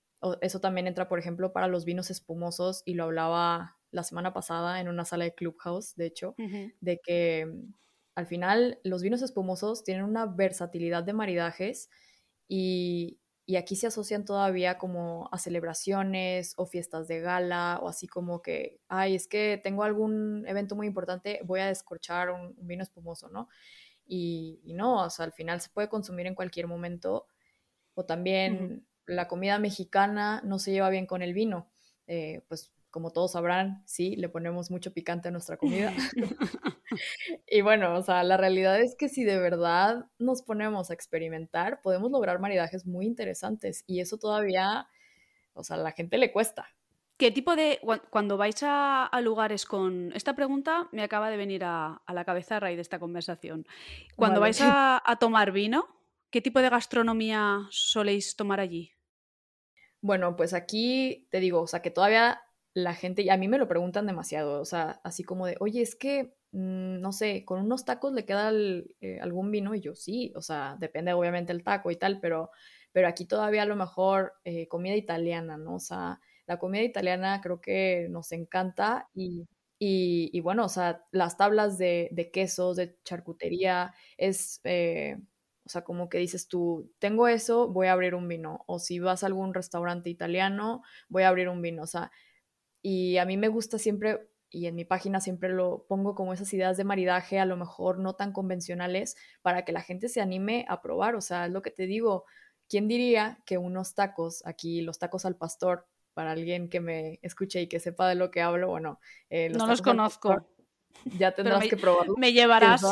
eso 0.40 0.60
también 0.60 0.86
entra, 0.86 1.08
por 1.08 1.18
ejemplo, 1.18 1.52
para 1.52 1.68
los 1.68 1.84
vinos 1.84 2.10
espumosos 2.10 2.82
y 2.84 2.94
lo 2.94 3.04
hablaba 3.04 3.78
la 3.90 4.02
semana 4.04 4.32
pasada 4.32 4.80
en 4.80 4.88
una 4.88 5.04
sala 5.04 5.24
de 5.24 5.34
Clubhouse, 5.34 5.94
de 5.96 6.06
hecho, 6.06 6.36
de 6.80 7.00
que 7.00 7.46
mm, 7.46 7.74
al 8.16 8.26
final 8.26 8.80
los 8.84 9.02
vinos 9.02 9.22
espumosos 9.22 9.84
tienen 9.84 10.04
una 10.04 10.26
versatilidad 10.26 11.04
de 11.04 11.12
maridajes 11.14 11.88
y, 12.48 13.20
y 13.46 13.56
aquí 13.56 13.76
se 13.76 13.86
asocian 13.86 14.24
todavía 14.24 14.78
como 14.78 15.28
a 15.32 15.38
celebraciones 15.38 16.54
o 16.56 16.66
fiestas 16.66 17.08
de 17.08 17.20
gala 17.20 17.80
o 17.82 17.88
así 17.88 18.06
como 18.06 18.42
que, 18.42 18.80
ay, 18.88 19.14
es 19.16 19.26
que 19.26 19.60
tengo 19.62 19.84
algún 19.84 20.44
evento 20.46 20.76
muy 20.76 20.86
importante, 20.86 21.40
voy 21.44 21.60
a 21.60 21.66
descorchar 21.66 22.30
un 22.30 22.54
vino 22.58 22.82
espumoso, 22.82 23.28
¿no? 23.28 23.48
Y, 24.12 24.72
no, 24.74 25.04
o 25.04 25.10
sea, 25.10 25.24
al 25.24 25.32
final 25.32 25.60
se 25.60 25.70
puede 25.70 25.88
consumir 25.88 26.26
en 26.26 26.34
cualquier 26.34 26.66
momento. 26.66 27.28
O 27.94 28.04
también 28.04 28.86
la 29.06 29.28
comida 29.28 29.58
mexicana 29.60 30.42
no 30.44 30.58
se 30.58 30.72
lleva 30.72 30.90
bien 30.90 31.06
con 31.06 31.22
el 31.22 31.32
vino. 31.32 31.70
Eh, 32.08 32.42
pues 32.48 32.72
como 32.90 33.12
todos 33.12 33.32
sabrán, 33.32 33.84
sí, 33.86 34.16
le 34.16 34.28
ponemos 34.28 34.68
mucho 34.70 34.92
picante 34.92 35.28
a 35.28 35.30
nuestra 35.30 35.56
comida. 35.56 35.92
y 37.46 37.60
bueno, 37.60 37.96
o 37.96 38.02
sea, 38.02 38.24
la 38.24 38.36
realidad 38.36 38.80
es 38.80 38.96
que 38.96 39.08
si 39.08 39.22
de 39.22 39.38
verdad 39.38 40.06
nos 40.18 40.42
ponemos 40.42 40.90
a 40.90 40.94
experimentar, 40.94 41.80
podemos 41.82 42.10
lograr 42.10 42.40
maridajes 42.40 42.86
muy 42.86 43.06
interesantes 43.06 43.84
y 43.86 44.00
eso 44.00 44.18
todavía, 44.18 44.88
o 45.52 45.62
sea, 45.62 45.76
a 45.76 45.80
la 45.80 45.92
gente 45.92 46.18
le 46.18 46.32
cuesta. 46.32 46.66
¿Qué 47.20 47.30
tipo 47.30 47.54
de... 47.54 47.78
Cuando 48.08 48.38
vais 48.38 48.62
a, 48.62 49.10
lugares 49.22 49.66
con... 49.66 50.10
Esta 50.14 50.34
pregunta 50.34 50.88
me 50.90 51.02
acaba 51.02 51.28
de 51.28 51.36
venir 51.36 51.64
a, 51.64 52.00
la 52.08 52.24
cabeza 52.24 52.56
a 52.56 52.60
raíz 52.60 52.78
de 52.78 52.80
esta 52.80 52.98
conversación. 52.98 53.66
Cuando 54.16 54.40
vais 54.40 54.58
a, 54.62 55.02
tomar 55.20 55.52
vino, 55.52 55.86
¿qué 56.30 56.40
tipo 56.40 56.62
de 56.62 56.70
gastronomía 56.70 57.68
soléis 57.68 58.36
tomar 58.36 58.58
allí? 58.58 58.92
Bueno, 60.00 60.34
pues 60.34 60.54
aquí 60.54 61.28
te 61.30 61.40
digo, 61.40 61.60
o 61.60 61.66
sea, 61.66 61.82
que 61.82 61.90
todavía 61.90 62.40
la 62.72 62.94
gente, 62.94 63.20
y 63.20 63.28
a 63.28 63.36
mí 63.36 63.48
me 63.48 63.58
lo 63.58 63.68
preguntan 63.68 64.06
demasiado, 64.06 64.58
o 64.58 64.64
sea, 64.64 65.02
así 65.04 65.22
como 65.22 65.44
de, 65.44 65.58
oye, 65.60 65.82
es 65.82 65.96
que, 65.96 66.38
mm, 66.52 67.02
no 67.02 67.12
sé, 67.12 67.44
con 67.44 67.60
unos 67.60 67.84
tacos 67.84 68.14
le 68.14 68.24
queda 68.24 68.50
eh, 68.50 69.18
algún 69.20 69.50
vino, 69.50 69.74
y 69.74 69.82
yo 69.82 69.94
sí, 69.94 70.32
o 70.36 70.40
sea, 70.40 70.78
depende 70.80 71.12
obviamente 71.12 71.52
el 71.52 71.64
taco 71.64 71.90
y 71.90 71.96
tal, 71.96 72.18
pero, 72.18 72.50
pero 72.92 73.08
aquí 73.08 73.26
todavía 73.26 73.64
a 73.64 73.66
lo 73.66 73.76
mejor 73.76 74.32
eh, 74.44 74.68
comida 74.68 74.96
italiana, 74.96 75.58
¿no? 75.58 75.74
O 75.74 75.80
sea, 75.80 76.18
la 76.50 76.58
comida 76.58 76.82
italiana 76.82 77.40
creo 77.40 77.60
que 77.60 78.08
nos 78.10 78.32
encanta 78.32 79.08
y, 79.14 79.46
y, 79.78 80.40
bueno, 80.40 80.64
o 80.64 80.68
sea, 80.68 81.04
las 81.12 81.36
tablas 81.36 81.78
de, 81.78 82.08
de 82.10 82.32
quesos, 82.32 82.76
de 82.76 82.98
charcutería, 83.04 83.94
es, 84.18 84.60
eh, 84.64 85.16
o 85.64 85.68
sea, 85.68 85.84
como 85.84 86.08
que 86.08 86.18
dices 86.18 86.48
tú, 86.48 86.92
tengo 86.98 87.28
eso, 87.28 87.68
voy 87.68 87.86
a 87.86 87.92
abrir 87.92 88.16
un 88.16 88.26
vino. 88.26 88.64
O 88.66 88.80
si 88.80 88.98
vas 88.98 89.22
a 89.22 89.26
algún 89.26 89.54
restaurante 89.54 90.10
italiano, 90.10 90.82
voy 91.08 91.22
a 91.22 91.28
abrir 91.28 91.48
un 91.48 91.62
vino. 91.62 91.84
O 91.84 91.86
sea, 91.86 92.10
y 92.82 93.18
a 93.18 93.24
mí 93.26 93.36
me 93.36 93.48
gusta 93.48 93.78
siempre, 93.78 94.28
y 94.50 94.66
en 94.66 94.74
mi 94.74 94.84
página 94.84 95.20
siempre 95.20 95.50
lo 95.50 95.86
pongo 95.88 96.14
como 96.16 96.32
esas 96.32 96.52
ideas 96.54 96.76
de 96.76 96.84
maridaje, 96.84 97.38
a 97.38 97.46
lo 97.46 97.56
mejor 97.56 97.98
no 98.00 98.14
tan 98.16 98.32
convencionales, 98.32 99.16
para 99.42 99.64
que 99.64 99.72
la 99.72 99.82
gente 99.82 100.08
se 100.08 100.20
anime 100.20 100.66
a 100.68 100.82
probar. 100.82 101.14
O 101.16 101.20
sea, 101.20 101.46
es 101.46 101.52
lo 101.52 101.62
que 101.62 101.70
te 101.70 101.86
digo. 101.86 102.24
¿Quién 102.68 102.88
diría 102.88 103.42
que 103.46 103.58
unos 103.58 103.94
tacos, 103.94 104.42
aquí 104.46 104.80
los 104.82 104.98
tacos 104.98 105.24
al 105.24 105.36
pastor, 105.36 105.86
para 106.20 106.32
alguien 106.32 106.68
que 106.68 106.80
me 106.80 107.18
escuche 107.22 107.62
y 107.62 107.66
que 107.66 107.80
sepa 107.80 108.06
de 108.06 108.14
lo 108.14 108.30
que 108.30 108.42
hablo, 108.42 108.68
bueno, 108.68 109.00
eh, 109.30 109.48
no 109.48 109.66
los 109.66 109.80
conozco. 109.80 110.46
ya 111.18 111.32
tendrás 111.32 111.66
que 111.66 111.78
probarlo. 111.78 112.14
Me 112.18 112.34
llevarás. 112.34 112.82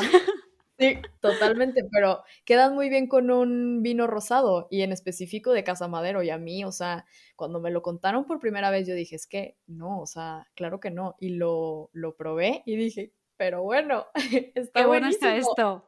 Sí, 0.78 0.96
totalmente, 1.20 1.82
pero 1.92 2.22
quedan 2.46 2.74
muy 2.74 2.88
bien 2.88 3.06
con 3.06 3.30
un 3.30 3.82
vino 3.82 4.06
rosado 4.06 4.66
y 4.70 4.80
en 4.80 4.92
específico 4.92 5.52
de 5.52 5.62
Casa 5.62 5.88
Madero. 5.88 6.22
Y 6.22 6.30
a 6.30 6.38
mí, 6.38 6.64
o 6.64 6.72
sea, 6.72 7.04
cuando 7.36 7.60
me 7.60 7.70
lo 7.70 7.82
contaron 7.82 8.24
por 8.24 8.38
primera 8.38 8.70
vez, 8.70 8.88
yo 8.88 8.94
dije, 8.94 9.16
es 9.16 9.26
que 9.26 9.58
no, 9.66 10.00
o 10.00 10.06
sea, 10.06 10.48
claro 10.54 10.80
que 10.80 10.90
no. 10.90 11.16
Y 11.20 11.30
lo, 11.30 11.90
lo 11.92 12.16
probé 12.16 12.62
y 12.64 12.76
dije, 12.76 13.12
pero 13.36 13.62
bueno, 13.62 14.06
está 14.54 14.80
Qué 14.80 14.86
bueno 14.86 15.08
está 15.08 15.36
esto. 15.36 15.84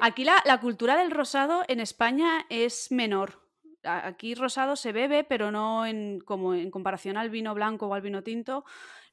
Aquí 0.00 0.24
la, 0.24 0.40
la 0.44 0.60
cultura 0.60 0.96
del 0.96 1.10
rosado 1.10 1.64
en 1.66 1.80
España 1.80 2.46
es 2.50 2.92
menor 2.92 3.41
aquí 3.84 4.34
rosado 4.34 4.76
se 4.76 4.92
bebe, 4.92 5.24
pero 5.24 5.50
no 5.50 5.86
en, 5.86 6.20
como 6.20 6.54
en 6.54 6.70
comparación 6.70 7.16
al 7.16 7.30
vino 7.30 7.54
blanco 7.54 7.86
o 7.88 7.94
al 7.94 8.02
vino 8.02 8.22
tinto, 8.22 8.64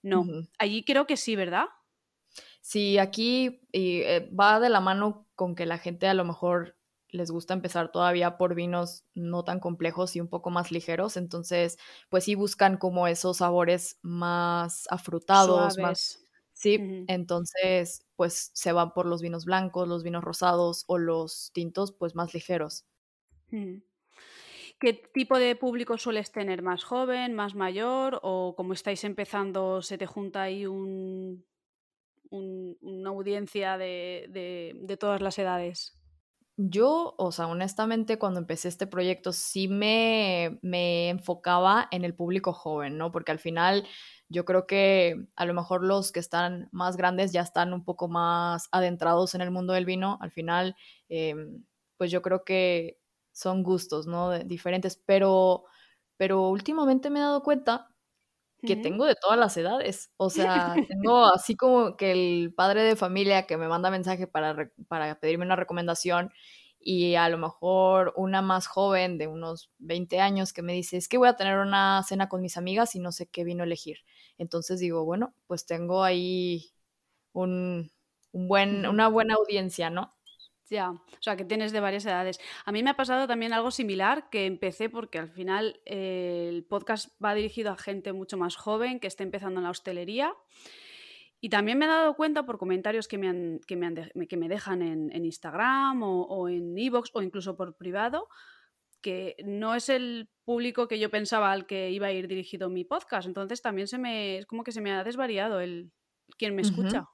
no. 0.01 0.34
Allí 0.59 0.84
creo 0.84 1.05
que 1.07 1.17
sí, 1.17 1.36
¿verdad? 1.36 1.65
Sí, 2.61 2.97
aquí 2.97 3.61
eh, 3.74 4.30
va 4.38 4.59
de 4.59 4.70
la 4.70 4.80
mano 4.82 5.28
con 5.36 5.55
que 5.55 5.65
la 5.65 5.78
gente 5.78 6.07
a 6.07 6.13
lo 6.13 6.26
mejor 6.26 6.78
les 7.09 7.32
gusta 7.32 7.53
empezar 7.53 7.91
todavía 7.91 8.38
por 8.38 8.53
vinos 8.55 9.05
no 9.15 9.43
tan 9.43 9.59
complejos 9.59 10.15
y 10.15 10.22
un 10.22 10.28
poco 10.28 10.51
más 10.51 10.72
ligeros, 10.72 11.17
entonces 11.17 11.78
pues 12.09 12.26
sí 12.26 12.36
buscan 12.36 12.78
como 12.78 13.07
esos 13.07 13.38
sabores 13.38 13.97
más 14.01 14.86
afrutados, 14.89 15.78
más... 15.80 16.20
Sí, 16.53 16.91
entonces 17.07 18.05
pues 18.15 18.51
se 18.53 18.74
van 18.74 18.93
por 18.93 19.05
los 19.05 19.22
vinos 19.22 19.45
blancos, 19.45 19.88
los 19.88 20.03
vinos 20.03 20.24
rosados 20.24 20.84
o 20.88 20.97
los 20.97 21.51
tintos 21.53 21.93
pues 21.93 22.15
más 22.15 22.34
ligeros. 22.34 22.86
¿Qué 24.80 24.93
tipo 24.93 25.38
de 25.38 25.57
público 25.57 25.97
sueles 25.97 26.32
tener? 26.32 26.61
¿Más 26.61 26.86
joven, 26.86 27.34
más 27.34 27.53
mayor? 27.53 28.19
¿O 28.23 28.55
como 28.55 28.71
estáis 28.71 29.03
empezando, 29.03 29.82
se 29.82 29.97
te 29.97 30.05
junta 30.05 30.43
ahí 30.43 30.65
un, 30.65 31.45
una 32.32 33.09
audiencia 33.09 33.77
de, 33.77 34.97
todas 34.97 35.21
las 35.21 35.38
edades? 35.38 35.99
Yo, 36.55 37.15
o 37.17 37.32
sea, 37.34 37.47
honestamente, 37.47 38.17
cuando 38.17 38.39
empecé 38.39 38.69
este 38.69 38.88
proyecto 38.88 39.34
sí 39.34 39.67
me, 39.67 40.59
me 40.61 41.09
enfocaba 41.09 41.88
en 41.91 42.05
el 42.05 42.15
público 42.15 42.53
joven, 42.53 42.97
¿no? 42.97 43.11
Porque 43.11 43.32
al 43.32 43.39
final 43.39 43.86
yo 44.30 44.45
creo 44.45 44.65
que 44.65 45.27
a 45.36 45.45
lo 45.45 45.53
mejor 45.53 45.84
los 45.84 46.11
que 46.13 46.19
están 46.19 46.69
más 46.71 46.95
grandes 46.95 47.34
ya 47.34 47.41
están 47.41 47.73
un 47.73 47.84
poco 47.84 48.07
más 48.07 48.69
adentrados 48.71 49.36
en 49.36 49.41
el 49.41 49.51
mundo 49.51 49.73
del 49.73 49.86
vino. 49.86 50.17
Al 50.21 50.32
final, 50.32 50.75
em, 51.09 51.63
pues 51.97 52.11
yo 52.11 52.21
creo 52.21 52.43
que 52.43 52.99
son 53.32 53.63
gustos, 53.63 54.07
¿no? 54.07 54.38
diferentes, 54.39 55.01
pero, 55.05 55.65
pero 56.17 56.49
últimamente 56.49 57.09
me 57.09 57.19
he 57.19 57.21
dado 57.21 57.43
cuenta 57.43 57.89
que 58.65 58.75
tengo 58.75 59.05
de 59.05 59.15
todas 59.15 59.39
las 59.39 59.55
edades. 59.57 60.11
O 60.17 60.30
sea, 60.30 60.75
tengo 60.89 61.25
así 61.25 61.55
como 61.55 61.95
que 61.95 62.11
el 62.11 62.53
padre 62.53 62.84
de 62.84 62.95
familia 62.95 63.47
que 63.47 63.57
me 63.57 63.67
manda 63.67 63.89
mensaje 63.91 64.27
para, 64.27 64.71
para 64.88 65.19
pedirme 65.19 65.45
una 65.45 65.55
recomendación 65.55 66.32
y 66.80 67.15
a 67.15 67.27
lo 67.30 67.38
mejor 67.38 68.13
una 68.15 68.41
más 68.41 68.67
joven 68.67 69.17
de 69.17 69.27
unos 69.27 69.69
20 69.80 70.19
años 70.21 70.53
que 70.53 70.61
me 70.61 70.73
dice, 70.73 70.97
es 70.97 71.09
que 71.09 71.17
voy 71.17 71.27
a 71.27 71.36
tener 71.36 71.57
una 71.59 72.01
cena 72.03 72.30
con 72.30 72.41
mis 72.41 72.57
amigas 72.57 72.95
y 72.95 72.99
no 72.99 73.11
sé 73.11 73.27
qué 73.27 73.43
vino 73.43 73.63
a 73.63 73.65
elegir. 73.65 73.97
Entonces 74.38 74.80
digo, 74.80 75.03
bueno, 75.03 75.34
pues 75.47 75.65
tengo 75.65 76.03
ahí 76.03 76.71
un, 77.34 77.91
un 78.32 78.47
buen, 78.47 78.86
una 78.88 79.09
buena 79.09 79.36
audiencia, 79.36 79.89
¿no? 79.89 80.15
Ya, 80.70 80.91
o 80.91 81.22
sea, 81.22 81.36
que 81.36 81.45
tienes 81.45 81.72
de 81.72 81.80
varias 81.80 82.05
edades. 82.05 82.39
A 82.65 82.72
mí 82.72 82.84
me 82.84 82.91
ha 82.91 82.95
pasado 82.95 83.28
también 83.28 83.53
algo 83.53 83.72
similar, 83.72 84.30
que 84.30 84.45
empecé 84.45 84.89
porque 84.89 85.17
al 85.17 85.30
final 85.30 85.80
eh, 85.86 86.47
el 86.49 86.63
podcast 86.63 87.09
va 87.24 87.34
dirigido 87.34 87.72
a 87.72 87.78
gente 87.78 88.13
mucho 88.13 88.38
más 88.38 88.55
joven 88.55 88.99
que 88.99 89.07
está 89.07 89.24
empezando 89.24 89.59
en 89.59 89.63
la 89.63 89.72
hostelería. 89.72 90.34
Y 91.41 91.49
también 91.49 91.78
me 91.78 91.86
he 91.86 91.88
dado 91.88 92.15
cuenta 92.15 92.45
por 92.45 92.57
comentarios 92.57 93.07
que 93.07 93.17
me, 93.17 93.30
han, 93.30 93.61
que 93.65 93.76
me, 93.78 93.88
han 93.88 93.95
que 94.28 94.38
me 94.38 94.49
dejan 94.49 94.82
en, 94.82 95.26
Instagram 95.26 96.03
o, 96.03 96.49
en 96.49 96.78
Evox 96.78 97.11
o 97.13 97.22
incluso 97.22 97.55
por 97.55 97.76
privado, 97.76 98.28
que 99.01 99.38
no 99.45 99.74
es 99.74 99.88
el 99.88 100.30
público 100.43 100.88
que 100.88 100.99
yo 100.99 101.09
pensaba 101.09 101.51
al 101.51 101.65
que 101.65 101.91
iba 101.91 102.07
a 102.07 102.11
ir 102.11 102.28
dirigido 102.28 102.70
mi 102.70 102.84
podcast. 102.84 103.26
Entonces 103.26 103.61
también 103.61 103.88
se 103.88 103.97
me, 103.97 104.39
es 104.39 104.45
como 104.45 104.63
que 104.63 104.74
se 104.74 104.82
me 104.82 104.91
ha 104.91 105.03
desvariado 105.03 105.61
el 105.61 105.91
quien 106.38 106.55
me 106.55 106.61
escucha. 106.61 107.07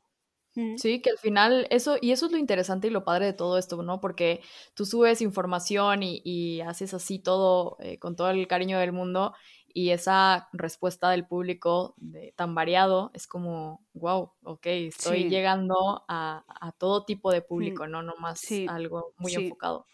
Sí, 0.77 1.01
que 1.01 1.09
al 1.09 1.17
final 1.17 1.67
eso, 1.69 1.97
y 1.99 2.11
eso 2.11 2.27
es 2.27 2.31
lo 2.31 2.37
interesante 2.37 2.87
y 2.87 2.89
lo 2.89 3.03
padre 3.03 3.25
de 3.25 3.33
todo 3.33 3.57
esto, 3.57 3.81
¿no? 3.83 3.99
Porque 3.99 4.41
tú 4.73 4.85
subes 4.85 5.21
información 5.21 5.99
y, 6.01 6.61
haces 6.61 6.93
así 6.93 7.19
todo 7.19 7.77
eh, 7.79 7.99
con 7.99 8.15
todo 8.15 8.29
el 8.29 8.47
cariño 8.47 8.79
del 8.79 8.91
mundo 8.91 9.33
y 9.73 9.89
esa 9.89 10.47
respuesta 10.53 11.09
del 11.09 11.27
público 11.27 11.95
de, 11.97 12.33
tan 12.37 12.55
variado 12.55 13.11
es 13.13 13.27
como, 13.27 13.85
wow, 13.93 14.31
ok, 14.43 14.65
estoy 14.67 15.29
llegando 15.29 16.05
a, 16.07 16.43
todo 16.77 17.03
tipo 17.03 17.31
de 17.31 17.41
público, 17.41 17.85
¿no? 17.85 18.01
No 18.01 18.15
más 18.17 18.41
algo 18.69 19.13
muy 19.17 19.33
enfocado. 19.33 19.85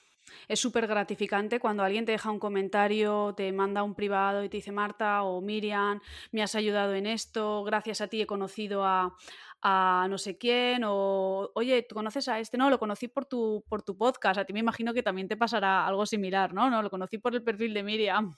Es 0.47 0.59
súper 0.59 0.87
gratificante 0.87 1.59
cuando 1.59 1.83
alguien 1.83 2.05
te 2.05 2.11
deja 2.11 2.29
un 2.31 2.39
comentario, 2.39 3.33
te 3.35 3.51
manda 3.51 3.83
un 3.83 3.95
privado 3.95 4.43
y 4.43 4.49
te 4.49 4.57
dice, 4.57 4.71
Marta 4.71 5.23
o 5.23 5.41
Miriam, 5.41 5.99
me 6.31 6.43
has 6.43 6.55
ayudado 6.55 6.93
en 6.93 7.07
esto, 7.07 7.63
gracias 7.63 8.01
a 8.01 8.07
ti 8.07 8.21
he 8.21 8.27
conocido 8.27 8.85
a, 8.85 9.15
a 9.61 10.07
no 10.09 10.17
sé 10.17 10.37
quién, 10.37 10.83
o 10.85 11.51
oye, 11.53 11.83
¿tú 11.83 11.95
conoces 11.95 12.27
a 12.27 12.39
este? 12.39 12.57
No, 12.57 12.69
lo 12.69 12.79
conocí 12.79 13.07
por 13.07 13.25
tu, 13.25 13.63
por 13.69 13.83
tu 13.83 13.95
podcast. 13.95 14.39
A 14.39 14.45
ti 14.45 14.53
me 14.53 14.59
imagino 14.59 14.93
que 14.93 15.03
también 15.03 15.27
te 15.27 15.37
pasará 15.37 15.85
algo 15.85 16.05
similar, 16.05 16.53
¿no? 16.53 16.69
No, 16.69 16.81
lo 16.81 16.89
conocí 16.89 17.17
por 17.17 17.35
el 17.35 17.43
perfil 17.43 17.73
de 17.73 17.83
Miriam. 17.83 18.35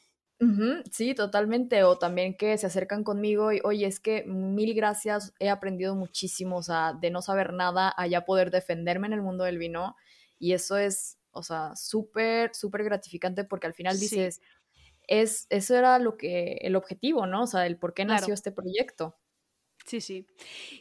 sí, 0.91 1.15
totalmente. 1.15 1.83
O 1.83 1.97
también 1.97 2.35
que 2.35 2.57
se 2.57 2.67
acercan 2.67 3.03
conmigo 3.03 3.53
y, 3.53 3.61
oye, 3.63 3.85
es 3.85 3.99
que 3.99 4.23
mil 4.25 4.73
gracias, 4.73 5.33
he 5.39 5.49
aprendido 5.49 5.95
muchísimo, 5.95 6.57
o 6.57 6.63
sea, 6.63 6.93
de 6.93 7.09
no 7.11 7.21
saber 7.21 7.53
nada 7.53 7.93
a 7.95 8.07
ya 8.07 8.25
poder 8.25 8.51
defenderme 8.51 9.07
en 9.07 9.13
el 9.13 9.21
mundo 9.21 9.45
del 9.45 9.57
vino. 9.57 9.95
Y 10.39 10.51
eso 10.51 10.77
es, 10.77 11.19
o 11.31 11.43
sea, 11.43 11.75
súper, 11.75 12.53
súper 12.53 12.83
gratificante 12.83 13.45
porque 13.45 13.67
al 13.67 13.73
final 13.73 13.97
dices, 13.97 14.41
es, 15.07 15.47
eso 15.49 15.75
era 15.75 15.99
lo 15.99 16.17
que, 16.17 16.57
el 16.61 16.75
objetivo, 16.75 17.25
¿no? 17.27 17.43
O 17.43 17.47
sea, 17.47 17.65
el 17.65 17.77
por 17.77 17.93
qué 17.93 18.03
nació 18.03 18.33
este 18.33 18.51
proyecto. 18.51 19.15
Sí, 19.85 20.01
sí. 20.01 20.27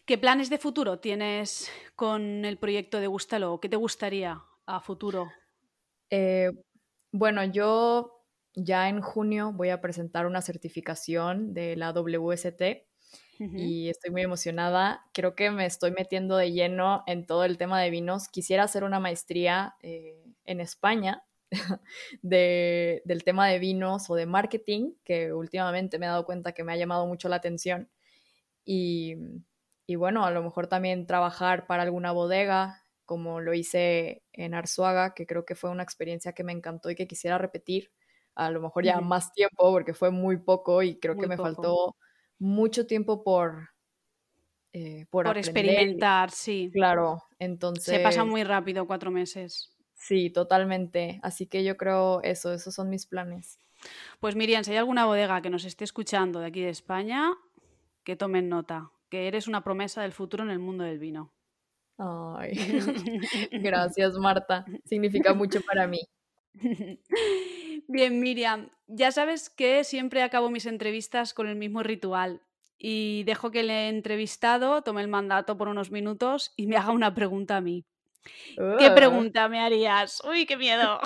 ¿Qué 0.07 0.19
planes 0.19 0.49
de 0.51 0.59
futuro 0.59 0.99
tienes 1.01 1.71
con 1.97 2.45
el 2.45 2.59
proyecto 2.59 3.01
de 3.01 3.09
Gústalo? 3.09 3.61
¿Qué 3.61 3.69
te 3.69 3.77
gustaría 3.77 4.43
a 4.67 4.81
futuro? 4.81 5.41
Eh, 6.11 6.51
bueno, 7.13 7.45
yo 7.45 8.25
ya 8.55 8.89
en 8.89 9.01
junio 9.01 9.53
voy 9.53 9.71
a 9.71 9.81
presentar 9.81 10.27
una 10.27 10.43
certificación 10.43 11.55
de 11.55 11.77
la 11.77 11.93
WST 11.93 12.89
y 13.55 13.89
estoy 13.91 14.11
muy 14.11 14.23
emocionada. 14.23 15.05
Creo 15.15 15.35
que 15.35 15.51
me 15.51 15.67
estoy 15.67 15.93
metiendo 15.93 16.37
de 16.37 16.53
lleno 16.53 17.05
en 17.07 17.27
todo 17.27 17.45
el 17.45 17.59
tema 17.59 17.81
de 17.81 17.91
vinos. 17.91 18.29
Quisiera 18.29 18.65
hacer 18.65 18.85
una 18.85 19.01
maestría 19.01 19.77
eh, 19.83 20.23
en 20.45 20.61
España 20.61 21.25
del 22.23 23.25
tema 23.25 23.49
de 23.49 23.59
vinos 23.59 24.11
o 24.11 24.15
de 24.17 24.27
marketing, 24.27 24.95
que 25.05 25.33
últimamente 25.33 25.99
me 25.99 26.07
he 26.07 26.09
dado 26.11 26.25
cuenta 26.27 26.53
que 26.53 26.65
me 26.65 26.73
ha 26.73 26.77
llamado 26.77 27.07
mucho 27.07 27.29
la 27.29 27.37
atención. 27.37 27.91
Y, 28.65 29.17
y 29.87 29.97
bueno, 29.97 30.25
a 30.25 30.31
lo 30.31 30.43
mejor 30.43 30.67
también 30.67 31.07
trabajar 31.07 31.67
para 31.67 31.83
alguna 31.83 32.13
bodega, 32.13 32.83
como 33.05 33.41
lo 33.41 33.55
hice 33.55 34.23
en 34.33 34.55
Arzuaga, 34.55 35.15
que 35.15 35.27
creo 35.27 35.45
que 35.45 35.55
fue 35.55 35.71
una 35.71 35.83
experiencia 35.83 36.33
que 36.33 36.45
me 36.45 36.53
encantó 36.53 36.91
y 36.91 36.95
que 36.95 37.07
quisiera 37.07 37.39
repetir. 37.39 37.93
A 38.35 38.51
lo 38.51 38.61
mejor 38.61 38.85
ya 38.85 39.01
más 39.01 39.33
tiempo, 39.33 39.71
porque 39.71 39.93
fue 39.93 40.11
muy 40.11 40.39
poco 40.39 40.83
y 40.83 40.99
creo 40.99 41.17
que 41.17 41.27
me 41.27 41.37
faltó 41.37 41.97
mucho 42.39 42.87
tiempo 42.87 43.23
por, 43.23 43.69
eh, 44.73 45.05
por, 45.11 45.37
experimentar, 45.37 46.31
sí. 46.31 46.71
Claro, 46.73 47.23
entonces... 47.39 47.97
Se 47.97 48.01
pasa 48.01 48.25
muy 48.25 48.43
rápido 48.43 48.87
cuatro 48.87 49.11
meses. 49.11 49.77
Sí, 49.95 50.31
totalmente. 50.31 51.21
Así 51.23 51.47
que 51.47 51.63
yo 51.63 51.77
creo 51.77 52.23
eso, 52.23 52.53
esos 52.53 52.75
son 52.75 52.89
mis 52.89 53.07
planes. 53.07 53.59
Pues 54.19 54.35
Miriam, 54.35 54.65
si 54.65 54.71
hay 54.71 54.79
alguna 54.79 55.05
bodega 55.05 55.43
que 55.43 55.51
nos 55.51 55.65
esté 55.65 55.85
escuchando 55.85 56.41
de 56.41 56.47
aquí 56.47 56.63
de 56.63 56.71
España, 56.71 57.33
que 58.05 58.17
tomen 58.17 58.49
nota, 58.49 58.91
que 59.09 59.29
eres 59.29 59.49
una 59.49 59.63
promesa 59.63 60.03
del 60.03 60.13
futuro 60.13 60.45
en 60.45 60.51
el 60.51 60.59
mundo 60.59 60.85
del 60.85 60.99
vino. 60.99 61.33
Ay, 61.99 62.53
gracias 63.53 64.15
Marta, 64.19 64.65
significa 64.85 65.35
mucho 65.35 65.61
para 65.63 65.87
mí. 65.87 66.01
Bien, 67.89 68.21
Miriam, 68.21 68.71
ya 68.87 69.11
sabes 69.13 69.51
que 69.51 69.85
siempre 69.85 70.23
acabo 70.23 70.51
mis 70.51 70.67
entrevistas 70.67 71.35
con 71.35 71.49
el 71.49 71.57
mismo 71.57 71.83
ritual 71.83 72.43
y 72.79 73.23
dejo 73.25 73.51
que 73.51 73.61
el 73.61 73.71
entrevistado 73.71 74.83
tome 74.83 75.03
el 75.03 75.09
mandato 75.09 75.57
por 75.57 75.69
unos 75.69 75.91
minutos 75.91 76.53
y 76.57 76.67
me 76.67 76.77
haga 76.77 76.93
una 76.93 77.15
pregunta 77.15 77.57
a 77.57 77.61
mí. 77.61 77.85
¿Qué 78.79 78.91
pregunta 78.95 79.49
me 79.49 79.61
harías? 79.61 80.23
Uy, 80.25 80.47
qué 80.47 80.57
miedo. 80.57 81.01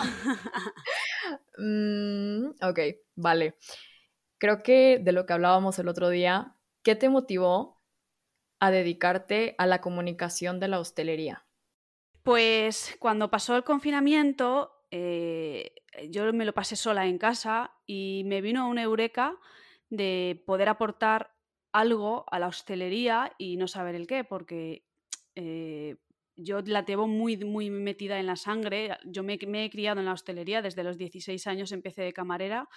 Mm, 1.58 2.50
ok, 2.62 2.78
vale. 3.14 3.56
Creo 4.38 4.62
que 4.62 4.98
de 5.02 5.12
lo 5.12 5.24
que 5.24 5.32
hablábamos 5.32 5.78
el 5.78 5.88
otro 5.88 6.10
día, 6.10 6.54
¿Qué 6.86 6.94
te 6.94 7.08
motivó 7.08 7.82
a 8.60 8.70
dedicarte 8.70 9.56
a 9.58 9.66
la 9.66 9.80
comunicación 9.80 10.60
de 10.60 10.68
la 10.68 10.78
hostelería? 10.78 11.44
Pues 12.22 12.94
cuando 13.00 13.28
pasó 13.28 13.56
el 13.56 13.64
confinamiento, 13.64 14.86
eh, 14.92 15.74
yo 16.10 16.32
me 16.32 16.44
lo 16.44 16.54
pasé 16.54 16.76
sola 16.76 17.08
en 17.08 17.18
casa 17.18 17.74
y 17.86 18.22
me 18.26 18.40
vino 18.40 18.68
una 18.68 18.84
eureka 18.84 19.36
de 19.90 20.40
poder 20.46 20.68
aportar 20.68 21.34
algo 21.72 22.24
a 22.30 22.38
la 22.38 22.46
hostelería 22.46 23.32
y 23.36 23.56
no 23.56 23.66
saber 23.66 23.96
el 23.96 24.06
qué, 24.06 24.22
porque 24.22 24.86
eh, 25.34 25.96
yo 26.36 26.60
la 26.60 26.84
tengo 26.84 27.08
muy, 27.08 27.36
muy 27.38 27.68
metida 27.68 28.20
en 28.20 28.26
la 28.26 28.36
sangre. 28.36 28.96
Yo 29.04 29.24
me, 29.24 29.34
he 29.40 29.70
criado 29.70 29.98
en 29.98 30.06
la 30.06 30.12
hostelería, 30.12 30.62
desde 30.62 30.84
los 30.84 30.96
16 30.98 31.48
años 31.48 31.72
empecé 31.72 32.02
de 32.02 32.12
camarera 32.12 32.68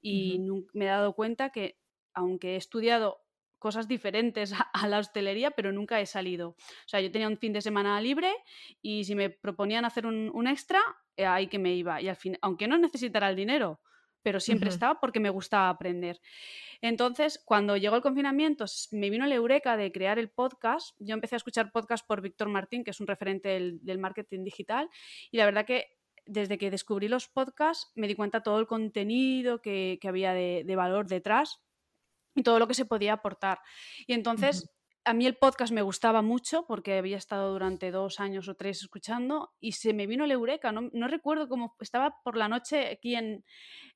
y 0.00 0.40
me 0.72 0.86
he 0.86 0.88
dado 0.88 1.14
cuenta 1.14 1.50
que 1.50 1.78
aunque 2.12 2.54
he 2.54 2.56
estudiado 2.56 3.21
cosas 3.62 3.86
diferentes 3.86 4.52
a, 4.52 4.88
la 4.88 4.98
hostelería, 4.98 5.52
pero 5.52 5.72
nunca 5.72 6.00
he 6.00 6.06
salido. 6.06 6.48
O 6.48 6.88
sea, 6.88 7.00
yo 7.00 7.12
tenía 7.12 7.28
un 7.28 7.38
fin 7.38 7.52
de 7.52 7.62
semana 7.62 8.00
libre 8.00 8.34
y 8.82 9.04
si 9.04 9.14
me 9.14 9.30
proponían 9.30 9.84
hacer 9.84 10.04
un, 10.04 10.46
extra, 10.48 10.80
eh, 11.16 11.26
ahí 11.26 11.46
que 11.46 11.60
me 11.60 11.72
iba. 11.72 12.02
Y 12.02 12.08
al 12.08 12.16
fin, 12.16 12.36
aunque 12.42 12.66
no 12.66 12.76
necesitara 12.76 13.30
el 13.30 13.36
dinero, 13.36 13.80
pero 14.22 14.40
siempre 14.40 14.68
estaba 14.68 14.98
porque 14.98 15.20
me 15.20 15.30
gustaba 15.30 15.68
aprender. 15.68 16.20
Entonces, 16.80 17.40
cuando 17.44 17.76
llegó 17.76 17.94
el 17.94 18.02
confinamiento, 18.02 18.64
me 18.90 19.10
vino 19.10 19.26
la 19.26 19.36
eureka 19.36 19.76
de 19.76 19.92
crear 19.92 20.18
el 20.18 20.28
podcast. 20.28 20.96
Yo 20.98 21.14
empecé 21.14 21.36
a 21.36 21.38
escuchar 21.38 21.70
podcast 21.70 22.04
por 22.04 22.20
Víctor 22.20 22.48
Martín, 22.48 22.82
que 22.82 22.90
es 22.90 23.00
un 23.00 23.06
referente 23.06 23.48
del, 23.48 23.98
marketing 23.98 24.42
digital, 24.42 24.90
y 25.30 25.36
la 25.36 25.44
verdad 25.44 25.64
que 25.64 25.86
desde 26.26 26.58
que 26.58 26.70
descubrí 26.70 27.06
los 27.06 27.28
podcasts 27.28 27.92
me 27.94 28.08
di 28.08 28.16
cuenta 28.16 28.42
todo 28.42 28.58
el 28.58 28.66
contenido 28.66 29.60
que, 29.60 29.98
había 30.02 30.32
de, 30.32 30.74
valor 30.76 31.06
detrás 31.06 31.60
y 32.34 32.42
todo 32.42 32.58
lo 32.58 32.66
que 32.66 32.74
se 32.74 32.84
podía 32.84 33.14
aportar. 33.14 33.60
Y 34.06 34.14
entonces 34.14 34.70
a 35.04 35.14
mí 35.14 35.26
el 35.26 35.36
podcast 35.36 35.72
me 35.72 35.82
gustaba 35.82 36.22
mucho 36.22 36.64
porque 36.66 36.98
había 36.98 37.16
estado 37.16 37.52
durante 37.52 37.90
dos 37.90 38.20
años 38.20 38.48
o 38.48 38.54
tres 38.54 38.82
escuchando 38.82 39.52
y 39.60 39.72
se 39.72 39.92
me 39.92 40.06
vino 40.06 40.26
la 40.26 40.34
eureka. 40.34 40.72
No, 40.72 41.08
recuerdo 41.08 41.48
cómo 41.48 41.74
estaba 41.80 42.16
por 42.22 42.36
la 42.36 42.48
noche 42.48 42.88
aquí 42.88 43.16
en, 43.16 43.44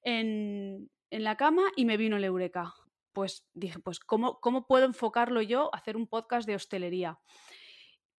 en, 0.02 0.90
la 1.10 1.36
cama 1.36 1.62
y 1.76 1.84
me 1.84 1.96
vino 1.96 2.18
la 2.18 2.26
eureka. 2.26 2.74
Pues 3.12 3.46
dije, 3.54 3.78
pues 3.78 4.00
¿cómo, 4.00 4.40
¿cómo 4.40 4.66
puedo 4.66 4.84
enfocarlo 4.84 5.40
yo 5.42 5.74
a 5.74 5.78
hacer 5.78 5.96
un 5.96 6.06
podcast 6.06 6.46
de 6.46 6.56
hostelería? 6.56 7.18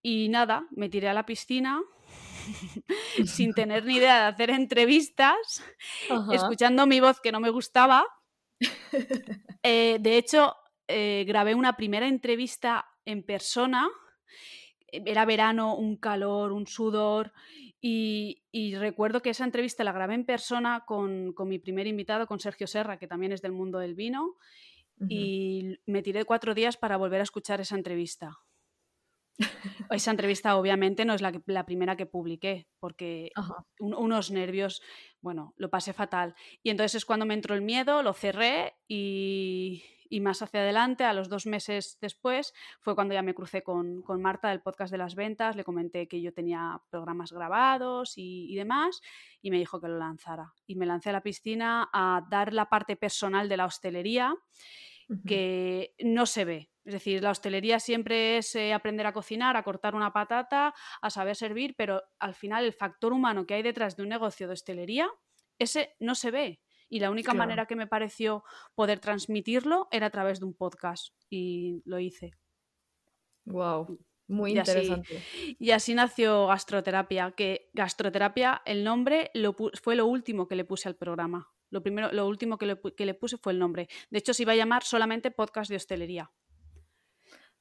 Y 0.01 0.29
nada, 0.29 0.67
me 0.71 0.89
tiré 0.89 1.09
a 1.09 1.13
la 1.13 1.25
piscina 1.25 1.81
sin 3.25 3.53
tener 3.53 3.85
ni 3.85 3.97
idea 3.97 4.21
de 4.21 4.27
hacer 4.27 4.49
entrevistas, 4.51 5.63
escuchando 6.31 6.87
mi 6.87 6.99
voz 6.99 7.19
que 7.19 7.31
no 7.31 7.39
me 7.39 7.49
gustaba. 7.49 8.05
Eh, 9.63 9.97
de 9.99 10.17
hecho, 10.17 10.55
eh, 10.87 11.25
grabé 11.27 11.53
una 11.53 11.75
primera 11.75 12.07
entrevista 12.07 12.85
en 13.03 13.23
persona. 13.23 13.89
Eh, 14.91 15.03
era 15.05 15.25
verano, 15.25 15.75
un 15.75 15.97
calor, 15.97 16.53
un 16.53 16.67
sudor. 16.67 17.33
Y, 17.81 18.43
recuerdo 18.77 19.21
que 19.21 19.29
esa 19.29 19.43
entrevista 19.43 19.83
la 19.83 19.91
grabé 19.91 20.15
en 20.15 20.25
persona 20.25 20.83
con, 20.85 21.33
mi 21.45 21.59
primer 21.59 21.87
invitado, 21.87 22.27
con 22.27 22.39
Sergio 22.39 22.67
Serra, 22.67 22.97
que 22.97 23.07
también 23.07 23.31
es 23.31 23.41
del 23.41 23.51
mundo 23.51 23.79
del 23.79 23.95
vino. 23.95 24.35
Y 25.09 25.77
me 25.85 26.01
tiré 26.01 26.25
cuatro 26.25 26.55
días 26.55 26.75
para 26.75 26.97
volver 26.97 27.19
a 27.19 27.23
escuchar 27.23 27.61
esa 27.61 27.75
entrevista. 27.75 28.39
Esa 29.91 30.11
entrevista 30.11 30.57
obviamente 30.57 31.05
no 31.05 31.13
es 31.13 31.21
la, 31.21 31.31
la 31.45 31.65
primera 31.65 31.95
que 31.95 32.05
publiqué, 32.05 32.67
porque 32.79 33.31
unos 33.79 34.31
nervios, 34.31 34.81
bueno, 35.21 35.53
lo 35.57 35.69
pasé 35.69 35.93
fatal. 35.93 36.35
Y 36.63 36.69
entonces 36.69 36.95
es 36.95 37.05
cuando 37.05 37.25
me 37.25 37.33
entró 37.33 37.55
el 37.55 37.61
miedo, 37.61 38.03
lo 38.03 38.13
cerré 38.13 38.75
y, 38.87 39.83
y 40.09 40.21
más 40.21 40.41
hacia 40.41 40.61
adelante, 40.61 41.03
a 41.03 41.13
los 41.13 41.29
dos 41.29 41.45
meses 41.45 41.97
después, 42.01 42.53
fue 42.79 42.95
cuando 42.95 43.13
ya 43.13 43.21
me 43.21 43.33
crucé 43.33 43.63
con, 43.63 44.03
Marta 44.19 44.49
del 44.49 44.61
podcast 44.61 44.91
de 44.91 44.97
las 44.97 45.15
ventas, 45.15 45.55
le 45.55 45.63
comenté 45.63 46.07
que 46.07 46.21
yo 46.21 46.33
tenía 46.33 46.81
programas 46.89 47.31
grabados 47.31 48.13
y, 48.15 48.53
demás, 48.55 49.01
y 49.41 49.51
me 49.51 49.57
dijo 49.57 49.79
que 49.79 49.87
lo 49.87 49.97
lanzara. 49.97 50.53
Y 50.65 50.75
me 50.75 50.85
lancé 50.85 51.09
a 51.09 51.13
la 51.13 51.21
piscina 51.21 51.89
a 51.93 52.25
dar 52.29 52.53
la 52.53 52.69
parte 52.69 52.95
personal 52.95 53.49
de 53.49 53.57
la 53.57 53.65
hostelería, 53.65 54.35
que 55.25 55.93
no 55.99 56.25
se 56.25 56.43
ve. 56.43 56.69
Es 56.87 56.93
decir, 56.93 57.21
la 57.21 57.31
hostelería 57.31 57.81
siempre 57.81 58.37
es 58.37 58.55
eh, 58.55 58.71
aprender 58.71 59.05
a 59.05 59.11
cocinar, 59.11 59.57
a 59.57 59.63
cortar 59.63 59.93
una 59.93 60.13
patata, 60.13 60.73
a 61.01 61.09
saber 61.09 61.35
servir, 61.35 61.75
pero 61.77 62.01
al 62.17 62.33
final 62.33 62.63
el 62.63 62.71
factor 62.71 63.11
humano 63.11 63.45
que 63.45 63.55
hay 63.55 63.61
detrás 63.61 63.97
de 63.97 64.03
un 64.03 64.09
negocio 64.09 64.47
de 64.47 64.53
hostelería, 64.53 65.09
ese 65.59 65.97
no 65.99 66.15
se 66.15 66.31
ve. 66.31 66.61
Y 66.87 67.01
la 67.01 67.11
única 67.11 67.33
manera 67.33 67.65
que 67.65 67.75
me 67.75 67.87
pareció 67.87 68.45
poder 68.73 68.99
transmitirlo 68.99 69.89
era 69.91 70.05
a 70.05 70.09
través 70.11 70.39
de 70.39 70.45
un 70.45 70.53
podcast 70.53 71.13
y 71.29 71.81
lo 71.83 71.99
hice. 71.99 72.31
Wow, 73.43 73.99
muy 74.27 74.57
interesante. 74.57 75.21
y 75.59 75.71
así 75.71 75.93
nació 75.93 76.47
Gastroterapia, 76.47 77.31
que 77.31 77.69
Gastroterapia, 77.73 78.61
el 78.63 78.85
nombre 78.85 79.29
fue 79.83 79.97
lo 79.97 80.05
último 80.05 80.47
que 80.47 80.55
le 80.55 80.63
puse 80.63 80.87
al 80.87 80.95
programa. 80.95 81.51
Lo, 81.69 81.83
primero, 81.83 82.13
lo 82.13 82.27
último 82.27 82.57
que 82.57 82.65
le, 82.65 82.79
que 82.95 83.05
le 83.05 83.13
puse 83.13 83.35
fue 83.35 83.51
el 83.51 83.59
nombre. 83.59 83.89
De 84.09 84.19
hecho, 84.19 84.33
se 84.33 84.43
iba 84.43 84.53
a 84.53 84.55
llamar 84.55 84.83
solamente 84.85 85.31
Podcast 85.31 85.69
de 85.69 85.75
Hostelería. 85.75 86.31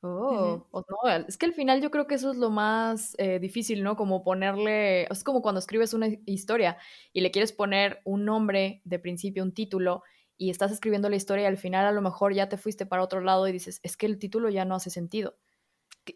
Oh, 0.08 0.84
no, 0.88 1.10
es 1.26 1.36
que 1.36 1.46
al 1.46 1.52
final 1.52 1.80
yo 1.80 1.90
creo 1.90 2.06
que 2.06 2.14
eso 2.14 2.30
es 2.30 2.36
lo 2.36 2.50
más 2.50 3.14
eh, 3.18 3.38
difícil, 3.38 3.82
¿no? 3.82 3.96
Como 3.96 4.22
ponerle, 4.22 5.04
es 5.04 5.24
como 5.24 5.42
cuando 5.42 5.58
escribes 5.58 5.94
una 5.94 6.08
historia 6.24 6.78
y 7.12 7.20
le 7.20 7.30
quieres 7.30 7.52
poner 7.52 8.00
un 8.04 8.24
nombre 8.24 8.80
de 8.84 8.98
principio, 8.98 9.42
un 9.42 9.52
título, 9.52 10.02
y 10.38 10.50
estás 10.50 10.70
escribiendo 10.72 11.08
la 11.08 11.16
historia 11.16 11.44
y 11.44 11.46
al 11.46 11.56
final 11.56 11.86
a 11.86 11.92
lo 11.92 12.02
mejor 12.02 12.34
ya 12.34 12.48
te 12.48 12.58
fuiste 12.58 12.86
para 12.86 13.02
otro 13.02 13.20
lado 13.20 13.48
y 13.48 13.52
dices, 13.52 13.80
es 13.82 13.96
que 13.96 14.06
el 14.06 14.18
título 14.18 14.48
ya 14.50 14.64
no 14.64 14.74
hace 14.74 14.90
sentido. 14.90 15.36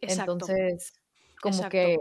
Entonces, 0.03 0.93
como 1.41 1.69
que 1.69 1.97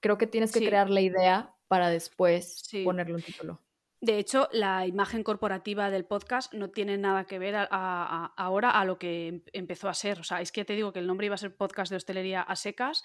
creo 0.00 0.18
que 0.18 0.26
tienes 0.26 0.52
que 0.52 0.60
crear 0.66 0.90
la 0.90 1.00
idea 1.00 1.54
para 1.68 1.88
después 1.88 2.62
ponerle 2.84 3.14
un 3.14 3.22
título. 3.22 3.60
De 4.02 4.18
hecho, 4.18 4.48
la 4.50 4.84
imagen 4.84 5.22
corporativa 5.22 5.88
del 5.88 6.04
podcast 6.04 6.52
no 6.52 6.70
tiene 6.70 6.98
nada 6.98 7.24
que 7.24 7.38
ver 7.38 7.54
ahora 7.70 8.70
a 8.70 8.84
lo 8.84 8.98
que 8.98 9.28
em, 9.28 9.42
empezó 9.52 9.88
a 9.88 9.94
ser. 9.94 10.18
O 10.18 10.24
sea, 10.24 10.40
es 10.40 10.50
que 10.50 10.64
te 10.64 10.74
digo 10.74 10.92
que 10.92 10.98
el 10.98 11.06
nombre 11.06 11.26
iba 11.26 11.36
a 11.36 11.38
ser 11.38 11.54
podcast 11.54 11.88
de 11.88 11.98
hostelería 11.98 12.42
a 12.42 12.56
secas 12.56 13.04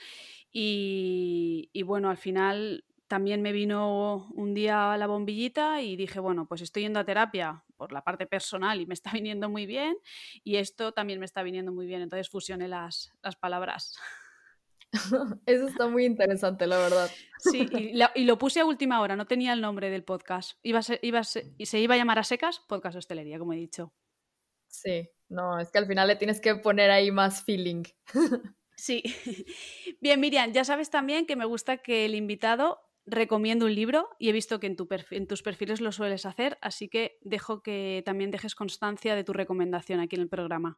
y, 0.51 1.69
bueno, 1.85 2.09
al 2.09 2.17
final 2.17 2.83
también 3.07 3.43
me 3.43 3.51
vino 3.51 4.27
un 4.33 4.55
día 4.55 4.97
la 4.97 5.05
bombillita 5.05 5.83
y 5.83 5.97
dije, 5.97 6.19
bueno, 6.19 6.47
pues 6.47 6.61
estoy 6.61 6.81
yendo 6.81 6.99
a 6.99 7.05
terapia 7.05 7.63
por 7.77 7.91
la 7.91 8.03
parte 8.03 8.25
personal 8.25 8.81
y 8.81 8.87
me 8.87 8.95
está 8.95 9.11
viniendo 9.13 9.49
muy 9.49 9.67
bien 9.67 9.97
y 10.43 10.55
esto 10.55 10.93
también 10.93 11.19
me 11.19 11.27
está 11.27 11.43
viniendo 11.43 11.71
muy 11.71 11.85
bien. 11.85 12.01
Entonces 12.01 12.27
fusioné 12.27 12.67
las, 12.67 13.13
las 13.21 13.35
palabras. 13.35 13.99
Eso 15.45 15.67
está 15.67 15.87
muy 15.87 16.05
interesante, 16.05 16.67
la 16.67 16.77
verdad. 16.77 17.09
Sí, 17.39 17.67
y, 18.15 18.23
lo 18.23 18.37
puse 18.37 18.61
a 18.61 18.65
última 18.65 19.01
hora, 19.01 19.15
no 19.15 19.25
tenía 19.25 19.53
el 19.53 19.61
nombre 19.61 19.89
del 19.89 20.03
podcast. 20.03 20.57
Iba 20.63 20.81
iba 21.01 21.21
y 21.57 21.65
se 21.65 21.79
iba 21.79 21.95
a 21.95 21.97
llamar 21.97 22.19
a 22.19 22.23
secas 22.23 22.59
Podcast 22.67 22.97
Hostelería, 22.97 23.39
como 23.39 23.53
he 23.53 23.57
dicho. 23.57 23.93
Sí, 24.67 25.09
no, 25.29 25.59
es 25.59 25.71
que 25.71 25.77
al 25.77 25.87
final 25.87 26.07
le 26.07 26.15
tienes 26.15 26.41
que 26.41 26.55
poner 26.55 26.91
ahí 26.91 27.11
más 27.11 27.43
feeling. 27.43 27.83
Sí. 28.79 29.01
Bien, 30.01 30.19
Miriam, 30.19 30.53
ya 30.53 30.63
sabes 30.63 30.91
también 30.91 31.25
que 31.25 31.35
me 31.35 31.45
gusta 31.45 31.77
que 31.77 32.05
el 32.05 32.13
invitado 32.13 32.79
recomiende 33.07 33.65
un 33.65 33.73
libro 33.73 34.09
y 34.19 34.29
he 34.29 34.33
visto 34.33 34.59
que 34.59 34.67
en, 34.67 34.75
tu 34.75 34.87
en 35.09 35.27
tus 35.27 35.41
perfiles 35.41 35.81
lo 35.81 35.91
sueles 35.91 36.25
hacer, 36.25 36.57
así 36.61 36.87
que 36.87 37.17
dejo 37.21 37.63
que 37.63 38.03
también 38.05 38.29
dejes 38.29 38.53
constancia 38.53 39.15
de 39.15 39.23
tu 39.23 39.33
recomendación 39.33 39.99
aquí 39.99 40.15
en 40.15 40.21
el 40.21 40.29
programa. 40.29 40.77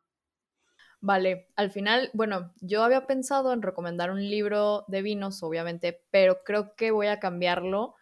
Vale, 1.01 1.47
al 1.55 1.71
final, 1.71 2.09
bueno, 2.13 2.53
yo 2.59 2.83
había 2.83 3.07
pensado 3.07 3.53
en 3.53 3.61
recomendar 3.61 4.11
un 4.11 4.21
libro 4.21 4.83
de 4.87 5.01
vinos, 5.01 5.41
obviamente, 5.43 6.01
pero 6.11 6.43
creo 6.43 6.75
que 6.75 6.91
voy 6.91 7.07
a 7.07 7.19
cambiarlo 7.19 7.95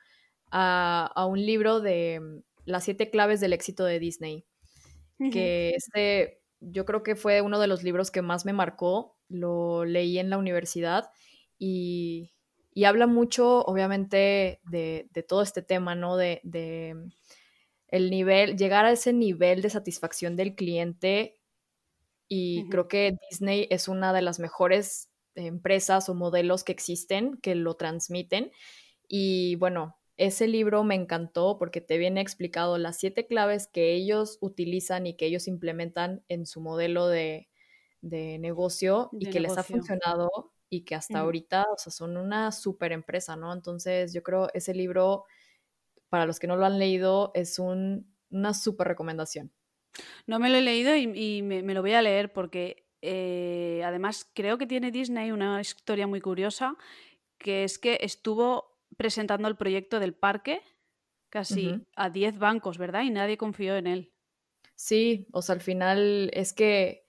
a, 0.50 1.26
un 1.30 1.46
libro 1.46 1.80
de 1.80 2.20
mm, 2.20 2.44
Las 2.66 2.86
siete 2.86 3.12
claves 3.12 3.40
del 3.40 3.54
éxito 3.54 3.86
de 3.86 4.00
Disney, 4.00 4.46
que 5.32 5.74
este 5.76 6.42
yo 6.60 6.86
creo 6.86 7.04
que 7.04 7.16
fue 7.16 7.42
uno 7.42 7.60
de 7.60 7.68
los 7.68 7.84
libros 7.84 8.12
que 8.12 8.22
más 8.22 8.46
me 8.46 8.54
marcó, 8.54 9.16
lo 9.30 9.86
leí 9.86 10.18
en 10.20 10.30
la 10.30 10.38
universidad 10.38 11.12
y, 11.60 12.34
habla 12.86 13.08
mucho, 13.08 13.64
obviamente, 13.64 14.60
de, 14.64 15.26
todo 15.28 15.44
este 15.44 15.62
tema, 15.62 15.96
¿no? 15.96 16.18
De, 16.18 16.42
de 16.44 16.96
mm, 16.96 17.10
el 17.90 18.10
nivel, 18.10 18.58
llegar 18.58 18.86
a 18.86 18.92
ese 18.92 19.14
nivel 19.14 19.62
de 19.62 19.70
satisfacción 19.70 20.36
del 20.36 20.56
cliente 20.56 21.37
y 22.28 22.68
creo 22.70 22.88
que 22.88 23.18
Disney 23.30 23.68
es 23.70 23.88
una 23.88 24.14
de 24.14 24.22
las 24.22 24.40
mejores 24.40 25.10
empresas 25.36 26.10
o 26.10 26.16
modelos 26.16 26.64
que 26.64 26.72
existen 26.72 27.38
que 27.38 27.56
lo 27.56 27.76
transmiten. 27.76 28.52
Y 29.08 29.56
bueno, 29.56 29.98
ese 30.18 30.48
libro 30.48 30.84
me 30.84 30.96
encantó 30.96 31.58
porque 31.58 31.80
te 31.80 31.98
viene 31.98 32.22
explicado 32.22 32.78
las 32.78 32.98
siete 32.98 33.28
claves 33.28 33.68
que 33.68 33.94
ellos 33.94 34.40
utilizan 34.42 35.06
y 35.06 35.16
que 35.16 35.28
ellos 35.28 35.48
implementan 35.48 36.24
en 36.28 36.46
su 36.46 36.60
modelo 36.60 37.08
de, 37.08 37.48
negocio 38.02 39.10
y 39.20 39.30
que 39.30 39.40
les 39.42 39.58
ha 39.58 39.64
funcionado 39.64 40.54
y 40.70 40.86
que 40.86 40.96
hasta 40.96 41.20
ahorita, 41.20 41.66
o 41.74 41.78
sea, 41.78 41.92
son 41.92 42.16
una 42.16 42.52
super 42.52 42.94
empresa, 42.94 43.36
¿no? 43.36 43.52
Entonces 43.52 44.14
yo 44.14 44.24
creo 44.24 44.50
ese 44.54 44.74
libro, 44.74 45.26
para 46.10 46.26
los 46.26 46.40
que 46.40 46.48
no 46.48 46.56
lo 46.56 46.66
han 46.66 46.80
leído, 46.80 47.32
es 47.34 47.60
un, 47.60 48.14
una 48.30 48.54
super 48.54 48.88
recomendación. 48.88 49.52
No 50.26 50.40
me 50.40 50.50
lo 50.50 50.58
he 50.58 50.62
leído 50.62 50.96
y, 50.96 51.42
me, 51.42 51.62
lo 51.74 51.82
voy 51.82 51.94
a 51.94 52.02
leer 52.02 52.32
porque 52.34 52.88
eh, 53.02 53.82
además 53.86 54.30
creo 54.34 54.58
que 54.58 54.68
tiene 54.68 54.92
Disney 54.92 55.32
una 55.32 55.62
historia 55.62 56.08
muy 56.08 56.22
curiosa, 56.22 56.76
que 57.38 57.64
es 57.64 57.78
que 57.80 58.00
estuvo 58.02 58.78
presentando 58.98 59.48
el 59.48 59.56
proyecto 59.56 60.00
del 60.00 60.14
parque 60.14 60.62
casi 61.30 61.86
a 61.96 62.10
10 62.10 62.40
bancos, 62.40 62.78
¿verdad? 62.78 63.04
Y 63.04 63.12
nadie 63.12 63.38
confió 63.38 63.76
en 63.76 63.88
él. 63.88 64.14
Sí, 64.76 65.28
o 65.34 65.42
sea, 65.42 65.56
al 65.56 65.62
final 65.62 66.30
es 66.34 66.54
que 66.54 67.06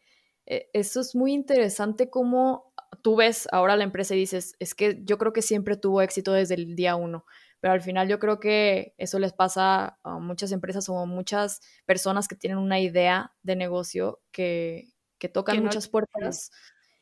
eh, 0.47 0.71
eso 0.73 1.01
es 1.01 1.15
muy 1.15 1.33
interesante 1.33 2.11
como 2.11 2.73
tú 3.03 3.17
ves 3.17 3.47
ahora 3.53 3.77
la 3.77 3.85
empresa 3.85 4.15
y 4.15 4.19
dices, 4.19 4.57
es 4.59 4.75
que 4.75 5.01
yo 5.05 5.19
creo 5.19 5.33
que 5.33 5.43
siempre 5.43 5.77
tuvo 5.77 6.03
éxito 6.03 6.33
desde 6.33 6.55
el 6.55 6.75
día 6.75 6.97
uno 6.97 7.25
pero 7.61 7.73
al 7.73 7.81
final 7.81 8.09
yo 8.09 8.19
creo 8.19 8.39
que 8.39 8.95
eso 8.99 9.19
les 9.19 9.33
pasa 9.33 9.99
a 10.03 10.19
muchas 10.19 10.53
empresas 10.53 10.89
o 10.89 10.99
a 10.99 11.07
muchas 11.07 11.61
personas 11.87 12.29
que 12.29 12.37
tienen 12.37 12.59
una 12.59 12.81
idea 12.81 13.35
de 13.43 13.57
negocio 13.57 14.21
que, 14.31 14.93
tocan 15.33 15.63
muchas 15.63 15.89
puertas 15.89 16.51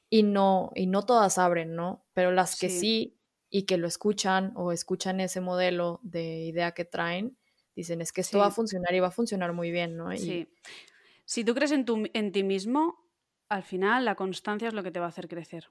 y 0.09 0.23
no, 0.23 0.73
y 0.75 0.87
no 0.87 1.05
todas 1.05 1.37
abren, 1.37 1.75
¿no? 1.75 2.07
Pero 2.15 2.33
las 2.33 2.59
que 2.59 2.71
sí. 2.71 3.19
y 3.51 3.65
que 3.65 3.77
lo 3.77 3.87
escuchan 3.87 4.53
o 4.57 4.73
escuchan 4.73 5.21
ese 5.21 5.43
modelo 5.43 6.01
de 6.03 6.45
idea 6.45 6.73
que 6.73 6.87
traen, 6.87 7.37
dicen, 7.75 8.01
es 8.01 8.13
que 8.13 8.23
esto 8.23 8.39
va 8.39 8.47
a 8.47 8.51
funcionar 8.51 8.95
y 8.95 9.01
va 9.01 9.09
a 9.09 9.13
funcionar 9.13 9.53
muy 9.53 9.71
bien, 9.71 9.97
¿no? 9.97 10.17
Sí. 10.17 10.49
Si 11.27 11.45
tú 11.45 11.55
crees 11.55 11.73
en, 11.73 11.85
tu, 11.85 12.09
en 12.15 12.33
ti 12.33 12.43
mismo, 12.43 13.05
al 13.49 13.63
final 13.63 14.05
la 14.05 14.15
constancia 14.15 14.69
es 14.69 14.75
lo 14.75 14.83
que 14.83 14.91
te 14.91 15.01
va 15.01 15.07
a 15.07 15.11
hacer 15.11 15.29
crecer. 15.29 15.69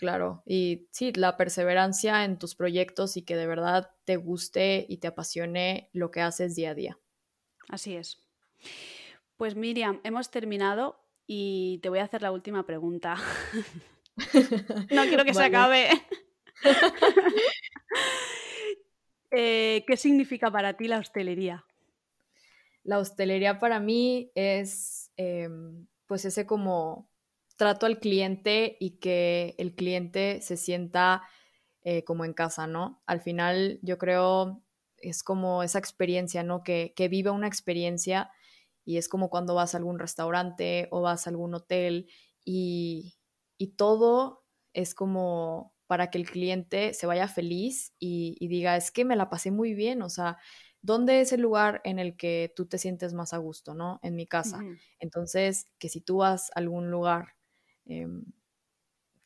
Claro, 0.00 0.42
y 0.46 0.88
sí, 0.92 1.12
la 1.12 1.36
perseverancia 1.36 2.24
en 2.24 2.38
tus 2.38 2.54
proyectos 2.54 3.18
y 3.18 3.22
que 3.22 3.36
de 3.36 3.46
verdad 3.46 3.90
te 4.06 4.16
guste 4.16 4.86
y 4.88 4.96
te 4.96 5.08
apasione 5.08 5.90
lo 5.92 6.10
que 6.10 6.22
haces 6.22 6.54
día 6.54 6.70
a 6.70 6.74
día. 6.74 6.98
Así 7.68 7.96
es. 7.96 8.26
Pues 9.36 9.56
Miriam, 9.56 10.00
hemos 10.02 10.30
terminado 10.30 11.04
y 11.26 11.80
te 11.82 11.90
voy 11.90 11.98
a 11.98 12.04
hacer 12.04 12.22
la 12.22 12.32
última 12.32 12.64
pregunta. 12.64 13.16
no 14.90 15.02
quiero 15.04 15.22
que 15.26 15.34
se 15.34 15.44
acabe. 15.44 15.90
Eh, 19.32 19.84
¿Qué 19.86 19.96
significa 19.96 20.50
para 20.50 20.76
ti 20.76 20.88
la 20.88 20.98
hostelería? 20.98 21.64
La 22.82 22.98
hostelería 22.98 23.60
para 23.60 23.78
mí 23.78 24.32
es 24.34 25.12
em, 25.16 25.86
pues 26.06 26.24
ese 26.24 26.46
como 26.46 27.09
trato 27.60 27.84
al 27.84 28.00
cliente 28.00 28.78
y 28.80 28.92
que 29.00 29.54
el 29.58 29.74
cliente 29.74 30.40
se 30.40 30.56
sienta 30.56 31.22
eh, 31.82 32.04
como 32.04 32.24
en 32.24 32.32
casa, 32.32 32.66
¿no? 32.66 33.02
Al 33.04 33.20
final 33.20 33.78
yo 33.82 33.98
creo 33.98 34.62
es 34.96 35.22
como 35.22 35.62
esa 35.62 35.78
experiencia, 35.78 36.42
¿no? 36.42 36.62
Que, 36.62 36.94
que 36.96 37.08
vive 37.08 37.28
una 37.28 37.48
experiencia 37.48 38.30
y 38.82 38.96
es 38.96 39.10
como 39.10 39.28
cuando 39.28 39.54
vas 39.54 39.74
a 39.74 39.76
algún 39.76 39.98
restaurante 39.98 40.88
o 40.90 41.02
vas 41.02 41.26
a 41.26 41.30
algún 41.30 41.52
hotel 41.54 42.08
y, 42.46 43.18
todo 43.76 44.42
es 44.72 44.94
como 44.94 45.74
para 45.86 46.08
que 46.08 46.16
el 46.16 46.30
cliente 46.30 46.94
se 46.94 47.06
vaya 47.06 47.28
feliz 47.28 47.92
y, 47.98 48.38
diga, 48.48 48.74
es 48.78 48.90
que 48.90 49.04
me 49.04 49.16
la 49.16 49.28
pasé 49.28 49.50
muy 49.50 49.74
bien, 49.74 50.00
o 50.00 50.08
sea, 50.08 50.38
¿dónde 50.80 51.20
es 51.20 51.34
el 51.34 51.42
lugar 51.42 51.82
en 51.84 51.98
el 51.98 52.16
que 52.16 52.54
tú 52.56 52.64
te 52.64 52.78
sientes 52.78 53.12
más 53.12 53.34
a 53.34 53.36
gusto, 53.36 53.74
no? 53.74 54.00
En 54.02 54.14
mi 54.14 54.26
casa. 54.26 54.60
Entonces, 54.98 55.68
que 55.78 55.90
si 55.90 56.00
tú 56.00 56.18
vas 56.18 56.50
a 56.54 56.60
algún 56.60 56.90
lugar, 56.90 57.34
em, 57.90 58.24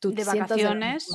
tú 0.00 0.12
de 0.12 0.24
vacaciones, 0.24 1.06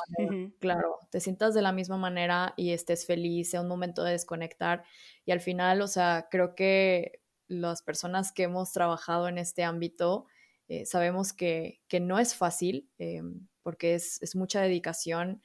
claro, 0.59 0.99
te 1.11 1.19
sientas 1.19 1.53
de 1.53 1.61
la 1.61 1.71
misma 1.71 1.97
manera 1.97 2.53
y 2.57 2.71
estés 2.71 3.05
feliz, 3.05 3.51
sea 3.51 3.61
un 3.61 3.67
momento 3.67 4.03
de 4.03 4.11
desconectar 4.11 4.83
y 5.25 5.31
al 5.31 5.41
final, 5.41 5.81
o 5.81 5.87
sea, 5.87 6.27
creo 6.31 6.55
que 6.55 7.21
las 7.47 7.81
personas 7.81 8.31
que 8.31 8.43
hemos 8.43 8.71
trabajado 8.71 9.27
en 9.27 9.37
este 9.37 9.63
ámbito 9.63 10.25
eh, 10.67 10.85
sabemos 10.85 11.33
que, 11.33 11.81
no 11.99 12.19
es 12.19 12.35
fácil 12.35 12.89
eh, 12.99 13.23
porque 13.63 13.95
es, 13.95 14.35
mucha 14.35 14.61
dedicación 14.61 15.41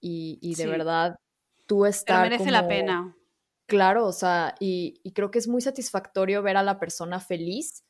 y, 0.00 0.54
de 0.56 0.66
verdad 0.66 1.16
tú 1.66 1.86
estás... 1.86 2.22
Pero 2.22 2.30
merece 2.30 2.50
la 2.50 2.68
pena. 2.68 3.16
Claro, 3.66 4.06
o 4.06 4.12
sea, 4.12 4.54
y, 4.60 5.00
creo 5.14 5.30
que 5.30 5.38
es 5.38 5.48
muy 5.48 5.62
satisfactorio 5.62 6.42
ver 6.42 6.56
a 6.56 6.62
la 6.62 6.78
persona 6.78 7.20
feliz 7.20 7.84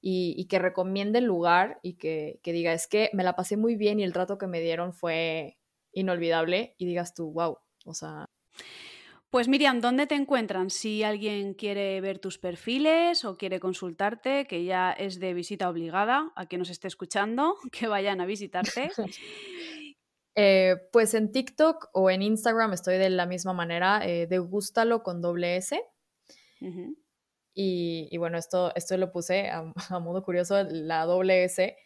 y, 0.00 0.46
que 0.46 0.58
recomiende 0.58 1.18
el 1.18 1.24
lugar 1.24 1.80
y 1.82 1.94
que, 1.94 2.40
que, 2.42 2.52
diga, 2.52 2.72
es 2.72 2.86
que 2.86 3.10
me 3.12 3.24
la 3.24 3.34
pasé 3.36 3.56
muy 3.56 3.76
bien 3.76 3.98
y 4.00 4.04
el 4.04 4.12
trato 4.12 4.38
que 4.38 4.46
me 4.46 4.60
dieron 4.60 4.92
fue 4.92 5.58
inolvidable 5.92 6.74
y 6.78 6.86
digas 6.86 7.14
tú, 7.14 7.32
wow, 7.32 7.58
o 7.84 7.94
sea... 7.94 8.26
Pues 9.30 9.46
Miriam, 9.46 9.82
¿dónde 9.82 10.06
te 10.06 10.14
encuentran? 10.14 10.70
Si 10.70 11.02
alguien 11.02 11.52
quiere 11.52 12.00
ver 12.00 12.18
tus 12.18 12.38
perfiles 12.38 13.26
o 13.26 13.36
quiere 13.36 13.60
consultarte, 13.60 14.46
que 14.46 14.64
ya 14.64 14.90
es 14.90 15.20
de 15.20 15.34
visita 15.34 15.68
obligada, 15.68 16.32
a 16.34 16.46
quien 16.46 16.60
nos 16.60 16.70
esté 16.70 16.88
escuchando, 16.88 17.56
que 17.72 17.88
vayan 17.88 18.20
a 18.20 18.26
visitarte. 18.26 18.90
Eh, 20.40 20.76
pues 20.92 21.14
en 21.14 21.32
TikTok 21.32 21.88
o 21.92 22.10
en 22.10 22.22
Instagram 22.22 22.72
estoy 22.72 22.96
de 22.96 23.10
la 23.10 23.26
misma 23.26 23.54
manera, 23.54 24.06
eh, 24.06 24.28
degústalo 24.28 25.02
con 25.02 25.20
doble 25.20 25.56
S. 25.56 25.82
y, 27.60 28.16
bueno, 28.18 28.38
esto, 28.38 28.72
esto 28.76 28.96
lo 28.96 29.10
puse 29.10 29.48
a, 29.50 29.72
a 29.90 29.98
modo 29.98 30.22
curioso, 30.22 30.62
la 30.64 31.04
doble 31.04 31.44
S 31.44 31.76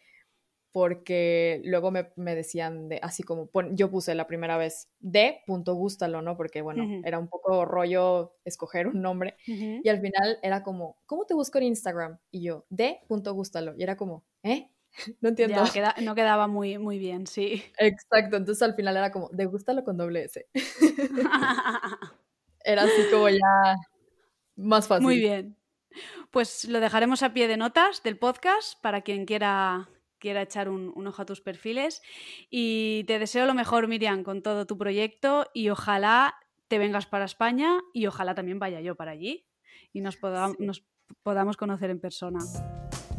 porque 0.73 1.61
luego 1.65 1.91
me, 1.91 2.35
decían 2.35 2.89
de, 2.89 2.99
así 3.03 3.21
como, 3.21 3.47
yo 3.73 3.91
puse 3.91 4.15
la 4.15 4.25
primera 4.25 4.57
vez 4.57 4.89
de 4.99 5.41
punto 5.45 5.75
gústalo, 5.75 6.23
¿no? 6.23 6.35
Porque 6.35 6.63
bueno, 6.63 7.01
era 7.05 7.19
un 7.19 7.27
poco 7.27 7.63
rollo 7.63 8.35
escoger 8.43 8.87
un 8.87 9.01
nombre 9.01 9.35
y 9.45 9.87
al 9.87 10.01
final 10.01 10.39
era 10.41 10.63
como, 10.63 10.97
¿cómo 11.05 11.25
te 11.25 11.35
busco 11.35 11.59
en 11.59 11.65
Instagram? 11.65 12.17
Y 12.31 12.41
yo, 12.41 12.65
de 12.69 13.01
punto 13.07 13.35
gústalo. 13.35 13.75
Y 13.77 13.83
era 13.83 13.95
como, 13.95 14.25
¿eh? 14.41 14.71
No 15.21 15.29
entiendo. 15.29 15.63
no 16.01 16.15
quedaba 16.15 16.47
muy, 16.47 16.79
muy 16.79 16.97
bien, 16.97 17.27
sí. 17.27 17.63
Exacto, 17.77 18.37
entonces 18.37 18.63
al 18.63 18.73
final 18.73 18.97
era 18.97 19.11
como, 19.11 19.29
de 19.29 19.45
gústalo 19.45 19.83
con 19.83 19.97
doble 19.97 20.23
S. 20.23 20.47
era 22.63 22.83
así 22.83 23.01
como 23.11 23.29
ya 23.29 23.75
más 24.55 24.87
fácil. 24.87 25.03
Muy 25.03 25.19
bien. 25.19 25.55
Pues 26.31 26.65
lo 26.65 26.79
dejaremos 26.79 27.23
a 27.23 27.33
pie 27.33 27.47
de 27.47 27.57
notas 27.57 28.03
del 28.03 28.17
podcast 28.17 28.81
para 28.81 29.01
quien 29.01 29.25
quiera 29.25 29.89
quiera 30.23 30.41
echar 30.41 30.69
un, 30.69 30.93
ojo 31.05 31.21
a 31.21 31.25
tus 31.25 31.41
perfiles. 31.41 32.01
Y 32.49 33.03
te 33.07 33.19
deseo 33.19 33.45
lo 33.45 33.53
mejor, 33.53 33.89
Miriam, 33.89 34.23
con 34.23 34.41
todo 34.41 34.65
tu 34.65 34.77
proyecto 34.77 35.47
y 35.53 35.69
ojalá 35.69 36.35
te 36.69 36.77
vengas 36.77 37.05
para 37.05 37.25
España 37.25 37.81
y 37.93 38.07
ojalá 38.07 38.33
también 38.33 38.57
vaya 38.57 38.79
yo 38.79 38.95
para 38.95 39.11
allí 39.11 39.45
y 39.91 39.99
nos, 39.99 40.17
nos 40.59 40.85
podamos 41.23 41.57
conocer 41.57 41.89
en 41.89 41.99
persona. 41.99 42.39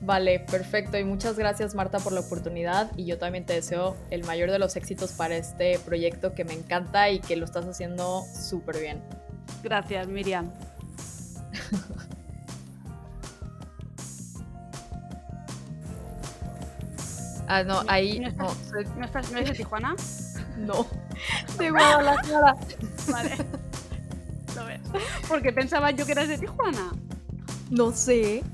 Vale, 0.01 0.41
perfecto. 0.41 0.99
Y 0.99 1.05
muchas 1.05 1.39
gracias 1.39 1.75
Marta 1.75 1.99
por 1.99 2.13
la 2.13 2.21
oportunidad 2.21 2.91
y 2.97 3.05
yo 3.05 3.19
también 3.19 3.45
te 3.45 3.53
deseo 3.53 3.97
el 4.11 4.25
mayor 4.25 4.51
de 4.51 4.59
los 4.59 4.77
éxitos 4.77 5.13
para 5.13 5.37
este 5.37 5.79
proyecto 5.81 6.35
que 6.35 6.45
me 6.45 6.55
encanta 6.55 7.11
y 7.11 7.21
que 7.21 7.37
lo 7.37 7.45
estás 7.45 7.67
haciendo 7.67 8.23
súper 8.23 8.81
bien. 8.81 9.03
Gracias, 9.63 10.09
Miriam. 10.09 10.51
Ah, 17.47 17.63
no, 17.63 17.83
ahí 17.89 18.21
no. 18.21 18.31
¿No, 18.97 19.05
estás, 19.05 19.31
¿No, 19.31 19.39
eres 19.39 19.51
de 19.51 19.57
Tijuana? 19.57 19.95
No. 20.57 20.87
De 21.59 21.69
Guadalajara. 21.69 22.55
Vale. 23.11 23.37
Lo 24.55 24.65
ves. 24.67 24.81
Porque 25.29 25.53
pensaba 25.53 25.91
yo 25.91 26.07
que 26.07 26.13
eras 26.13 26.29
de 26.29 26.39
Tijuana. 26.39 26.93
No 27.71 27.91
sé. 27.91 28.45